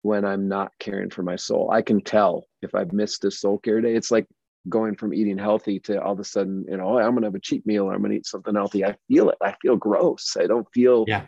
when 0.03 0.25
I'm 0.25 0.47
not 0.47 0.71
caring 0.79 1.09
for 1.09 1.23
my 1.23 1.37
soul. 1.37 1.71
I 1.71 1.81
can 1.81 2.01
tell 2.01 2.45
if 2.61 2.75
I've 2.75 2.93
missed 2.93 3.25
a 3.25 3.31
soul 3.31 3.57
care 3.57 3.81
day. 3.81 3.95
It's 3.95 4.11
like 4.11 4.27
going 4.69 4.95
from 4.95 5.13
eating 5.13 5.37
healthy 5.37 5.79
to 5.81 6.01
all 6.01 6.13
of 6.13 6.19
a 6.19 6.23
sudden, 6.23 6.65
you 6.69 6.77
know, 6.77 6.97
oh, 6.97 6.97
I'm 6.99 7.15
to 7.17 7.25
have 7.25 7.35
a 7.35 7.39
cheat 7.39 7.65
meal 7.65 7.85
or 7.85 7.93
I'm 7.93 8.03
to 8.03 8.11
eat 8.11 8.27
something 8.27 8.53
healthy. 8.53 8.85
I 8.85 8.95
feel 9.07 9.29
it. 9.29 9.37
I 9.41 9.55
feel 9.61 9.75
gross. 9.75 10.37
I 10.39 10.45
don't 10.45 10.67
feel 10.71 11.05
yeah. 11.07 11.25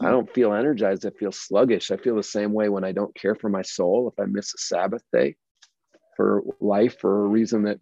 I 0.00 0.10
don't 0.10 0.32
feel 0.32 0.52
energized. 0.52 1.06
I 1.06 1.10
feel 1.10 1.32
sluggish. 1.32 1.90
I 1.90 1.96
feel 1.96 2.16
the 2.16 2.22
same 2.22 2.52
way 2.52 2.68
when 2.68 2.84
I 2.84 2.92
don't 2.92 3.14
care 3.14 3.34
for 3.34 3.48
my 3.48 3.62
soul. 3.62 4.08
If 4.08 4.22
I 4.22 4.26
miss 4.26 4.52
a 4.54 4.58
Sabbath 4.58 5.02
day 5.12 5.36
for 6.16 6.42
life 6.60 6.98
for 6.98 7.24
a 7.24 7.28
reason 7.28 7.62
that 7.64 7.78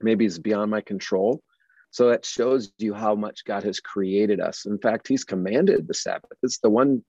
maybe 0.00 0.24
is 0.24 0.38
beyond 0.38 0.70
my 0.70 0.80
control. 0.80 1.42
So 1.90 2.08
that 2.08 2.24
shows 2.24 2.72
you 2.78 2.94
how 2.94 3.14
much 3.14 3.44
God 3.44 3.62
has 3.64 3.78
created 3.78 4.40
us. 4.40 4.66
In 4.66 4.78
fact, 4.78 5.06
He's 5.06 5.24
commanded 5.24 5.86
the 5.86 5.94
Sabbath. 5.94 6.32
It's 6.42 6.58
the 6.58 6.70
one, 6.70 7.04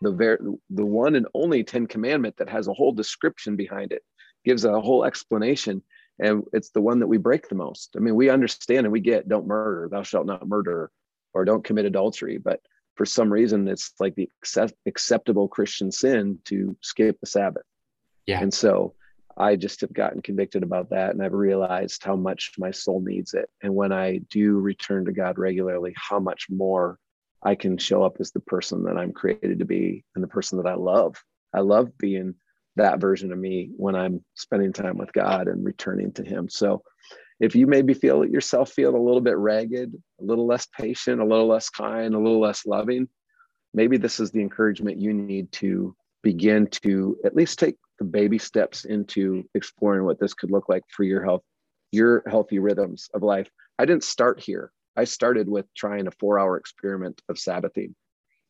the 0.00 0.12
very, 0.12 0.38
the 0.70 0.86
one 0.86 1.16
and 1.16 1.26
only 1.34 1.64
Ten 1.64 1.86
Commandment 1.86 2.36
that 2.36 2.48
has 2.48 2.68
a 2.68 2.72
whole 2.72 2.92
description 2.92 3.56
behind 3.56 3.92
it, 3.92 4.02
gives 4.44 4.64
a 4.64 4.80
whole 4.80 5.04
explanation, 5.04 5.82
and 6.20 6.44
it's 6.52 6.70
the 6.70 6.80
one 6.80 7.00
that 7.00 7.08
we 7.08 7.18
break 7.18 7.48
the 7.48 7.56
most. 7.56 7.94
I 7.96 8.00
mean, 8.00 8.14
we 8.14 8.30
understand 8.30 8.86
and 8.86 8.92
we 8.92 9.00
get, 9.00 9.28
don't 9.28 9.48
murder, 9.48 9.88
thou 9.90 10.02
shalt 10.02 10.26
not 10.26 10.46
murder, 10.46 10.92
or 11.32 11.44
don't 11.44 11.64
commit 11.64 11.86
adultery, 11.86 12.38
but 12.38 12.60
for 12.94 13.04
some 13.04 13.32
reason 13.32 13.68
it's 13.68 13.92
like 14.00 14.14
the 14.14 14.28
accept, 14.40 14.74
acceptable 14.86 15.48
christian 15.48 15.90
sin 15.90 16.38
to 16.44 16.76
skip 16.80 17.18
the 17.20 17.26
sabbath. 17.26 17.64
Yeah. 18.26 18.40
And 18.40 18.52
so 18.52 18.94
i 19.36 19.56
just 19.56 19.80
have 19.80 19.92
gotten 19.92 20.22
convicted 20.22 20.62
about 20.62 20.90
that 20.90 21.10
and 21.10 21.22
i've 21.22 21.32
realized 21.32 22.04
how 22.04 22.14
much 22.16 22.52
my 22.58 22.70
soul 22.70 23.00
needs 23.00 23.34
it. 23.34 23.48
And 23.62 23.74
when 23.74 23.92
i 23.92 24.18
do 24.30 24.58
return 24.58 25.04
to 25.06 25.12
god 25.12 25.38
regularly 25.38 25.92
how 25.96 26.20
much 26.20 26.46
more 26.48 26.98
i 27.42 27.54
can 27.54 27.76
show 27.76 28.02
up 28.02 28.16
as 28.20 28.30
the 28.30 28.40
person 28.40 28.84
that 28.84 28.96
i'm 28.96 29.12
created 29.12 29.58
to 29.58 29.64
be 29.64 30.04
and 30.14 30.22
the 30.22 30.28
person 30.28 30.58
that 30.58 30.70
i 30.70 30.74
love. 30.74 31.16
I 31.52 31.60
love 31.60 31.96
being 31.98 32.34
that 32.76 33.00
version 33.00 33.32
of 33.32 33.38
me 33.38 33.70
when 33.76 33.94
i'm 33.94 34.24
spending 34.34 34.72
time 34.72 34.98
with 34.98 35.12
god 35.12 35.48
and 35.48 35.64
returning 35.64 36.12
to 36.12 36.24
him. 36.24 36.48
So 36.48 36.82
if 37.40 37.54
you 37.54 37.66
maybe 37.66 37.94
feel 37.94 38.24
yourself 38.24 38.72
feel 38.72 38.94
a 38.94 38.98
little 38.98 39.20
bit 39.20 39.36
ragged, 39.36 39.94
a 40.20 40.24
little 40.24 40.46
less 40.46 40.66
patient, 40.66 41.20
a 41.20 41.24
little 41.24 41.48
less 41.48 41.68
kind, 41.68 42.14
a 42.14 42.18
little 42.18 42.40
less 42.40 42.64
loving, 42.64 43.08
maybe 43.72 43.96
this 43.96 44.20
is 44.20 44.30
the 44.30 44.40
encouragement 44.40 45.00
you 45.00 45.12
need 45.12 45.50
to 45.52 45.96
begin 46.22 46.66
to 46.68 47.18
at 47.24 47.36
least 47.36 47.58
take 47.58 47.76
the 47.98 48.04
baby 48.04 48.38
steps 48.38 48.84
into 48.84 49.44
exploring 49.54 50.04
what 50.04 50.18
this 50.18 50.34
could 50.34 50.50
look 50.50 50.68
like 50.68 50.82
for 50.88 51.04
your 51.04 51.24
health, 51.24 51.42
your 51.92 52.22
healthy 52.26 52.58
rhythms 52.58 53.08
of 53.14 53.22
life. 53.22 53.48
I 53.78 53.84
didn't 53.84 54.04
start 54.04 54.40
here. 54.40 54.72
I 54.96 55.04
started 55.04 55.48
with 55.48 55.66
trying 55.74 56.06
a 56.06 56.12
four 56.12 56.38
hour 56.38 56.56
experiment 56.56 57.20
of 57.28 57.38
Sabbathing 57.38 57.94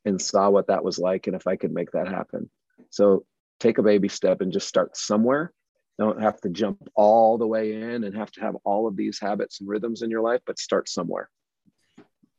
and 0.04 0.20
saw 0.20 0.50
what 0.50 0.66
that 0.68 0.84
was 0.84 0.98
like 0.98 1.26
and 1.26 1.34
if 1.34 1.46
I 1.46 1.56
could 1.56 1.72
make 1.72 1.90
that 1.92 2.08
happen. 2.08 2.50
So 2.90 3.24
take 3.60 3.78
a 3.78 3.82
baby 3.82 4.08
step 4.08 4.42
and 4.42 4.52
just 4.52 4.68
start 4.68 4.96
somewhere 4.96 5.52
don't 5.98 6.20
have 6.20 6.40
to 6.40 6.48
jump 6.48 6.78
all 6.94 7.38
the 7.38 7.46
way 7.46 7.74
in 7.74 8.04
and 8.04 8.16
have 8.16 8.30
to 8.32 8.40
have 8.40 8.56
all 8.64 8.86
of 8.86 8.96
these 8.96 9.18
habits 9.20 9.60
and 9.60 9.68
rhythms 9.68 10.02
in 10.02 10.10
your 10.10 10.22
life, 10.22 10.40
but 10.46 10.58
start 10.58 10.88
somewhere. 10.88 11.30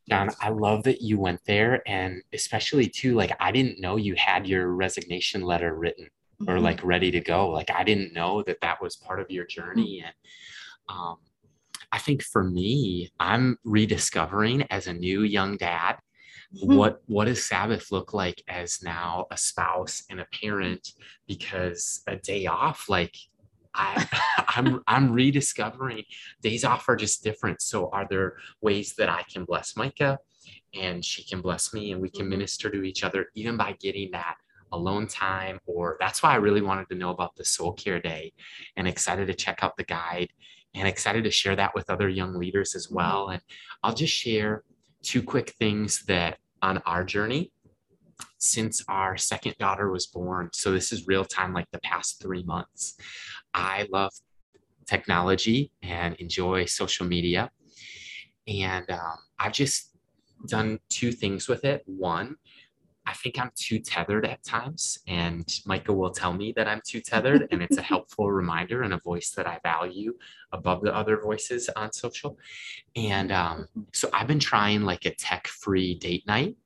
Jon, 0.08 0.30
I 0.40 0.50
love 0.50 0.84
that 0.84 1.00
you 1.00 1.18
went 1.18 1.40
there. 1.46 1.82
And 1.86 2.22
especially 2.32 2.88
too, 2.88 3.14
like, 3.14 3.32
I 3.40 3.50
didn't 3.50 3.80
know 3.80 3.96
you 3.96 4.14
had 4.14 4.46
your 4.46 4.68
resignation 4.68 5.42
letter 5.42 5.74
written 5.74 6.08
mm-hmm. 6.40 6.50
or 6.50 6.60
like 6.60 6.84
ready 6.84 7.10
to 7.10 7.20
go. 7.20 7.50
Like, 7.50 7.70
I 7.70 7.82
didn't 7.82 8.12
know 8.12 8.42
that 8.42 8.60
that 8.60 8.80
was 8.80 8.96
part 8.96 9.20
of 9.20 9.30
your 9.30 9.46
journey. 9.46 10.02
Mm-hmm. 10.02 10.06
And 10.06 10.14
um, 10.88 11.16
I 11.90 11.98
think 11.98 12.22
for 12.22 12.44
me, 12.44 13.10
I'm 13.18 13.58
rediscovering 13.64 14.62
as 14.70 14.86
a 14.86 14.92
new 14.92 15.22
young 15.22 15.56
dad 15.56 15.96
mm-hmm. 16.54 16.76
what 16.76 17.02
what 17.06 17.26
does 17.26 17.44
sabbath 17.44 17.90
look 17.90 18.12
like 18.12 18.42
as 18.48 18.82
now 18.82 19.26
a 19.30 19.36
spouse 19.36 20.04
and 20.10 20.20
a 20.20 20.26
parent 20.40 20.92
because 21.26 22.02
a 22.06 22.16
day 22.16 22.46
off 22.46 22.88
like 22.88 23.16
I, 23.76 24.06
I'm 24.48 24.82
I'm 24.86 25.12
rediscovering 25.12 26.04
days 26.42 26.64
off 26.64 26.88
are 26.88 26.96
just 26.96 27.22
different. 27.22 27.60
So 27.62 27.90
are 27.90 28.06
there 28.08 28.36
ways 28.60 28.94
that 28.98 29.08
I 29.08 29.22
can 29.22 29.44
bless 29.44 29.76
Micah 29.76 30.18
and 30.74 31.04
she 31.04 31.24
can 31.24 31.40
bless 31.40 31.72
me 31.72 31.92
and 31.92 32.00
we 32.00 32.10
can 32.10 32.22
mm-hmm. 32.22 32.30
minister 32.30 32.70
to 32.70 32.82
each 32.82 33.04
other 33.04 33.26
even 33.34 33.56
by 33.56 33.76
getting 33.80 34.10
that 34.12 34.36
alone 34.72 35.06
time 35.06 35.60
or 35.66 35.96
that's 36.00 36.22
why 36.22 36.32
I 36.32 36.36
really 36.36 36.60
wanted 36.60 36.88
to 36.88 36.96
know 36.96 37.10
about 37.10 37.36
the 37.36 37.44
soul 37.44 37.72
care 37.72 38.00
day 38.00 38.32
and 38.76 38.88
excited 38.88 39.28
to 39.28 39.34
check 39.34 39.60
out 39.62 39.76
the 39.76 39.84
guide 39.84 40.30
and 40.74 40.88
excited 40.88 41.24
to 41.24 41.30
share 41.30 41.56
that 41.56 41.74
with 41.74 41.88
other 41.88 42.08
young 42.08 42.34
leaders 42.34 42.74
as 42.74 42.86
mm-hmm. 42.86 42.96
well. 42.96 43.28
And 43.28 43.42
I'll 43.82 43.94
just 43.94 44.12
share 44.12 44.64
two 45.02 45.22
quick 45.22 45.50
things 45.50 46.04
that 46.06 46.38
on 46.62 46.78
our 46.78 47.04
journey 47.04 47.52
since 48.38 48.82
our 48.88 49.16
second 49.16 49.54
daughter 49.58 49.90
was 49.90 50.06
born. 50.06 50.50
So 50.52 50.72
this 50.72 50.92
is 50.92 51.06
real 51.06 51.24
time, 51.24 51.52
like 51.52 51.70
the 51.70 51.80
past 51.80 52.20
three 52.22 52.42
months. 52.42 52.96
I 53.54 53.88
love 53.90 54.12
technology 54.86 55.70
and 55.82 56.14
enjoy 56.16 56.64
social 56.66 57.06
media. 57.06 57.50
And 58.46 58.88
um, 58.90 59.18
I've 59.38 59.52
just 59.52 59.96
done 60.46 60.78
two 60.88 61.12
things 61.12 61.48
with 61.48 61.64
it. 61.64 61.82
One, 61.86 62.36
I 63.06 63.12
think 63.12 63.38
I'm 63.38 63.52
too 63.54 63.78
tethered 63.78 64.26
at 64.26 64.42
times, 64.42 64.98
and 65.06 65.48
Micah 65.64 65.92
will 65.92 66.10
tell 66.10 66.32
me 66.32 66.52
that 66.56 66.66
I'm 66.66 66.80
too 66.84 67.00
tethered, 67.00 67.46
and 67.52 67.62
it's 67.62 67.76
a 67.76 67.82
helpful 67.92 68.30
reminder 68.32 68.82
and 68.82 68.92
a 68.92 68.98
voice 68.98 69.30
that 69.30 69.46
I 69.46 69.60
value 69.62 70.14
above 70.52 70.82
the 70.82 70.94
other 70.94 71.20
voices 71.20 71.68
on 71.76 71.92
social. 71.92 72.36
And 72.96 73.30
um, 73.30 73.68
so 73.92 74.10
I've 74.12 74.26
been 74.26 74.40
trying 74.40 74.82
like 74.82 75.06
a 75.06 75.14
tech 75.14 75.46
free 75.46 75.94
date 75.94 76.26
night 76.26 76.56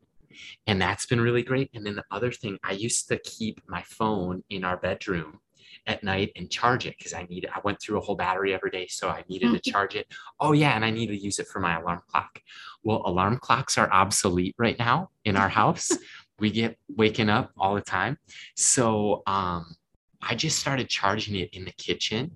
and 0.67 0.81
that's 0.81 1.07
been 1.07 1.21
really 1.21 1.43
great. 1.43 1.71
And 1.75 1.85
then 1.85 1.97
the 1.97 2.05
other 2.11 2.33
thing, 2.33 2.59
I 2.63 2.73
used 2.73 3.09
to 3.09 3.19
keep 3.19 3.61
my 3.67 3.83
phone 3.83 4.43
in 4.51 4.65
our 4.65 4.77
bedroom 4.77 5.41
at 5.87 6.03
night 6.05 6.33
and 6.37 6.51
charge 6.51 6.87
it 6.87 6.97
because 6.99 7.15
I 7.15 7.27
need 7.31 7.49
I 7.53 7.61
went 7.65 7.81
through 7.81 7.99
a 7.99 8.01
whole 8.01 8.17
battery 8.17 8.55
every 8.55 8.71
day, 8.71 8.87
so 8.89 9.09
I 9.09 9.25
needed 9.29 9.53
to 9.53 9.71
charge 9.71 9.95
it. 9.95 10.07
Oh 10.39 10.53
yeah, 10.53 10.73
and 10.73 10.85
I 10.85 10.91
need 10.91 11.09
to 11.09 11.17
use 11.17 11.39
it 11.39 11.49
for 11.49 11.61
my 11.61 11.79
alarm 11.79 12.01
clock. 12.09 12.41
Well, 12.83 13.03
alarm 13.05 13.39
clocks 13.39 13.79
are 13.79 13.91
obsolete 13.93 14.55
right 14.59 14.79
now 14.79 15.11
in 15.25 15.37
our 15.37 15.49
house. 15.61 15.91
we 16.39 16.51
get 16.51 16.77
waking 16.89 17.29
up 17.29 17.51
all 17.59 17.75
the 17.75 17.81
time. 17.81 18.17
So 18.57 19.23
um, 19.27 19.75
I 20.23 20.35
just 20.35 20.59
started 20.59 20.89
charging 20.89 21.37
it 21.37 21.51
in 21.53 21.65
the 21.65 21.73
kitchen, 21.73 22.33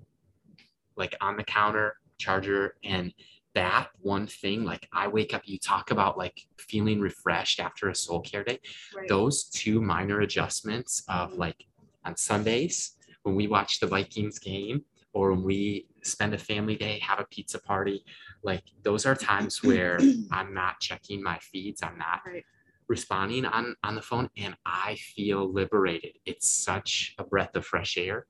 like 0.95 1.15
on 1.21 1.37
the 1.37 1.43
counter 1.43 1.95
charger 2.17 2.75
and 2.83 3.13
that 3.55 3.87
one 4.01 4.27
thing 4.27 4.63
like 4.63 4.87
i 4.93 5.07
wake 5.07 5.33
up 5.33 5.41
you 5.45 5.57
talk 5.57 5.89
about 5.89 6.17
like 6.17 6.45
feeling 6.57 6.99
refreshed 6.99 7.59
after 7.59 7.89
a 7.89 7.95
soul 7.95 8.19
care 8.21 8.43
day 8.43 8.59
right. 8.95 9.07
those 9.07 9.45
two 9.45 9.81
minor 9.81 10.21
adjustments 10.21 11.03
of 11.09 11.31
mm-hmm. 11.31 11.39
like 11.39 11.65
on 12.03 12.15
sundays 12.15 12.91
when 13.23 13.33
we 13.33 13.47
watch 13.47 13.79
the 13.79 13.87
vikings 13.87 14.37
game 14.37 14.83
or 15.13 15.31
when 15.31 15.43
we 15.43 15.87
spend 16.03 16.33
a 16.33 16.37
family 16.37 16.75
day 16.75 16.99
have 16.99 17.19
a 17.19 17.25
pizza 17.31 17.57
party 17.57 18.03
like 18.43 18.63
those 18.83 19.05
are 19.05 19.15
times 19.15 19.63
where 19.63 19.97
i'm 20.31 20.53
not 20.53 20.79
checking 20.79 21.23
my 21.23 21.39
feeds 21.39 21.81
i'm 21.81 21.97
not 21.97 22.19
right. 22.27 22.43
responding 22.89 23.45
on 23.45 23.73
on 23.83 23.95
the 23.95 24.01
phone 24.01 24.29
and 24.37 24.55
i 24.65 24.95
feel 25.15 25.51
liberated 25.51 26.11
it's 26.25 26.49
such 26.49 27.15
a 27.17 27.23
breath 27.23 27.55
of 27.55 27.65
fresh 27.65 27.97
air 27.97 28.25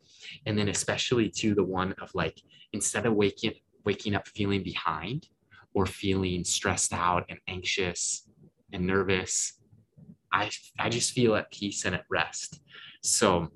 and 0.46 0.58
then 0.58 0.70
especially 0.70 1.30
to 1.30 1.56
the 1.56 1.64
one 1.64 1.94
of 2.00 2.14
like 2.14 2.40
instead 2.74 3.06
of 3.06 3.14
waking 3.14 3.54
waking 3.86 4.16
up 4.16 4.28
feeling 4.28 4.64
behind 4.64 5.28
or 5.74 5.86
feeling 5.86 6.44
stressed 6.44 6.94
out 6.94 7.26
and 7.30 7.40
anxious 7.48 8.28
and 8.74 8.86
nervous, 8.86 9.54
I, 10.32 10.50
I 10.80 10.90
just 10.90 11.12
feel 11.12 11.36
at 11.36 11.52
peace 11.52 11.86
and 11.86 11.96
at 11.96 12.06
rest. 12.10 12.62
So 13.02 13.50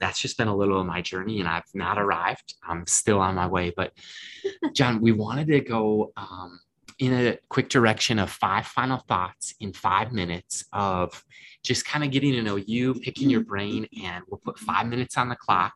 that's 0.00 0.20
just 0.20 0.38
been 0.38 0.48
a 0.48 0.56
little 0.56 0.80
of 0.80 0.86
my 0.86 1.02
journey 1.02 1.40
and 1.40 1.48
I've 1.48 1.64
not 1.74 1.98
arrived. 1.98 2.54
I'm 2.66 2.86
still 2.86 3.20
on 3.20 3.34
my 3.34 3.46
way. 3.46 3.72
But 3.76 3.92
Jon, 4.74 5.00
we 5.00 5.12
wanted 5.12 5.48
to 5.48 5.60
go 5.60 6.12
um, 6.16 6.58
in 6.98 7.12
a 7.12 7.38
quick 7.48 7.68
direction 7.68 8.18
of 8.18 8.30
five 8.30 8.66
final 8.66 8.98
thoughts 8.98 9.54
in 9.60 9.72
five 9.72 10.12
minutes 10.12 10.64
of 10.72 11.24
just 11.62 11.84
kind 11.84 12.04
of 12.04 12.10
getting 12.10 12.32
to 12.32 12.42
know 12.42 12.56
you, 12.56 12.94
picking 12.94 13.30
your 13.30 13.42
brain, 13.42 13.86
and 14.04 14.24
we'll 14.28 14.40
put 14.44 14.58
five 14.58 14.86
minutes 14.86 15.16
on 15.16 15.28
the 15.28 15.36
clock 15.36 15.74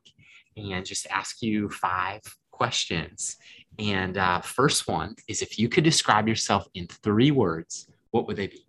and 0.57 0.85
just 0.85 1.07
ask 1.11 1.43
you 1.43 1.69
five 1.69 2.21
questions. 2.51 3.37
And 3.79 4.17
uh, 4.17 4.41
first 4.41 4.87
one 4.87 5.17
is 5.29 5.43
if 5.43 5.59
you 5.59 5.69
could 5.69 5.85
describe 5.85 6.29
yourself 6.29 6.69
in 6.75 6.87
three 6.87 7.31
words, 7.31 7.89
what 8.11 8.27
would 8.27 8.37
they 8.37 8.47
be? 8.47 8.67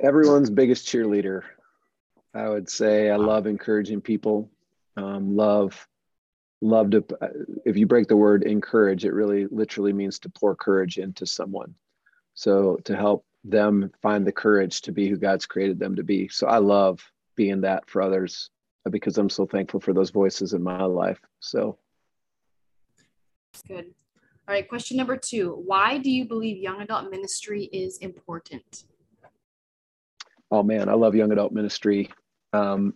Everyone's 0.00 0.50
biggest 0.50 0.86
cheerleader. 0.86 1.42
I 2.34 2.48
would 2.48 2.68
say 2.68 3.10
I 3.10 3.16
love 3.16 3.46
encouraging 3.46 4.02
people. 4.02 4.50
Um, 4.96 5.36
love, 5.36 5.86
love 6.60 6.90
to. 6.90 7.04
If 7.64 7.76
you 7.76 7.86
break 7.86 8.08
the 8.08 8.16
word 8.16 8.42
encourage, 8.42 9.04
it 9.04 9.12
really 9.12 9.46
literally 9.46 9.92
means 9.92 10.18
to 10.20 10.28
pour 10.28 10.54
courage 10.54 10.98
into 10.98 11.24
someone. 11.26 11.74
So 12.34 12.76
to 12.84 12.96
help 12.96 13.24
them 13.44 13.90
find 14.02 14.26
the 14.26 14.32
courage 14.32 14.82
to 14.82 14.92
be 14.92 15.08
who 15.08 15.16
God's 15.16 15.46
created 15.46 15.78
them 15.78 15.96
to 15.96 16.02
be. 16.02 16.28
So 16.28 16.46
I 16.46 16.58
love 16.58 17.00
being 17.36 17.62
that 17.62 17.88
for 17.88 18.02
others 18.02 18.50
because 18.90 19.18
I'm 19.18 19.30
so 19.30 19.46
thankful 19.46 19.80
for 19.80 19.92
those 19.92 20.10
voices 20.10 20.52
in 20.52 20.62
my 20.62 20.84
life. 20.84 21.20
So 21.40 21.78
good. 23.66 23.86
All 24.48 24.54
right, 24.54 24.68
question 24.68 24.96
number 24.96 25.16
two. 25.16 25.62
Why 25.66 25.98
do 25.98 26.10
you 26.10 26.24
believe 26.24 26.56
young 26.56 26.80
adult 26.80 27.10
ministry 27.10 27.64
is 27.72 27.98
important? 27.98 28.84
Oh 30.50 30.62
man, 30.62 30.88
I 30.88 30.92
love 30.92 31.14
young 31.14 31.32
adult 31.32 31.52
ministry. 31.52 32.10
Um, 32.52 32.94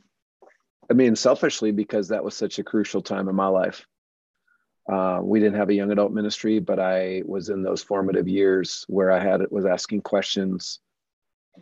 I 0.90 0.94
mean, 0.94 1.16
selfishly, 1.16 1.72
because 1.72 2.08
that 2.08 2.22
was 2.22 2.36
such 2.36 2.58
a 2.58 2.64
crucial 2.64 3.02
time 3.02 3.28
in 3.28 3.34
my 3.34 3.48
life. 3.48 3.86
Uh, 4.90 5.20
we 5.22 5.38
didn't 5.38 5.58
have 5.58 5.68
a 5.68 5.74
young 5.74 5.90
adult 5.92 6.12
ministry, 6.12 6.58
but 6.58 6.80
I 6.80 7.22
was 7.24 7.48
in 7.48 7.62
those 7.62 7.82
formative 7.82 8.26
years 8.26 8.84
where 8.88 9.10
I 9.10 9.20
had 9.20 9.40
it 9.40 9.52
was 9.52 9.66
asking 9.66 10.02
questions. 10.02 10.80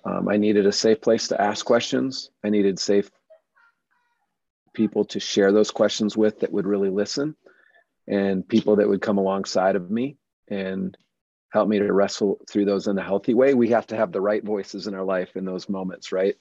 Um, 0.05 0.29
I 0.29 0.37
needed 0.37 0.67
a 0.67 0.73
safe 0.73 1.01
place 1.01 1.29
to 1.29 1.41
ask 1.41 1.65
questions. 1.65 2.31
I 2.45 2.51
needed 2.51 2.79
safe 2.79 3.11
people 4.79 5.05
to 5.05 5.19
share 5.19 5.51
those 5.51 5.73
questions 5.73 6.17
with 6.17 6.39
that 6.39 6.53
would 6.53 6.65
really 6.65 6.89
listen 6.89 7.35
and 8.07 8.47
people 8.47 8.77
that 8.77 8.89
would 8.89 9.03
come 9.03 9.19
alongside 9.19 9.75
of 9.75 9.91
me 9.91 10.17
and 10.47 10.97
help 11.53 11.69
me 11.69 11.81
to 11.81 11.93
wrestle 11.93 12.39
through 12.49 12.65
those 12.65 12.87
in 12.87 12.97
a 12.97 13.03
healthy 13.03 13.35
way. 13.35 13.55
We 13.55 13.71
have 13.71 13.89
to 13.89 13.97
have 13.97 14.13
the 14.13 14.21
right 14.21 14.45
voices 14.45 14.87
in 14.87 14.95
our 14.95 15.05
life 15.05 15.35
in 15.35 15.45
those 15.45 15.69
moments 15.69 16.13
right? 16.13 16.37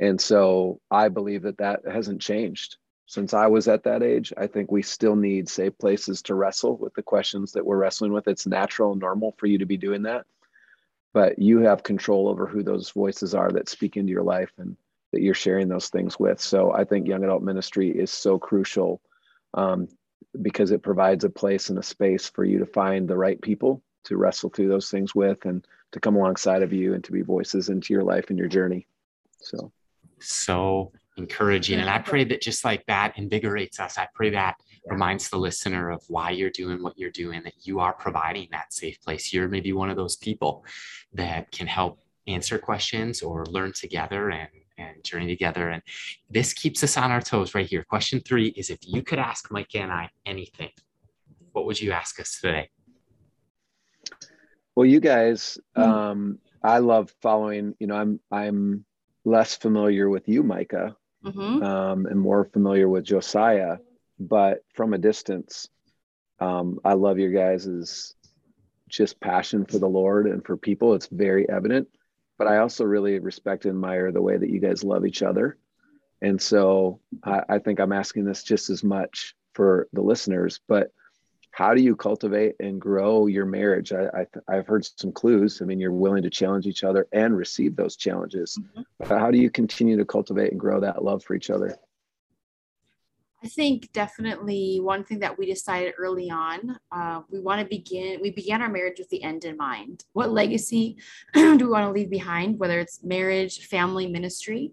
And 0.00 0.20
so 0.20 0.80
i 0.90 1.08
believe 1.08 1.42
that 1.42 1.58
that 1.58 1.80
hasn't 1.86 2.20
changed. 2.20 2.76
Since 3.06 3.32
i 3.34 3.46
was 3.46 3.68
at 3.68 3.84
that 3.84 4.02
age 4.02 4.32
i 4.36 4.48
think 4.48 4.72
we 4.72 4.82
still 4.82 5.14
need 5.14 5.48
safe 5.48 5.78
places 5.78 6.22
to 6.22 6.34
wrestle 6.34 6.76
with 6.76 6.92
the 6.94 7.02
questions 7.14 7.52
that 7.52 7.64
we're 7.64 7.78
wrestling 7.84 8.12
with. 8.12 8.26
It's 8.26 8.48
natural 8.48 8.90
and 8.92 9.00
normal 9.00 9.32
for 9.38 9.46
you 9.46 9.58
to 9.58 9.72
be 9.72 9.76
doing 9.76 10.02
that 10.02 10.26
but 11.14 11.38
you 11.38 11.60
have 11.60 11.82
control 11.82 12.28
over 12.28 12.46
who 12.46 12.62
those 12.64 12.90
voices 12.90 13.32
are 13.32 13.50
that 13.52 13.68
speak 13.68 13.96
into 13.96 14.10
your 14.10 14.24
life 14.24 14.52
and 14.58 14.76
that 15.16 15.22
you're 15.22 15.32
sharing 15.32 15.66
those 15.66 15.88
things 15.88 16.20
with. 16.20 16.38
So 16.38 16.72
I 16.72 16.84
think 16.84 17.08
young 17.08 17.24
adult 17.24 17.42
ministry 17.42 17.88
is 17.88 18.10
so 18.10 18.38
crucial 18.38 19.00
um, 19.54 19.88
because 20.42 20.72
it 20.72 20.82
provides 20.82 21.24
a 21.24 21.30
place 21.30 21.70
and 21.70 21.78
a 21.78 21.82
space 21.82 22.28
for 22.28 22.44
you 22.44 22.58
to 22.58 22.66
find 22.66 23.08
the 23.08 23.16
right 23.16 23.40
people 23.40 23.82
to 24.04 24.18
wrestle 24.18 24.50
through 24.50 24.68
those 24.68 24.90
things 24.90 25.14
with 25.14 25.46
and 25.46 25.66
to 25.92 26.00
come 26.00 26.16
alongside 26.16 26.62
of 26.62 26.70
you 26.70 26.92
and 26.92 27.02
to 27.04 27.12
be 27.12 27.22
voices 27.22 27.70
into 27.70 27.94
your 27.94 28.04
life 28.04 28.28
and 28.28 28.38
your 28.38 28.46
journey. 28.46 28.86
So, 29.40 29.72
so 30.20 30.92
encouraging. 31.16 31.80
And 31.80 31.88
I 31.88 31.98
pray 31.98 32.24
that 32.24 32.42
just 32.42 32.62
like 32.62 32.84
that 32.86 33.14
invigorates 33.16 33.80
us. 33.80 33.96
I 33.96 34.06
pray 34.14 34.28
that 34.30 34.56
reminds 34.86 35.30
the 35.30 35.38
listener 35.38 35.88
of 35.88 36.04
why 36.08 36.28
you're 36.28 36.50
doing 36.50 36.82
what 36.82 36.98
you're 36.98 37.10
doing, 37.10 37.42
that 37.44 37.66
you 37.66 37.80
are 37.80 37.94
providing 37.94 38.48
that 38.52 38.74
safe 38.74 39.00
place. 39.00 39.32
You're 39.32 39.48
maybe 39.48 39.72
one 39.72 39.88
of 39.88 39.96
those 39.96 40.16
people 40.16 40.66
that 41.14 41.50
can 41.52 41.66
help 41.66 42.00
answer 42.26 42.58
questions 42.58 43.22
or 43.22 43.46
learn 43.46 43.72
together 43.72 44.30
and 44.30 44.50
and 44.78 45.02
journey 45.02 45.26
together. 45.26 45.68
And 45.68 45.82
this 46.30 46.52
keeps 46.52 46.82
us 46.82 46.96
on 46.96 47.10
our 47.10 47.20
toes 47.20 47.54
right 47.54 47.66
here. 47.66 47.84
Question 47.84 48.20
three 48.20 48.48
is 48.48 48.70
if 48.70 48.80
you 48.82 49.02
could 49.02 49.18
ask 49.18 49.50
Micah 49.50 49.78
and 49.78 49.92
I 49.92 50.10
anything, 50.24 50.70
what 51.52 51.66
would 51.66 51.80
you 51.80 51.92
ask 51.92 52.20
us 52.20 52.38
today? 52.40 52.70
Well, 54.74 54.86
you 54.86 55.00
guys, 55.00 55.58
hmm. 55.74 55.82
um, 55.82 56.38
I 56.62 56.78
love 56.78 57.12
following, 57.22 57.74
you 57.78 57.86
know, 57.86 57.96
I'm, 57.96 58.20
I'm 58.30 58.84
less 59.24 59.56
familiar 59.56 60.08
with 60.08 60.28
you, 60.28 60.42
Micah, 60.42 60.96
mm-hmm. 61.24 61.62
um, 61.62 62.06
and 62.06 62.20
more 62.20 62.44
familiar 62.44 62.88
with 62.88 63.04
Josiah, 63.04 63.78
but 64.18 64.64
from 64.74 64.92
a 64.92 64.98
distance, 64.98 65.68
um, 66.38 66.78
I 66.84 66.92
love 66.92 67.18
your 67.18 67.30
guys's 67.30 68.14
just 68.88 69.18
passion 69.20 69.64
for 69.64 69.78
the 69.78 69.88
Lord 69.88 70.26
and 70.26 70.44
for 70.44 70.56
people. 70.56 70.94
It's 70.94 71.08
very 71.08 71.48
evident 71.48 71.88
but 72.38 72.46
I 72.46 72.58
also 72.58 72.84
really 72.84 73.18
respect 73.18 73.64
and 73.64 73.72
admire 73.72 74.12
the 74.12 74.22
way 74.22 74.36
that 74.36 74.50
you 74.50 74.60
guys 74.60 74.84
love 74.84 75.06
each 75.06 75.22
other. 75.22 75.58
And 76.22 76.40
so 76.40 77.00
I, 77.24 77.42
I 77.48 77.58
think 77.58 77.80
I'm 77.80 77.92
asking 77.92 78.24
this 78.24 78.42
just 78.42 78.70
as 78.70 78.82
much 78.82 79.34
for 79.52 79.88
the 79.92 80.02
listeners, 80.02 80.60
but 80.66 80.92
how 81.50 81.72
do 81.72 81.80
you 81.80 81.96
cultivate 81.96 82.54
and 82.60 82.78
grow 82.78 83.28
your 83.28 83.46
marriage? 83.46 83.90
I, 83.90 84.26
I 84.46 84.56
have 84.56 84.66
heard 84.66 84.86
some 84.98 85.10
clues. 85.10 85.62
I 85.62 85.64
mean, 85.64 85.80
you're 85.80 85.90
willing 85.90 86.22
to 86.22 86.30
challenge 86.30 86.66
each 86.66 86.84
other 86.84 87.08
and 87.12 87.34
receive 87.34 87.76
those 87.76 87.96
challenges. 87.96 88.58
Mm-hmm. 88.60 88.82
But 88.98 89.18
how 89.18 89.30
do 89.30 89.38
you 89.38 89.50
continue 89.50 89.96
to 89.96 90.04
cultivate 90.04 90.50
and 90.50 90.60
grow 90.60 90.80
that 90.80 91.02
love 91.02 91.24
for 91.24 91.34
each 91.34 91.48
other? 91.48 91.78
I 93.46 93.48
think 93.48 93.92
definitely 93.92 94.80
one 94.82 95.04
thing 95.04 95.20
that 95.20 95.38
we 95.38 95.46
decided 95.46 95.94
early 95.98 96.32
on, 96.32 96.76
uh, 96.90 97.20
we 97.30 97.38
want 97.38 97.60
to 97.60 97.66
begin, 97.68 98.18
we 98.20 98.32
began 98.32 98.60
our 98.60 98.68
marriage 98.68 98.98
with 98.98 99.08
the 99.08 99.22
end 99.22 99.44
in 99.44 99.56
mind. 99.56 100.02
What 100.14 100.32
legacy 100.32 100.96
do 101.34 101.56
we 101.56 101.68
want 101.68 101.86
to 101.86 101.92
leave 101.92 102.10
behind, 102.10 102.58
whether 102.58 102.80
it's 102.80 103.04
marriage, 103.04 103.68
family, 103.68 104.08
ministry? 104.08 104.72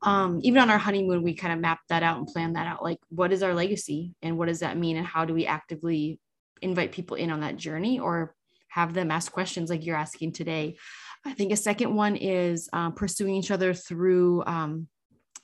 Um, 0.00 0.40
even 0.42 0.58
on 0.62 0.70
our 0.70 0.78
honeymoon, 0.78 1.22
we 1.22 1.34
kind 1.34 1.52
of 1.52 1.58
mapped 1.58 1.90
that 1.90 2.02
out 2.02 2.16
and 2.16 2.26
planned 2.26 2.56
that 2.56 2.66
out. 2.66 2.82
Like, 2.82 2.98
what 3.10 3.30
is 3.30 3.42
our 3.42 3.52
legacy 3.52 4.14
and 4.22 4.38
what 4.38 4.48
does 4.48 4.60
that 4.60 4.78
mean? 4.78 4.96
And 4.96 5.06
how 5.06 5.26
do 5.26 5.34
we 5.34 5.44
actively 5.44 6.18
invite 6.62 6.92
people 6.92 7.18
in 7.18 7.30
on 7.30 7.40
that 7.40 7.58
journey 7.58 8.00
or 8.00 8.34
have 8.68 8.94
them 8.94 9.10
ask 9.10 9.32
questions 9.32 9.68
like 9.68 9.84
you're 9.84 9.96
asking 9.96 10.32
today? 10.32 10.78
I 11.26 11.34
think 11.34 11.52
a 11.52 11.56
second 11.56 11.94
one 11.94 12.16
is 12.16 12.70
um, 12.72 12.94
pursuing 12.94 13.34
each 13.34 13.50
other 13.50 13.74
through, 13.74 14.44
um, 14.46 14.88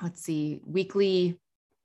let's 0.00 0.22
see, 0.22 0.62
weekly 0.64 1.38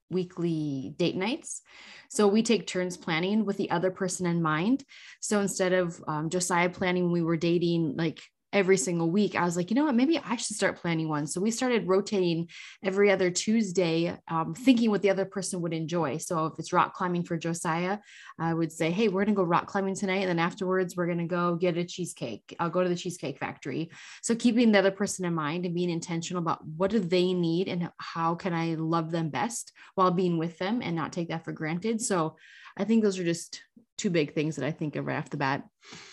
weekly 0.10 0.94
date 0.98 1.16
nights. 1.16 1.62
So 2.10 2.28
we 2.28 2.44
take 2.44 2.68
turns 2.68 2.98
planning 2.98 3.46
with 3.46 3.58
the 3.58 3.72
other 3.72 3.92
person 3.92 4.26
in 4.26 4.42
mind. 4.42 4.84
So 5.20 5.42
instead 5.42 5.74
of 5.74 6.02
um, 6.08 6.30
Josiah 6.30 6.70
planning 6.70 7.06
when 7.06 7.14
we 7.14 7.22
were 7.22 7.38
dating, 7.38 7.96
like 7.98 8.22
every 8.56 8.78
single 8.78 9.12
week, 9.12 9.36
I 9.36 9.44
was 9.44 9.58
like, 9.58 9.70
you 9.70 9.76
know 9.76 9.84
what, 9.84 9.96
maybe 9.96 10.18
I 10.18 10.38
should 10.38 10.56
start 10.56 10.78
planning 10.78 11.10
one. 11.10 11.28
So 11.28 11.42
we 11.42 11.52
started 11.52 11.90
rotating 11.90 12.48
every 12.82 13.12
other 13.12 13.30
Tuesday, 13.30 14.18
um, 14.30 14.56
thinking 14.56 14.90
what 14.90 15.02
the 15.02 15.10
other 15.10 15.26
person 15.26 15.60
would 15.62 15.74
enjoy. 15.74 16.18
So 16.18 16.46
if 16.46 16.54
it's 16.58 16.72
rock 16.72 16.94
climbing 16.94 17.26
for 17.26 17.38
Josiah, 17.38 18.00
I 18.40 18.54
would 18.54 18.72
say, 18.72 18.92
hey, 18.92 19.10
we're 19.10 19.26
going 19.26 19.36
to 19.36 19.42
go 19.42 19.44
rock 19.44 19.68
climbing 19.68 19.96
tonight. 19.96 20.22
And 20.22 20.30
then 20.30 20.40
afterwards, 20.40 20.96
we're 20.96 21.06
going 21.06 21.18
to 21.18 21.26
go 21.26 21.56
get 21.56 21.78
a 21.78 21.84
cheesecake. 21.84 22.56
I'll 22.58 22.70
go 22.70 22.82
to 22.82 22.88
the 22.88 22.96
Cheesecake 22.96 23.40
Factory. 23.40 23.92
So 24.24 24.34
keeping 24.36 24.72
the 24.72 24.80
other 24.80 24.90
person 24.90 25.26
in 25.26 25.36
mind 25.36 25.66
and 25.66 25.76
being 25.76 25.90
intentional 25.90 26.42
about 26.42 26.66
what 26.66 26.92
do 26.92 27.00
they 27.00 27.34
need 27.34 27.68
and 27.68 27.90
how 27.98 28.36
can 28.36 28.54
I 28.54 28.76
love 28.76 29.12
them 29.12 29.30
best 29.30 29.74
while 29.96 30.12
being 30.12 30.38
with 30.38 30.58
them 30.60 30.82
and 30.82 30.96
not 30.96 31.12
take 31.12 31.28
that 31.28 31.44
for 31.44 31.52
granted. 31.52 32.00
So 32.00 32.38
I 32.78 32.86
think 32.86 33.04
those 33.04 33.20
are 33.20 33.26
just 33.26 33.62
two 33.98 34.10
big 34.10 34.34
things 34.34 34.56
that 34.58 34.66
I 34.66 34.72
think 34.72 34.96
of 34.96 35.06
right 35.06 35.18
off 35.18 35.30
the 35.30 35.38
bat. 35.38 35.64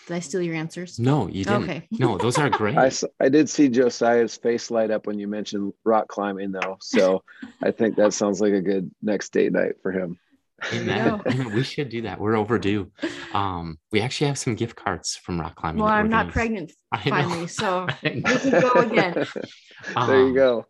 Did 0.07 0.15
I 0.15 0.19
steal 0.19 0.41
your 0.41 0.55
answers? 0.55 0.99
No, 0.99 1.27
you 1.27 1.43
didn't. 1.43 1.63
Okay. 1.63 1.87
no, 1.91 2.17
those 2.17 2.37
are 2.37 2.49
great. 2.61 2.77
I, 2.77 2.91
I 3.19 3.29
did 3.29 3.49
see 3.49 3.69
Josiah's 3.69 4.37
face 4.37 4.71
light 4.71 4.91
up 4.91 5.07
when 5.07 5.19
you 5.19 5.27
mentioned 5.27 5.73
rock 5.83 6.07
climbing, 6.07 6.51
though. 6.51 6.77
So 6.81 7.23
I 7.61 7.71
think 7.71 7.95
that 7.97 8.13
sounds 8.13 8.41
like 8.41 8.53
a 8.53 8.61
good 8.61 8.91
next 9.01 9.33
date 9.33 9.51
night 9.51 9.75
for 9.81 9.91
him. 9.91 10.19
we 11.53 11.63
should 11.63 11.89
do 11.89 12.03
that. 12.03 12.19
We're 12.19 12.37
overdue. 12.37 12.89
Um, 13.33 13.79
we 13.91 13.99
actually 13.99 14.27
have 14.27 14.37
some 14.37 14.55
gift 14.55 14.77
cards 14.77 15.15
from 15.15 15.41
rock 15.41 15.55
climbing. 15.55 15.83
Well, 15.83 15.91
I'm 15.91 16.09
not 16.09 16.29
pregnant 16.29 16.71
finally, 17.03 17.47
so 17.47 17.87
we 18.03 18.21
can 18.21 18.61
go 18.61 18.71
again. 18.71 19.25
Um, 19.95 20.07
there 20.07 20.27
you 20.27 20.33
go. 20.33 20.65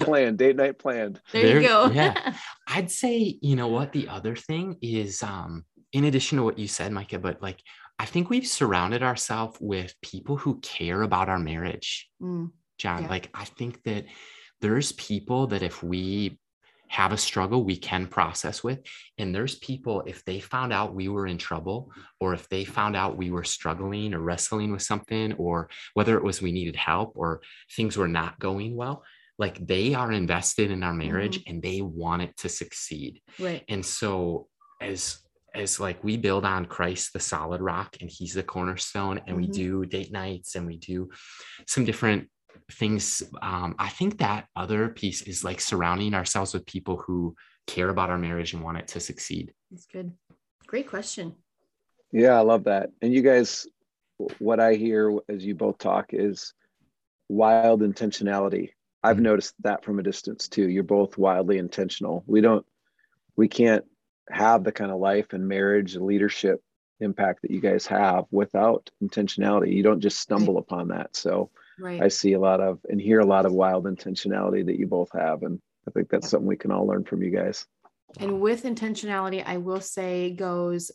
planned 0.00 0.38
date 0.38 0.56
night 0.56 0.78
planned. 0.78 1.20
There, 1.30 1.42
there 1.42 1.60
you 1.60 1.68
go. 1.68 1.86
yeah, 1.90 2.34
I'd 2.66 2.90
say 2.90 3.38
you 3.40 3.54
know 3.54 3.68
what 3.68 3.92
the 3.92 4.08
other 4.08 4.34
thing 4.34 4.76
is. 4.82 5.22
Um, 5.22 5.64
in 5.92 6.04
addition 6.04 6.38
to 6.38 6.44
what 6.44 6.58
you 6.58 6.68
said, 6.68 6.92
Micah, 6.92 7.18
but 7.18 7.42
like 7.42 7.62
I 7.98 8.04
think 8.04 8.30
we've 8.30 8.46
surrounded 8.46 9.02
ourselves 9.02 9.58
with 9.60 9.94
people 10.02 10.36
who 10.36 10.60
care 10.60 11.02
about 11.02 11.28
our 11.28 11.38
marriage. 11.38 12.08
Mm, 12.22 12.52
Jon, 12.78 13.02
yeah. 13.02 13.08
like 13.08 13.30
I 13.34 13.44
think 13.44 13.82
that 13.84 14.04
there's 14.60 14.92
people 14.92 15.48
that 15.48 15.62
if 15.62 15.82
we 15.82 16.38
have 16.88 17.12
a 17.12 17.16
struggle 17.16 17.62
we 17.62 17.76
can 17.76 18.06
process 18.06 18.64
with. 18.64 18.80
And 19.18 19.34
there's 19.34 19.56
people, 19.56 20.02
if 20.06 20.24
they 20.24 20.40
found 20.40 20.72
out 20.72 20.94
we 20.94 21.08
were 21.08 21.26
in 21.26 21.38
trouble, 21.38 21.92
or 22.18 22.32
if 22.34 22.48
they 22.48 22.64
found 22.64 22.96
out 22.96 23.16
we 23.16 23.30
were 23.30 23.44
struggling 23.44 24.14
or 24.14 24.20
wrestling 24.20 24.72
with 24.72 24.82
something, 24.82 25.34
or 25.34 25.68
whether 25.94 26.16
it 26.16 26.24
was 26.24 26.42
we 26.42 26.50
needed 26.50 26.76
help 26.76 27.12
or 27.14 27.42
things 27.76 27.96
were 27.96 28.08
not 28.08 28.38
going 28.38 28.74
well, 28.74 29.04
like 29.38 29.64
they 29.64 29.94
are 29.94 30.10
invested 30.10 30.70
in 30.70 30.82
our 30.82 30.94
marriage 30.94 31.40
mm-hmm. 31.40 31.50
and 31.50 31.62
they 31.62 31.82
want 31.82 32.22
it 32.22 32.36
to 32.38 32.48
succeed. 32.48 33.20
Right. 33.38 33.64
And 33.68 33.84
so 33.84 34.48
as 34.80 35.18
as 35.54 35.80
like 35.80 36.02
we 36.04 36.16
build 36.16 36.44
on 36.44 36.66
Christ 36.66 37.12
the 37.12 37.20
solid 37.20 37.60
rock 37.60 37.96
and 38.00 38.10
he's 38.10 38.34
the 38.34 38.42
cornerstone 38.42 39.18
and 39.26 39.36
mm-hmm. 39.36 39.36
we 39.36 39.46
do 39.46 39.86
date 39.86 40.12
nights 40.12 40.54
and 40.54 40.66
we 40.66 40.76
do 40.76 41.10
some 41.66 41.84
different 41.84 42.28
things. 42.72 43.22
Um, 43.40 43.74
i 43.78 43.88
think 43.88 44.18
that 44.18 44.46
other 44.54 44.88
piece 44.88 45.22
is 45.22 45.44
like 45.44 45.60
surrounding 45.60 46.14
ourselves 46.14 46.52
with 46.52 46.66
people 46.66 46.96
who 46.98 47.34
care 47.66 47.88
about 47.88 48.10
our 48.10 48.18
marriage 48.18 48.52
and 48.52 48.62
want 48.62 48.78
it 48.78 48.88
to 48.88 49.00
succeed. 49.00 49.52
That's 49.70 49.86
good. 49.86 50.12
Great 50.66 50.88
question. 50.88 51.34
Yeah 52.12 52.36
i 52.36 52.40
love 52.40 52.64
that. 52.64 52.90
And 53.00 53.12
you 53.12 53.22
guys 53.22 53.66
what 54.38 54.60
i 54.60 54.74
hear 54.74 55.16
as 55.28 55.44
you 55.44 55.54
both 55.54 55.78
talk 55.78 56.10
is 56.12 56.52
wild 57.28 57.82
intentionality. 57.82 58.70
I've 59.02 59.16
mm-hmm. 59.16 59.24
noticed 59.24 59.54
that 59.62 59.84
from 59.84 59.98
a 59.98 60.02
distance 60.02 60.48
too. 60.48 60.68
You're 60.68 60.82
both 60.82 61.16
wildly 61.16 61.58
intentional. 61.58 62.24
We 62.26 62.40
don't 62.40 62.66
we 63.36 63.48
can't 63.48 63.84
have 64.30 64.64
the 64.64 64.72
kind 64.72 64.90
of 64.90 64.98
life 64.98 65.32
and 65.32 65.46
marriage 65.46 65.94
and 65.94 66.04
leadership 66.04 66.60
impact 67.00 67.42
that 67.42 67.50
you 67.50 67.60
guys 67.60 67.86
have 67.86 68.24
without 68.30 68.90
intentionality 69.02 69.72
you 69.72 69.82
don't 69.82 70.00
just 70.00 70.18
stumble 70.18 70.54
right. 70.54 70.60
upon 70.60 70.88
that 70.88 71.14
so 71.14 71.50
right. 71.78 72.02
I 72.02 72.08
see 72.08 72.32
a 72.32 72.40
lot 72.40 72.60
of 72.60 72.80
and 72.88 73.00
hear 73.00 73.20
a 73.20 73.26
lot 73.26 73.46
of 73.46 73.52
wild 73.52 73.84
intentionality 73.84 74.64
that 74.66 74.78
you 74.78 74.86
both 74.86 75.10
have. 75.12 75.42
And 75.42 75.60
I 75.86 75.90
think 75.90 76.08
that's 76.08 76.26
yeah. 76.26 76.30
something 76.30 76.48
we 76.48 76.56
can 76.56 76.70
all 76.70 76.86
learn 76.86 77.04
from 77.04 77.22
you 77.22 77.30
guys. 77.30 77.64
And 78.18 78.40
with 78.40 78.64
intentionality, 78.64 79.42
I 79.44 79.58
will 79.58 79.80
say 79.80 80.30
goes 80.30 80.90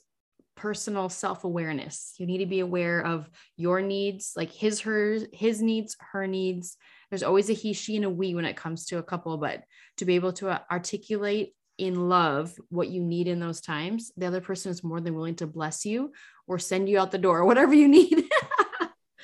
personal 0.56 1.10
self-awareness. 1.10 2.16
You 2.18 2.26
need 2.26 2.40
to 2.40 2.46
be 2.46 2.60
aware 2.60 3.06
of 3.06 3.30
your 3.56 3.82
needs, 3.82 4.34
like 4.36 4.52
his, 4.52 4.82
her, 4.82 5.20
his 5.32 5.62
needs, 5.62 5.96
her 6.00 6.28
needs. 6.28 6.78
There's 7.10 7.24
always 7.24 7.50
a 7.50 7.54
he, 7.54 7.74
she, 7.74 7.96
and 7.96 8.06
a 8.06 8.10
we 8.10 8.34
when 8.34 8.46
it 8.46 8.58
comes 8.58 8.86
to 8.88 8.98
a 8.98 9.04
couple, 9.04 9.38
but 9.38 9.64
to 9.98 10.06
be 10.06 10.16
able 10.16 10.34
to 10.34 10.50
uh, 10.50 10.60
articulate 10.72 11.56
in 11.78 12.10
love 12.10 12.54
what 12.70 12.90
you 12.90 13.02
need 13.02 13.28
in 13.28 13.40
those 13.40 13.62
times, 13.62 14.12
the 14.18 14.26
other 14.26 14.42
person 14.42 14.72
is 14.72 14.84
more 14.84 15.02
than 15.02 15.16
willing 15.16 15.36
to 15.36 15.48
bless 15.48 15.86
you 15.86 16.12
or 16.48 16.60
send 16.60 16.90
you 16.90 17.00
out 17.00 17.12
the 17.12 17.18
door, 17.18 17.46
whatever 17.46 17.74
you 17.74 17.88
need. 17.88 18.26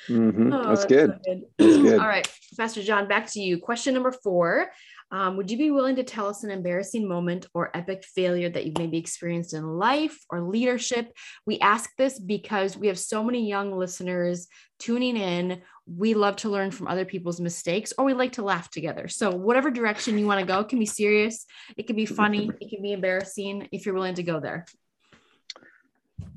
Mm-hmm. 0.08 0.52
Oh, 0.52 0.68
that's, 0.68 0.86
good. 0.86 1.10
So 1.10 1.18
good. 1.24 1.42
That's 1.58 1.76
good. 1.82 2.00
All 2.00 2.08
right, 2.08 2.28
Pastor 2.56 2.82
Jon, 2.82 3.06
back 3.06 3.30
to 3.32 3.40
you. 3.40 3.58
Question 3.58 3.94
number 3.94 4.12
four. 4.12 4.70
Um, 5.12 5.36
would 5.36 5.50
you 5.50 5.58
be 5.58 5.70
willing 5.70 5.96
to 5.96 6.04
tell 6.04 6.28
us 6.28 6.44
an 6.44 6.50
embarrassing 6.50 7.06
moment 7.06 7.46
or 7.52 7.76
epic 7.76 8.04
failure 8.04 8.48
that 8.48 8.64
you've 8.64 8.78
maybe 8.78 8.98
experienced 8.98 9.54
in 9.54 9.64
life 9.64 10.18
or 10.30 10.40
leadership? 10.40 11.12
We 11.46 11.58
ask 11.58 11.90
this 11.98 12.18
because 12.18 12.76
we 12.76 12.86
have 12.86 12.98
so 12.98 13.24
many 13.24 13.48
young 13.48 13.76
listeners 13.76 14.46
tuning 14.78 15.16
in. 15.16 15.62
We 15.94 16.14
love 16.14 16.36
to 16.36 16.48
learn 16.48 16.70
from 16.70 16.86
other 16.86 17.04
people's 17.04 17.40
mistakes 17.40 17.92
or 17.98 18.04
we 18.04 18.14
like 18.14 18.32
to 18.32 18.42
laugh 18.42 18.70
together. 18.70 19.08
So, 19.08 19.30
whatever 19.30 19.70
direction 19.70 20.18
you 20.18 20.26
want 20.26 20.40
to 20.40 20.46
go, 20.46 20.60
it 20.60 20.68
can 20.68 20.78
be 20.78 20.86
serious, 20.86 21.46
it 21.76 21.86
can 21.86 21.96
be 21.96 22.06
funny, 22.06 22.50
it 22.60 22.70
can 22.70 22.82
be 22.82 22.92
embarrassing 22.92 23.68
if 23.72 23.84
you're 23.84 23.94
willing 23.94 24.14
to 24.14 24.22
go 24.22 24.40
there. 24.40 24.66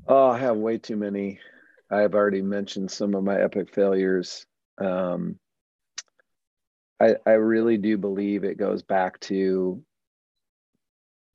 Oh, 0.06 0.30
I 0.30 0.38
have 0.38 0.56
way 0.56 0.78
too 0.78 0.96
many 0.96 1.40
I've 1.90 2.14
already 2.14 2.42
mentioned 2.42 2.90
some 2.90 3.14
of 3.14 3.24
my 3.24 3.40
epic 3.40 3.72
failures. 3.72 4.46
Um, 4.78 5.38
I, 7.00 7.16
I 7.26 7.32
really 7.32 7.76
do 7.76 7.98
believe 7.98 8.44
it 8.44 8.58
goes 8.58 8.82
back 8.82 9.20
to 9.20 9.82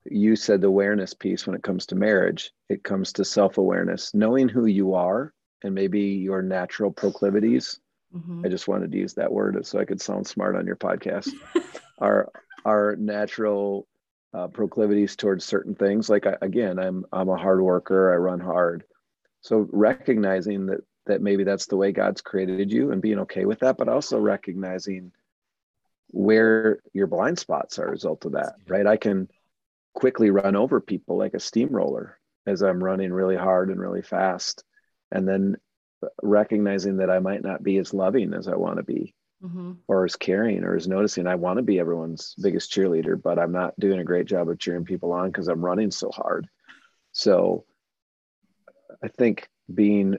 you 0.05 0.36
said 0.36 0.61
the 0.61 0.67
awareness 0.67 1.13
piece 1.13 1.45
when 1.45 1.55
it 1.55 1.63
comes 1.63 1.86
to 1.88 1.95
marriage. 1.95 2.51
It 2.67 2.84
comes 2.84 3.13
to 3.13 3.26
self 3.26 3.57
awareness, 3.57 4.13
knowing 4.13 4.49
who 4.49 4.65
you 4.65 4.95
are 4.95 5.34
and 5.63 5.76
maybe 5.76 6.01
your 6.01 6.41
natural 6.41 6.91
proclivities. 6.91 7.80
Mm-hmm. 8.16 8.43
I 8.45 8.49
just 8.49 8.68
wanted 8.68 8.91
to 8.91 8.97
use 8.97 9.14
that 9.16 9.32
word 9.32 9.66
so 9.66 9.80
I 9.80 9.86
could 9.86 10.01
sound 10.01 10.28
smart 10.28 10.55
on 10.55 10.66
your 10.66 10.76
podcast. 10.76 11.30
our 11.99 12.32
our 12.66 12.95
natural 12.95 13.88
uh, 14.34 14.47
proclivities 14.47 15.16
towards 15.16 15.45
certain 15.45 15.76
things. 15.76 16.10
Like 16.10 16.26
I, 16.26 16.36
again, 16.41 16.80
I'm 16.80 17.05
I'm 17.12 17.30
a 17.30 17.38
hard 17.38 17.62
worker. 17.62 18.14
I 18.14 18.18
run 18.18 18.39
hard. 18.39 18.84
So 19.41 19.68
recognizing 19.72 20.68
that 20.68 20.82
that 21.05 21.22
maybe 21.22 21.43
that's 21.43 21.68
the 21.68 21.78
way 21.78 21.91
God's 21.91 22.22
created 22.22 22.72
you 22.72 22.91
and 22.91 23.01
being 23.01 23.20
okay 23.20 23.45
with 23.45 23.60
that, 23.60 23.78
but 23.78 23.89
also 23.89 24.20
recognizing 24.20 25.12
where 26.12 26.80
your 26.93 27.07
blind 27.07 27.38
spots 27.39 27.80
are 27.80 27.88
a 27.88 27.91
result 27.91 28.26
of 28.26 28.34
that, 28.34 28.53
right? 28.68 28.86
I 28.86 28.97
can 28.97 29.28
quickly 29.93 30.30
run 30.30 30.55
over 30.55 30.80
people 30.80 31.18
like 31.18 31.34
a 31.34 31.39
steamroller 31.39 32.20
as 32.45 32.62
I'm 32.62 32.84
running 32.84 33.12
really 33.12 33.36
hard 33.36 33.70
and 33.70 33.80
really 33.80 34.01
fast. 34.01 34.64
And 35.12 35.28
then 35.28 35.57
recognizing 36.22 36.97
that 36.97 37.10
I 37.10 37.20
might 37.20 37.43
not 37.43 37.64
be 37.64 37.78
as 37.78 37.93
loving 37.93 38.34
as 38.34 38.47
I 38.47 38.56
want 38.56 38.78
to 38.78 38.84
be, 38.84 39.14
mm-hmm. 39.43 39.74
or 39.88 40.06
as 40.06 40.16
caring, 40.16 40.64
or 40.64 40.76
as 40.76 40.88
noticing. 40.88 41.28
I 41.28 41.36
want 41.36 41.58
to 41.58 41.64
be 41.64 41.80
everyone's 41.80 42.36
biggest 42.41 42.72
cheerleader, 42.72 43.22
but 43.22 43.39
I'm 43.39 43.52
not 43.52 43.80
doing 43.80 44.00
a 44.00 44.06
great 44.06 44.26
job 44.26 44.50
of 44.50 44.60
cheering 44.60 44.86
people 44.86 45.12
on 45.12 45.30
because 45.30 45.47
I'm 45.47 45.64
running 45.64 45.91
so 45.91 46.10
hard. 46.12 46.47
So 47.12 47.66
I 49.04 49.08
think 49.08 49.47
being, 49.74 50.18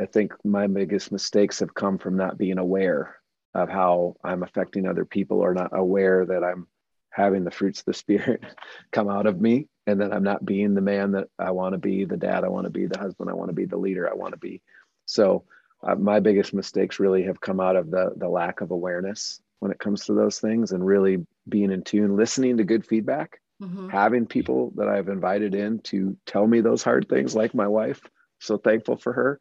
I 0.00 0.06
think 0.06 0.32
my 0.44 0.66
biggest 0.66 1.12
mistakes 1.12 1.60
have 1.60 1.74
come 1.74 1.98
from 1.98 2.16
not 2.16 2.38
being 2.38 2.58
aware 2.58 3.16
of 3.54 3.68
how 3.68 4.16
I'm 4.24 4.42
affecting 4.42 4.86
other 4.86 5.04
people 5.04 5.40
or 5.40 5.54
not 5.54 5.70
aware 5.72 6.24
that 6.24 6.42
I'm 6.42 6.66
having 7.10 7.44
the 7.44 7.50
fruits 7.50 7.80
of 7.80 7.86
the 7.86 7.94
spirit 7.94 8.42
come 8.90 9.08
out 9.08 9.26
of 9.26 9.40
me 9.40 9.68
and 9.86 10.00
that 10.00 10.12
I'm 10.12 10.22
not 10.22 10.44
being 10.44 10.74
the 10.74 10.80
man 10.80 11.12
that 11.12 11.28
I 11.38 11.50
want 11.50 11.74
to 11.74 11.78
be, 11.78 12.04
the 12.04 12.16
dad 12.16 12.44
I 12.44 12.48
want 12.48 12.64
to 12.64 12.70
be, 12.70 12.86
the 12.86 12.98
husband 12.98 13.28
I 13.28 13.34
want 13.34 13.50
to 13.50 13.54
be, 13.54 13.66
the 13.66 13.76
leader 13.76 14.08
I 14.08 14.14
want 14.14 14.32
to 14.32 14.38
be. 14.38 14.62
So 15.06 15.44
uh, 15.82 15.96
my 15.96 16.20
biggest 16.20 16.54
mistakes 16.54 17.00
really 17.00 17.24
have 17.24 17.40
come 17.40 17.60
out 17.60 17.76
of 17.76 17.90
the 17.90 18.12
the 18.16 18.28
lack 18.28 18.60
of 18.60 18.70
awareness 18.70 19.40
when 19.58 19.70
it 19.72 19.78
comes 19.78 20.06
to 20.06 20.14
those 20.14 20.40
things 20.40 20.72
and 20.72 20.84
really 20.84 21.26
being 21.48 21.70
in 21.70 21.82
tune, 21.82 22.16
listening 22.16 22.56
to 22.56 22.64
good 22.64 22.86
feedback 22.86 23.40
mm-hmm. 23.62 23.88
having 23.88 24.26
people 24.26 24.72
that 24.76 24.88
I've 24.88 25.08
invited 25.08 25.54
in 25.54 25.80
to 25.80 26.16
tell 26.26 26.46
me 26.46 26.60
those 26.60 26.82
hard 26.82 27.08
things, 27.08 27.34
like 27.34 27.54
my 27.54 27.68
wife. 27.68 28.00
So 28.40 28.58
thankful 28.58 28.96
for 28.96 29.12
her. 29.12 29.38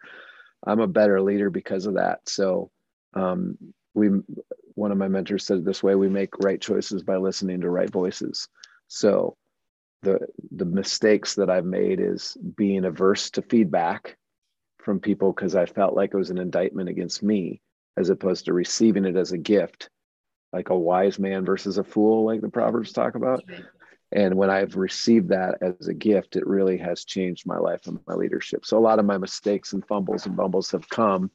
I'm 0.66 0.80
a 0.80 0.88
better 0.88 1.22
leader 1.22 1.50
because 1.50 1.88
of 1.88 1.96
that. 1.96 2.20
So 2.30 2.70
um, 3.16 3.58
we, 3.94 4.10
one 4.76 4.92
of 4.92 4.98
my 4.98 5.08
mentors 5.08 5.46
said 5.46 5.60
it 5.60 5.66
this 5.66 5.82
way: 5.82 5.96
we 5.96 6.08
make 6.08 6.38
right 6.40 6.62
choices 6.62 7.02
by 7.04 7.18
listening 7.18 7.62
to 7.62 7.70
right 7.70 7.90
voices. 7.90 8.48
So 8.88 9.38
the 10.04 10.20
the 10.52 10.66
mistakes 10.66 11.36
that 11.36 11.50
I've 11.50 11.66
made 11.66 12.00
is 12.00 12.38
being 12.56 12.86
averse 12.86 13.32
to 13.32 13.42
feedback 13.42 14.18
from 14.84 15.00
people 15.00 15.32
because 15.32 15.56
I 15.56 15.66
felt 15.66 15.96
like 15.96 16.14
it 16.14 16.18
was 16.18 16.30
an 16.30 16.38
indictment 16.38 16.90
against 16.90 17.24
me, 17.24 17.62
as 17.98 18.10
opposed 18.10 18.46
to 18.46 18.54
receiving 18.54 19.06
it 19.06 19.16
as 19.16 19.32
a 19.32 19.38
gift, 19.38 19.90
like 20.54 20.70
a 20.70 20.78
wise 20.78 21.20
man 21.20 21.46
versus 21.46 21.78
a 21.78 21.84
fool, 21.84 22.26
like 22.26 22.42
the 22.42 22.50
proverbs 22.50 22.92
talk 22.92 23.16
about. 23.16 23.44
And 24.12 24.36
when 24.36 24.50
I've 24.50 24.76
received 24.76 25.30
that 25.30 25.60
as 25.62 25.88
a 25.88 25.94
gift, 25.94 26.36
it 26.36 26.46
really 26.46 26.78
has 26.78 27.06
changed 27.06 27.48
my 27.48 27.58
life 27.58 27.88
and 27.88 28.00
my 28.08 28.16
leadership. 28.16 28.66
So 28.66 28.78
a 28.78 28.80
lot 28.80 29.00
of 29.00 29.06
my 29.06 29.18
mistakes 29.18 29.72
and 29.74 29.86
fumbles 29.88 30.26
and 30.26 30.36
bumbles 30.36 30.72
have 30.72 30.90
come 30.90 31.32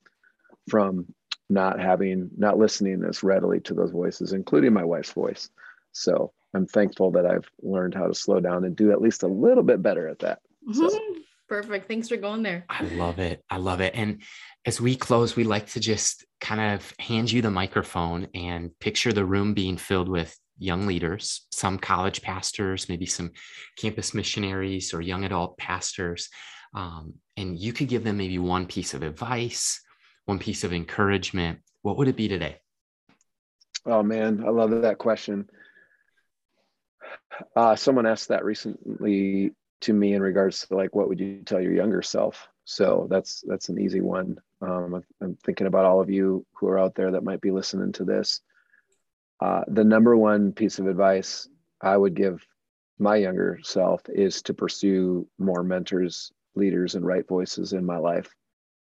from 0.69 1.07
not 1.49 1.81
having, 1.81 2.31
not 2.37 2.59
listening 2.59 3.05
as 3.09 3.23
readily 3.23 3.61
to 3.61 3.75
those 3.75 3.93
voices, 3.93 4.33
including 4.33 4.75
my 4.75 4.85
wife's 4.85 5.13
voice. 5.13 5.49
So 5.93 6.33
I'm 6.53 6.67
thankful 6.67 7.13
that 7.13 7.25
I've 7.25 7.49
learned 7.63 7.95
how 7.95 8.09
to 8.09 8.15
slow 8.15 8.41
down 8.41 8.65
and 8.65 8.77
do 8.77 8.93
at 8.93 9.01
least 9.01 9.23
a 9.23 9.29
little 9.29 9.63
bit 9.63 9.83
better 9.83 10.09
at 10.09 10.19
that. 10.19 10.41
So. 10.73 10.89
Mm-hmm. 10.89 11.21
Perfect. 11.49 11.87
Thanks 11.87 12.09
for 12.09 12.17
going 12.17 12.43
there. 12.43 12.65
I 12.69 12.83
love 12.83 13.21
it. 13.21 13.43
I 13.49 13.59
love 13.59 13.81
it. 13.81 13.95
And 13.95 14.23
as 14.65 14.81
we 14.81 14.97
close, 14.97 15.37
we 15.37 15.45
like 15.45 15.69
to 15.69 15.81
just 15.81 16.25
kind 16.41 16.75
of 16.75 16.93
hand 16.99 17.31
you 17.31 17.41
the 17.41 17.51
microphone 17.51 18.27
and 18.35 18.77
picture 18.81 19.13
the 19.13 19.25
room 19.25 19.55
being 19.55 19.77
filled 19.77 20.09
with 20.09 20.37
young 20.59 20.87
leaders, 20.87 21.47
some 21.53 21.79
college 21.79 22.21
pastors, 22.23 22.89
maybe 22.89 23.07
some 23.07 23.31
campus 23.79 24.13
missionaries 24.13 24.93
or 24.93 25.01
young 25.01 25.25
adult 25.25 25.57
pastors. 25.57 26.29
Um, 26.75 27.15
and 27.37 27.57
you 27.57 27.73
could 27.73 27.89
give 27.89 28.03
them 28.03 28.17
maybe 28.17 28.39
one 28.39 28.67
piece 28.67 28.93
of 28.93 29.05
advice, 29.05 29.81
one 30.25 30.41
piece 30.41 30.65
of 30.65 30.73
encouragement. 30.73 31.61
What 31.83 31.97
would 31.99 32.09
it 32.09 32.17
be 32.17 32.27
today? 32.27 32.57
Oh, 33.85 34.03
man, 34.03 34.43
I 34.45 34.51
love 34.51 34.71
that 34.83 34.99
question. 34.99 35.49
Uh, 37.55 37.77
someone 37.77 38.07
asked 38.07 38.29
that 38.29 38.45
recently 38.45 39.53
to 39.83 39.93
me 39.93 40.15
in 40.15 40.23
regards 40.23 40.67
to 40.67 40.77
like, 40.77 40.95
what 40.95 41.09
would 41.09 41.21
you 41.21 41.43
tell 41.45 41.61
your 41.61 41.73
younger 41.73 42.03
self? 42.03 42.49
So 42.65 43.07
that's 43.11 43.45
that's 43.47 43.69
an 43.69 43.81
easy 43.81 44.01
one. 44.01 44.39
Um, 44.61 45.05
I'm 45.21 45.37
thinking 45.45 45.67
about 45.67 45.85
all 45.85 46.01
of 46.01 46.11
you 46.11 46.45
who 46.55 46.69
are 46.69 46.79
out 46.79 46.95
there 46.95 47.13
that 47.13 47.25
might 47.25 47.41
be 47.41 47.51
listening 47.51 47.93
to 47.93 48.05
this. 48.05 48.41
Uh, 49.41 49.63
the 49.69 49.85
number 49.85 50.17
one 50.17 50.53
piece 50.53 50.79
of 50.79 50.87
advice 50.87 51.49
I 51.81 51.97
would 51.97 52.15
give 52.15 52.45
my 52.99 53.17
younger 53.17 53.61
self 53.63 54.03
is 54.09 54.43
to 54.43 54.55
pursue 54.55 55.29
more 55.39 55.63
mentors, 55.63 56.33
leaders, 56.55 56.95
and 56.95 57.05
right 57.05 57.27
voices 57.29 57.73
in 57.73 57.85
my 57.85 57.99
life 57.99 58.35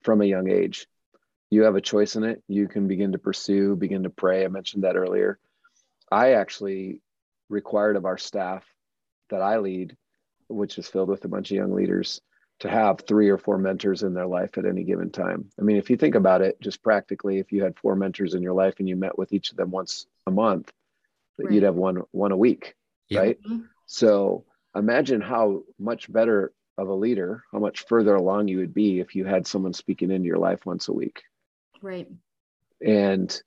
from 0.01 0.21
a 0.21 0.25
young 0.25 0.49
age. 0.49 0.87
You 1.51 1.63
have 1.63 1.75
a 1.75 1.81
choice 1.81 2.15
in 2.15 2.23
it. 2.23 2.43
You 2.47 2.67
can 2.67 2.87
begin 2.87 3.11
to 3.11 3.19
pursue, 3.19 3.75
begin 3.75 4.03
to 4.03 4.09
pray. 4.09 4.43
I 4.43 4.47
mentioned 4.47 4.83
that 4.83 4.95
earlier. 4.95 5.39
I 6.11 6.33
actually 6.33 7.01
required 7.49 7.95
of 7.95 8.05
our 8.05 8.17
staff 8.17 8.65
that 9.29 9.41
I 9.41 9.57
lead, 9.57 9.95
which 10.49 10.77
is 10.77 10.87
filled 10.87 11.09
with 11.09 11.23
a 11.25 11.29
bunch 11.29 11.51
of 11.51 11.57
young 11.57 11.73
leaders, 11.73 12.21
to 12.59 12.69
have 12.69 13.01
three 13.01 13.29
or 13.29 13.37
four 13.37 13.57
mentors 13.57 14.03
in 14.03 14.13
their 14.13 14.27
life 14.27 14.57
at 14.57 14.65
any 14.65 14.83
given 14.83 15.09
time. 15.09 15.49
I 15.57 15.63
mean, 15.63 15.77
if 15.77 15.89
you 15.89 15.95
think 15.95 16.15
about 16.15 16.41
it, 16.41 16.59
just 16.59 16.83
practically, 16.83 17.39
if 17.39 17.51
you 17.51 17.63
had 17.63 17.77
four 17.77 17.95
mentors 17.95 18.33
in 18.33 18.43
your 18.43 18.53
life 18.53 18.75
and 18.79 18.89
you 18.89 18.95
met 18.95 19.17
with 19.17 19.31
each 19.31 19.51
of 19.51 19.57
them 19.57 19.71
once 19.71 20.07
a 20.27 20.31
month, 20.31 20.71
right. 21.37 21.51
you'd 21.51 21.63
have 21.63 21.75
one 21.75 22.03
one 22.11 22.31
a 22.31 22.37
week, 22.37 22.75
yep. 23.07 23.23
right? 23.23 23.41
Mm-hmm. 23.43 23.63
So 23.85 24.45
imagine 24.75 25.21
how 25.21 25.63
much 25.79 26.11
better 26.11 26.51
of 26.77 26.89
a 26.89 26.93
leader, 26.93 27.43
how 27.51 27.59
much 27.59 27.85
further 27.87 28.15
along 28.15 28.47
you 28.47 28.57
would 28.59 28.73
be 28.73 28.99
if 28.99 29.15
you 29.15 29.25
had 29.25 29.47
someone 29.47 29.73
speaking 29.73 30.11
into 30.11 30.27
your 30.27 30.37
life 30.37 30.65
once 30.65 30.87
a 30.87 30.93
week. 30.93 31.23
Right. 31.81 32.07
And 32.85 33.41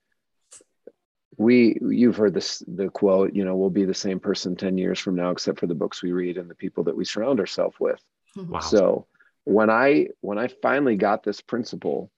we 1.43 1.79
you've 1.81 2.17
heard 2.17 2.35
this 2.35 2.63
the 2.67 2.89
quote, 2.89 3.35
you 3.35 3.45
know, 3.45 3.57
we'll 3.57 3.71
be 3.71 3.85
the 3.85 3.95
same 3.95 4.21
person 4.21 4.57
10 4.57 4.79
years 4.79 4.99
from 4.99 5.17
now, 5.17 5.31
except 5.31 5.59
for 5.59 5.67
the 5.67 5.75
books 5.75 6.03
we 6.03 6.13
read 6.13 6.39
and 6.39 6.49
the 6.49 6.55
people 6.55 6.85
that 6.85 6.97
we 6.97 7.05
surround 7.05 7.41
ourselves 7.41 7.77
with. 7.79 8.01
Wow. 8.35 8.61
So 8.61 9.07
when 9.45 9.69
I 9.69 10.09
when 10.23 10.39
I 10.39 10.49
finally 10.49 10.97
got 10.97 11.23
this 11.23 11.43
principle, 11.43 12.11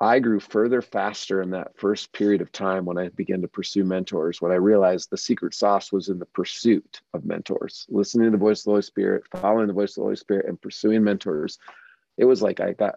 I 0.00 0.18
grew 0.18 0.40
further 0.40 0.80
faster 0.80 1.42
in 1.42 1.50
that 1.50 1.76
first 1.76 2.10
period 2.14 2.40
of 2.40 2.50
time 2.50 2.86
when 2.86 2.96
I 2.96 3.10
began 3.10 3.42
to 3.42 3.48
pursue 3.48 3.84
mentors. 3.84 4.40
When 4.40 4.50
I 4.50 4.54
realized 4.54 5.10
the 5.10 5.18
secret 5.18 5.52
sauce 5.52 5.92
was 5.92 6.08
in 6.08 6.18
the 6.18 6.24
pursuit 6.24 7.02
of 7.12 7.26
mentors, 7.26 7.84
listening 7.90 8.28
to 8.28 8.30
the 8.30 8.38
voice 8.38 8.60
of 8.60 8.64
the 8.64 8.70
Holy 8.70 8.82
Spirit, 8.82 9.24
following 9.30 9.66
the 9.66 9.74
voice 9.74 9.90
of 9.90 9.96
the 9.96 10.02
Holy 10.04 10.16
Spirit, 10.16 10.46
and 10.48 10.58
pursuing 10.58 11.04
mentors. 11.04 11.58
It 12.16 12.24
was 12.24 12.40
like 12.40 12.60
I 12.60 12.72
got 12.72 12.94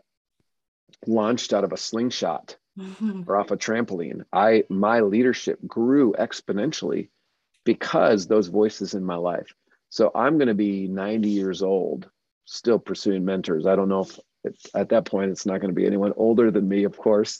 launched 1.05 1.51
out 1.51 1.65
of 1.65 1.73
a 1.73 1.77
slingshot 1.77 2.55
or 3.27 3.37
off 3.37 3.51
a 3.51 3.57
trampoline. 3.57 4.23
I 4.31 4.63
my 4.69 5.01
leadership 5.01 5.59
grew 5.65 6.13
exponentially 6.13 7.09
because 7.63 8.27
those 8.27 8.47
voices 8.47 8.93
in 8.93 9.03
my 9.03 9.15
life. 9.15 9.53
So 9.89 10.11
I'm 10.13 10.37
going 10.37 10.47
to 10.47 10.55
be 10.55 10.87
90 10.87 11.29
years 11.29 11.61
old, 11.61 12.09
still 12.45 12.79
pursuing 12.79 13.25
mentors. 13.25 13.67
I 13.67 13.75
don't 13.75 13.89
know 13.89 14.07
if 14.43 14.55
at 14.73 14.89
that 14.89 15.05
point 15.05 15.31
it's 15.31 15.45
not 15.45 15.61
going 15.61 15.69
to 15.69 15.79
be 15.79 15.85
anyone 15.85 16.13
older 16.17 16.51
than 16.51 16.67
me, 16.67 16.83
of 16.83 16.97
course, 16.97 17.39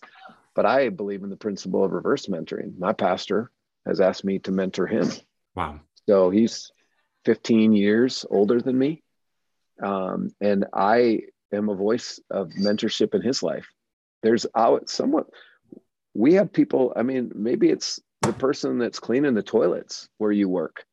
but 0.56 0.66
I 0.66 0.90
believe 0.90 1.24
in 1.24 1.30
the 1.30 1.36
principle 1.36 1.84
of 1.84 1.92
reverse 1.92 2.28
mentoring. 2.28 2.78
My 2.78 2.94
pastor 2.94 3.52
has 3.86 4.00
asked 4.00 4.24
me 4.24 4.40
to 4.40 4.52
mentor 4.52 4.88
him. 4.88 5.10
Wow. 5.56 5.82
So 6.08 6.30
he's 6.30 6.72
15 7.26 7.74
years 7.74 8.26
older 8.30 8.62
than 8.62 8.78
me. 8.78 9.04
Um, 9.82 10.30
and 10.40 10.66
I 10.74 11.22
am 11.52 11.70
a 11.70 11.76
voice 11.76 12.20
of 12.30 12.50
mentorship 12.50 13.14
in 13.16 13.22
his 13.22 13.44
life. 13.44 13.68
There's 14.24 14.48
out 14.56 14.90
somewhat, 14.90 15.28
we 16.16 16.34
have 16.36 16.52
people, 16.52 16.94
I 16.96 17.04
mean, 17.04 17.32
maybe 17.36 17.70
it's 17.70 18.00
the 18.22 18.34
person 18.34 18.80
that's 18.80 19.00
cleaning 19.00 19.36
the 19.36 19.44
toilets 19.44 20.10
where 20.18 20.32
you 20.32 20.50
work 20.50 20.86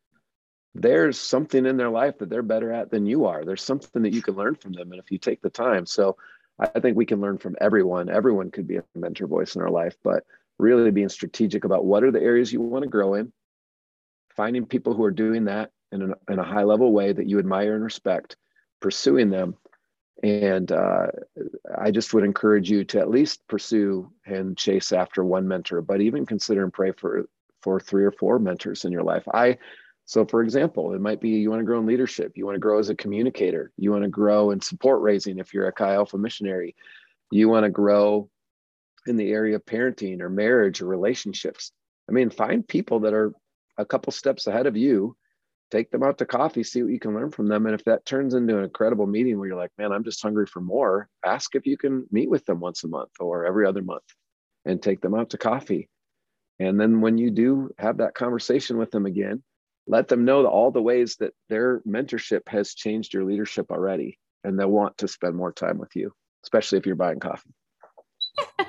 there's 0.74 1.18
something 1.18 1.66
in 1.66 1.76
their 1.76 1.90
life 1.90 2.18
that 2.18 2.30
they're 2.30 2.42
better 2.42 2.72
at 2.72 2.90
than 2.90 3.06
you 3.06 3.26
are. 3.26 3.44
There's 3.44 3.62
something 3.62 4.02
that 4.02 4.12
you 4.12 4.22
can 4.22 4.34
learn 4.34 4.54
from 4.54 4.72
them. 4.72 4.92
And 4.92 5.00
if 5.00 5.10
you 5.10 5.18
take 5.18 5.42
the 5.42 5.50
time, 5.50 5.84
so 5.84 6.16
I 6.58 6.78
think 6.80 6.96
we 6.96 7.06
can 7.06 7.20
learn 7.20 7.38
from 7.38 7.56
everyone. 7.60 8.08
Everyone 8.08 8.50
could 8.50 8.68
be 8.68 8.76
a 8.76 8.84
mentor 8.94 9.26
voice 9.26 9.56
in 9.56 9.62
our 9.62 9.70
life, 9.70 9.96
but 10.04 10.24
really 10.58 10.90
being 10.90 11.08
strategic 11.08 11.64
about 11.64 11.84
what 11.84 12.04
are 12.04 12.12
the 12.12 12.20
areas 12.20 12.52
you 12.52 12.60
want 12.60 12.84
to 12.84 12.88
grow 12.88 13.14
in, 13.14 13.32
finding 14.36 14.66
people 14.66 14.94
who 14.94 15.02
are 15.04 15.10
doing 15.10 15.46
that 15.46 15.70
in, 15.90 16.02
an, 16.02 16.14
in 16.28 16.38
a 16.38 16.44
high 16.44 16.62
level 16.62 16.92
way 16.92 17.12
that 17.12 17.28
you 17.28 17.38
admire 17.38 17.74
and 17.74 17.82
respect, 17.82 18.36
pursuing 18.80 19.30
them. 19.30 19.56
And 20.22 20.70
uh, 20.70 21.06
I 21.78 21.90
just 21.90 22.12
would 22.12 22.24
encourage 22.24 22.70
you 22.70 22.84
to 22.84 23.00
at 23.00 23.10
least 23.10 23.46
pursue 23.48 24.12
and 24.26 24.56
chase 24.56 24.92
after 24.92 25.24
one 25.24 25.48
mentor, 25.48 25.80
but 25.80 26.00
even 26.00 26.26
consider 26.26 26.62
and 26.62 26.72
pray 26.72 26.92
for 26.92 27.26
for 27.62 27.78
three 27.78 28.04
or 28.04 28.12
four 28.12 28.38
mentors 28.38 28.84
in 28.84 28.92
your 28.92 29.02
life. 29.02 29.24
I 29.32 29.58
so, 30.10 30.26
for 30.26 30.42
example, 30.42 30.92
it 30.92 31.00
might 31.00 31.20
be 31.20 31.28
you 31.28 31.50
want 31.50 31.60
to 31.60 31.64
grow 31.64 31.78
in 31.78 31.86
leadership, 31.86 32.32
you 32.34 32.44
want 32.44 32.56
to 32.56 32.60
grow 32.60 32.80
as 32.80 32.88
a 32.88 32.96
communicator, 32.96 33.70
you 33.76 33.92
want 33.92 34.02
to 34.02 34.10
grow 34.10 34.50
in 34.50 34.60
support 34.60 35.02
raising 35.02 35.38
if 35.38 35.54
you're 35.54 35.68
a 35.68 35.72
Chi 35.72 35.94
Alpha 35.94 36.18
missionary, 36.18 36.74
you 37.30 37.48
want 37.48 37.62
to 37.62 37.70
grow 37.70 38.28
in 39.06 39.16
the 39.16 39.30
area 39.30 39.54
of 39.54 39.64
parenting 39.64 40.20
or 40.20 40.28
marriage 40.28 40.82
or 40.82 40.86
relationships. 40.86 41.70
I 42.08 42.12
mean, 42.12 42.28
find 42.28 42.66
people 42.66 42.98
that 43.00 43.14
are 43.14 43.32
a 43.78 43.84
couple 43.84 44.12
steps 44.12 44.48
ahead 44.48 44.66
of 44.66 44.76
you, 44.76 45.16
take 45.70 45.90
them 45.90 46.02
out 46.02 46.18
to 46.18 46.26
coffee, 46.26 46.62
see 46.62 46.82
what 46.82 46.92
you 46.92 47.00
can 47.00 47.14
learn 47.14 47.30
from 47.30 47.48
them. 47.48 47.66
And 47.66 47.74
if 47.74 47.84
that 47.84 48.04
turns 48.04 48.34
into 48.34 48.58
an 48.58 48.64
incredible 48.64 49.06
meeting 49.06 49.38
where 49.38 49.48
you're 49.48 49.56
like, 49.56 49.72
man, 49.78 49.92
I'm 49.92 50.04
just 50.04 50.22
hungry 50.22 50.46
for 50.46 50.60
more, 50.60 51.08
ask 51.24 51.54
if 51.54 51.66
you 51.66 51.76
can 51.76 52.06
meet 52.10 52.30
with 52.30 52.44
them 52.46 52.60
once 52.60 52.84
a 52.84 52.88
month 52.88 53.10
or 53.20 53.44
every 53.44 53.66
other 53.66 53.82
month 53.82 54.04
and 54.64 54.82
take 54.82 55.00
them 55.00 55.14
out 55.14 55.30
to 55.30 55.38
coffee. 55.38 55.88
And 56.58 56.78
then 56.78 57.00
when 57.00 57.18
you 57.18 57.30
do 57.30 57.70
have 57.78 57.98
that 57.98 58.14
conversation 58.14 58.76
with 58.78 58.90
them 58.90 59.06
again, 59.06 59.42
let 59.86 60.08
them 60.08 60.24
know 60.24 60.46
all 60.46 60.70
the 60.70 60.82
ways 60.82 61.16
that 61.16 61.32
their 61.48 61.80
mentorship 61.80 62.48
has 62.48 62.74
changed 62.74 63.14
your 63.14 63.24
leadership 63.24 63.70
already 63.70 64.18
and 64.44 64.58
they'll 64.58 64.68
want 64.68 64.98
to 64.98 65.08
spend 65.08 65.34
more 65.34 65.52
time 65.52 65.78
with 65.78 65.94
you 65.96 66.12
especially 66.44 66.78
if 66.78 66.86
you're 66.86 66.94
buying 66.96 67.20
coffee 67.20 67.54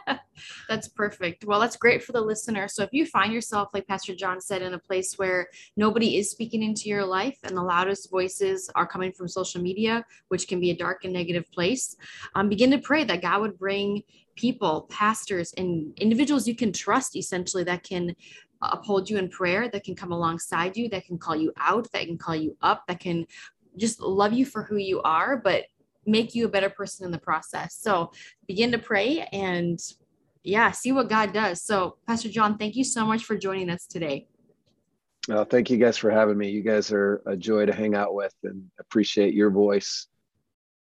that's 0.67 0.87
perfect. 0.87 1.45
Well, 1.45 1.59
that's 1.59 1.75
great 1.75 2.03
for 2.03 2.11
the 2.11 2.21
listener. 2.21 2.67
So 2.67 2.83
if 2.83 2.89
you 2.91 3.05
find 3.05 3.33
yourself, 3.33 3.69
like 3.73 3.87
Pastor 3.87 4.15
Jon 4.15 4.41
said, 4.41 4.61
in 4.61 4.73
a 4.73 4.79
place 4.79 5.17
where 5.17 5.47
nobody 5.75 6.17
is 6.17 6.31
speaking 6.31 6.63
into 6.63 6.89
your 6.89 7.05
life 7.05 7.37
and 7.43 7.55
the 7.55 7.63
loudest 7.63 8.09
voices 8.09 8.69
are 8.75 8.87
coming 8.87 9.11
from 9.11 9.27
social 9.27 9.61
media, 9.61 10.05
which 10.29 10.47
can 10.47 10.59
be 10.59 10.71
a 10.71 10.75
dark 10.75 11.03
and 11.03 11.13
negative 11.13 11.51
place, 11.51 11.95
um, 12.35 12.49
begin 12.49 12.71
to 12.71 12.77
pray 12.77 13.03
that 13.03 13.21
God 13.21 13.41
would 13.41 13.57
bring 13.57 14.03
people, 14.35 14.87
pastors, 14.89 15.53
and 15.57 15.97
individuals 15.99 16.47
you 16.47 16.55
can 16.55 16.71
trust 16.71 17.15
essentially 17.15 17.63
that 17.63 17.83
can 17.83 18.15
uphold 18.61 19.09
you 19.09 19.17
in 19.17 19.29
prayer, 19.29 19.69
that 19.69 19.83
can 19.83 19.95
come 19.95 20.11
alongside 20.11 20.77
you, 20.77 20.87
that 20.89 21.05
can 21.05 21.17
call 21.17 21.35
you 21.35 21.51
out, 21.57 21.91
that 21.91 22.05
can 22.05 22.17
call 22.17 22.35
you 22.35 22.55
up, 22.61 22.83
that 22.87 22.99
can 22.99 23.25
just 23.77 23.99
love 23.99 24.33
you 24.33 24.45
for 24.45 24.63
who 24.63 24.77
you 24.77 25.01
are, 25.01 25.37
but 25.37 25.65
make 26.05 26.33
you 26.33 26.45
a 26.45 26.49
better 26.49 26.69
person 26.69 27.05
in 27.05 27.11
the 27.11 27.17
process. 27.17 27.75
So 27.75 28.11
begin 28.47 28.71
to 28.71 28.77
pray 28.77 29.27
and 29.31 29.79
yeah, 30.43 30.71
see 30.71 30.91
what 30.91 31.09
God 31.09 31.33
does. 31.33 31.63
So, 31.63 31.97
Pastor 32.07 32.29
Jon, 32.29 32.57
thank 32.57 32.75
you 32.75 32.83
so 32.83 33.05
much 33.05 33.23
for 33.23 33.37
joining 33.37 33.69
us 33.69 33.85
today. 33.85 34.27
Well, 35.27 35.45
thank 35.45 35.69
you 35.69 35.77
guys 35.77 35.97
for 35.97 36.09
having 36.09 36.37
me. 36.37 36.49
You 36.49 36.63
guys 36.63 36.91
are 36.91 37.21
a 37.25 37.37
joy 37.37 37.67
to 37.67 37.73
hang 37.73 37.93
out 37.95 38.15
with 38.15 38.33
and 38.43 38.65
appreciate 38.79 39.33
your 39.33 39.51
voice 39.51 40.07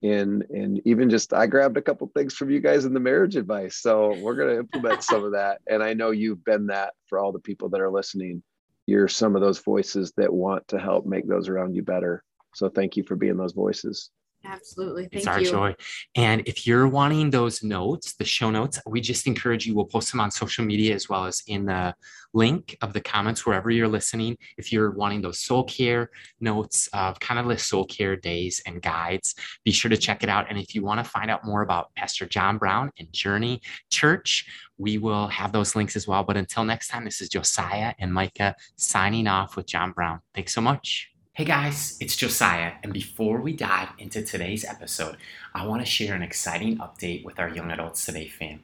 and 0.03 0.43
and 0.49 0.81
even 0.85 1.09
just 1.09 1.33
i 1.33 1.47
grabbed 1.47 1.77
a 1.77 1.81
couple 1.81 2.09
things 2.13 2.33
from 2.33 2.49
you 2.49 2.59
guys 2.59 2.85
in 2.85 2.93
the 2.93 2.99
marriage 2.99 3.35
advice 3.35 3.77
so 3.77 4.15
we're 4.19 4.35
going 4.35 4.49
to 4.49 4.59
implement 4.59 5.01
some 5.11 5.23
of 5.23 5.31
that 5.31 5.59
and 5.67 5.81
i 5.81 5.93
know 5.93 6.11
you've 6.11 6.43
been 6.43 6.67
that 6.67 6.93
for 7.07 7.17
all 7.17 7.31
the 7.31 7.39
people 7.39 7.69
that 7.69 7.81
are 7.81 7.89
listening 7.89 8.43
you're 8.85 9.07
some 9.07 9.35
of 9.35 9.41
those 9.41 9.59
voices 9.59 10.11
that 10.17 10.31
want 10.31 10.67
to 10.67 10.77
help 10.77 11.05
make 11.05 11.27
those 11.27 11.47
around 11.47 11.73
you 11.73 11.81
better 11.81 12.21
so 12.53 12.69
thank 12.69 12.97
you 12.97 13.03
for 13.03 13.15
being 13.15 13.37
those 13.37 13.53
voices 13.53 14.11
Absolutely. 14.45 15.03
Thank 15.03 15.13
it's 15.13 15.27
our 15.27 15.39
you. 15.39 15.49
joy. 15.49 15.75
And 16.15 16.41
if 16.47 16.67
you're 16.67 16.87
wanting 16.87 17.29
those 17.29 17.63
notes, 17.63 18.13
the 18.13 18.25
show 18.25 18.49
notes, 18.49 18.79
we 18.85 18.99
just 18.99 19.25
encourage 19.25 19.65
you. 19.65 19.73
We'll 19.73 19.85
post 19.85 20.11
them 20.11 20.19
on 20.19 20.31
social 20.31 20.65
media 20.65 20.93
as 20.93 21.07
well 21.07 21.25
as 21.25 21.41
in 21.47 21.65
the 21.65 21.95
link 22.33 22.75
of 22.81 22.93
the 22.93 22.99
comments 22.99 23.45
wherever 23.45 23.69
you're 23.69 23.87
listening. 23.87 24.37
If 24.57 24.71
you're 24.71 24.91
wanting 24.91 25.21
those 25.21 25.39
soul 25.39 25.63
care 25.63 26.09
notes 26.41 26.87
of 26.87 27.19
kind 27.19 27.39
of 27.39 27.47
the 27.47 27.57
soul 27.57 27.85
care 27.85 28.15
days 28.15 28.61
and 28.65 28.81
guides, 28.81 29.35
be 29.63 29.71
sure 29.71 29.89
to 29.89 29.97
check 29.97 30.23
it 30.23 30.29
out. 30.29 30.47
And 30.49 30.57
if 30.57 30.75
you 30.75 30.83
want 30.83 31.03
to 31.03 31.09
find 31.09 31.31
out 31.31 31.45
more 31.45 31.61
about 31.61 31.93
Pastor 31.95 32.25
Jon 32.25 32.57
Brown 32.57 32.91
and 32.99 33.11
Journey 33.13 33.61
Church, 33.91 34.45
we 34.77 34.97
will 34.97 35.27
have 35.27 35.53
those 35.53 35.75
links 35.75 35.95
as 35.95 36.07
well. 36.07 36.23
But 36.23 36.35
until 36.35 36.65
next 36.65 36.89
time, 36.89 37.05
this 37.05 37.21
is 37.21 37.29
Josiah 37.29 37.93
and 37.99 38.13
Micah 38.13 38.55
signing 38.75 39.27
off 39.27 39.55
with 39.55 39.67
Jon 39.67 39.91
Brown. 39.93 40.19
Thanks 40.33 40.53
so 40.53 40.61
much. 40.61 41.12
Hey 41.35 41.45
guys, 41.45 41.97
it's 41.99 42.15
Josiah, 42.15 42.73
and 42.83 42.93
before 42.93 43.41
we 43.41 43.53
dive 43.53 43.89
into 43.97 44.21
today's 44.21 44.63
episode, 44.63 45.17
I 45.51 45.65
want 45.65 45.81
to 45.81 45.91
share 45.91 46.13
an 46.13 46.21
exciting 46.21 46.77
update 46.77 47.25
with 47.25 47.39
our 47.39 47.49
Young 47.49 47.71
Adults 47.71 48.05
Today 48.05 48.27
fam. 48.27 48.59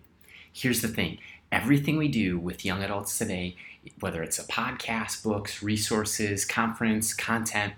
Here's 0.53 0.81
the 0.81 0.87
thing 0.87 1.17
everything 1.51 1.97
we 1.97 2.09
do 2.09 2.37
with 2.37 2.63
Young 2.63 2.83
Adults 2.83 3.17
Today, 3.17 3.55
whether 4.01 4.21
it's 4.21 4.37
a 4.37 4.43
podcast, 4.43 5.23
books, 5.23 5.63
resources, 5.63 6.45
conference, 6.45 7.11
content, 7.11 7.73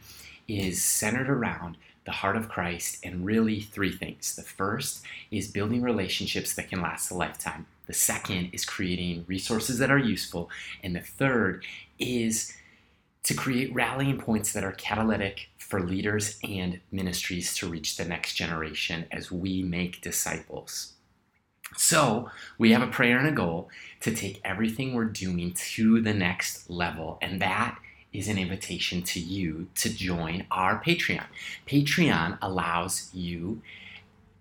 is 0.50 0.84
centered 0.84 1.30
around 1.30 1.78
the 2.04 2.12
heart 2.12 2.36
of 2.36 2.50
Christ 2.50 2.98
and 3.02 3.26
really 3.26 3.62
three 3.62 3.94
things. 3.94 4.36
The 4.36 4.42
first 4.42 5.06
is 5.32 5.48
building 5.48 5.82
relationships 5.82 6.54
that 6.56 6.68
can 6.68 6.82
last 6.82 7.10
a 7.12 7.16
lifetime, 7.16 7.66
the 7.88 7.94
second 7.94 8.50
is 8.52 8.66
creating 8.66 9.24
resources 9.26 9.78
that 9.78 9.89
are 9.89 9.98
useful, 9.98 10.50
and 10.84 10.94
the 10.94 11.00
third 11.00 11.64
is 11.98 12.58
to 13.24 13.34
create 13.34 13.74
rallying 13.74 14.18
points 14.18 14.52
that 14.54 14.64
are 14.64 14.72
catalytic 14.72 15.50
for 15.58 15.80
leaders 15.80 16.40
and 16.44 16.80
ministries 16.92 17.54
to 17.56 17.68
reach 17.68 17.96
the 17.96 18.06
next 18.06 18.34
generation 18.34 19.06
as 19.12 19.32
we 19.32 19.64
make 19.64 20.02
disciples. 20.02 20.94
So, 21.78 22.30
we 22.58 22.72
have 22.72 22.82
a 22.82 22.92
prayer 22.92 23.18
and 23.18 23.28
a 23.28 23.32
goal 23.32 23.70
to 24.02 24.14
take 24.14 24.42
everything 24.44 24.94
we're 24.94 25.06
doing 25.06 25.54
to 25.54 26.02
the 26.02 26.14
next 26.14 26.70
level, 26.70 27.18
and 27.22 27.42
that 27.42 27.80
is 28.12 28.28
an 28.28 28.38
invitation 28.38 29.02
to 29.04 29.20
you 29.20 29.68
to 29.76 29.90
join 29.90 30.46
our 30.52 30.84
Patreon. 30.84 31.26
Patreon 31.66 32.38
allows 32.42 33.10
you 33.14 33.62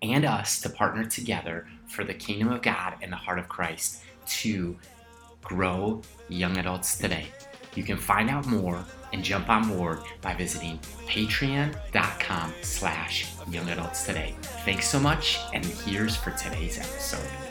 and 0.01 0.25
us 0.25 0.59
to 0.61 0.69
partner 0.69 1.05
together 1.05 1.67
for 1.87 2.03
the 2.03 2.13
kingdom 2.13 2.49
of 2.49 2.61
God 2.61 2.95
and 3.01 3.11
the 3.11 3.17
heart 3.17 3.39
of 3.39 3.47
Christ 3.47 4.03
to 4.25 4.77
grow 5.41 6.01
young 6.27 6.57
adults 6.57 6.97
today. 6.97 7.27
You 7.75 7.83
can 7.83 7.97
find 7.97 8.29
out 8.29 8.45
more 8.45 8.83
and 9.13 9.23
jump 9.23 9.49
on 9.49 9.67
board 9.67 9.99
by 10.21 10.33
visiting 10.33 10.79
patreon.com 11.07 12.53
slash 12.61 13.33
young 13.49 13.69
adults 13.69 14.05
today. 14.05 14.35
Thanks 14.65 14.87
so 14.87 14.99
much, 14.99 15.39
and 15.53 15.65
here's 15.65 16.15
for 16.15 16.31
today's 16.31 16.77
episode. 16.79 17.50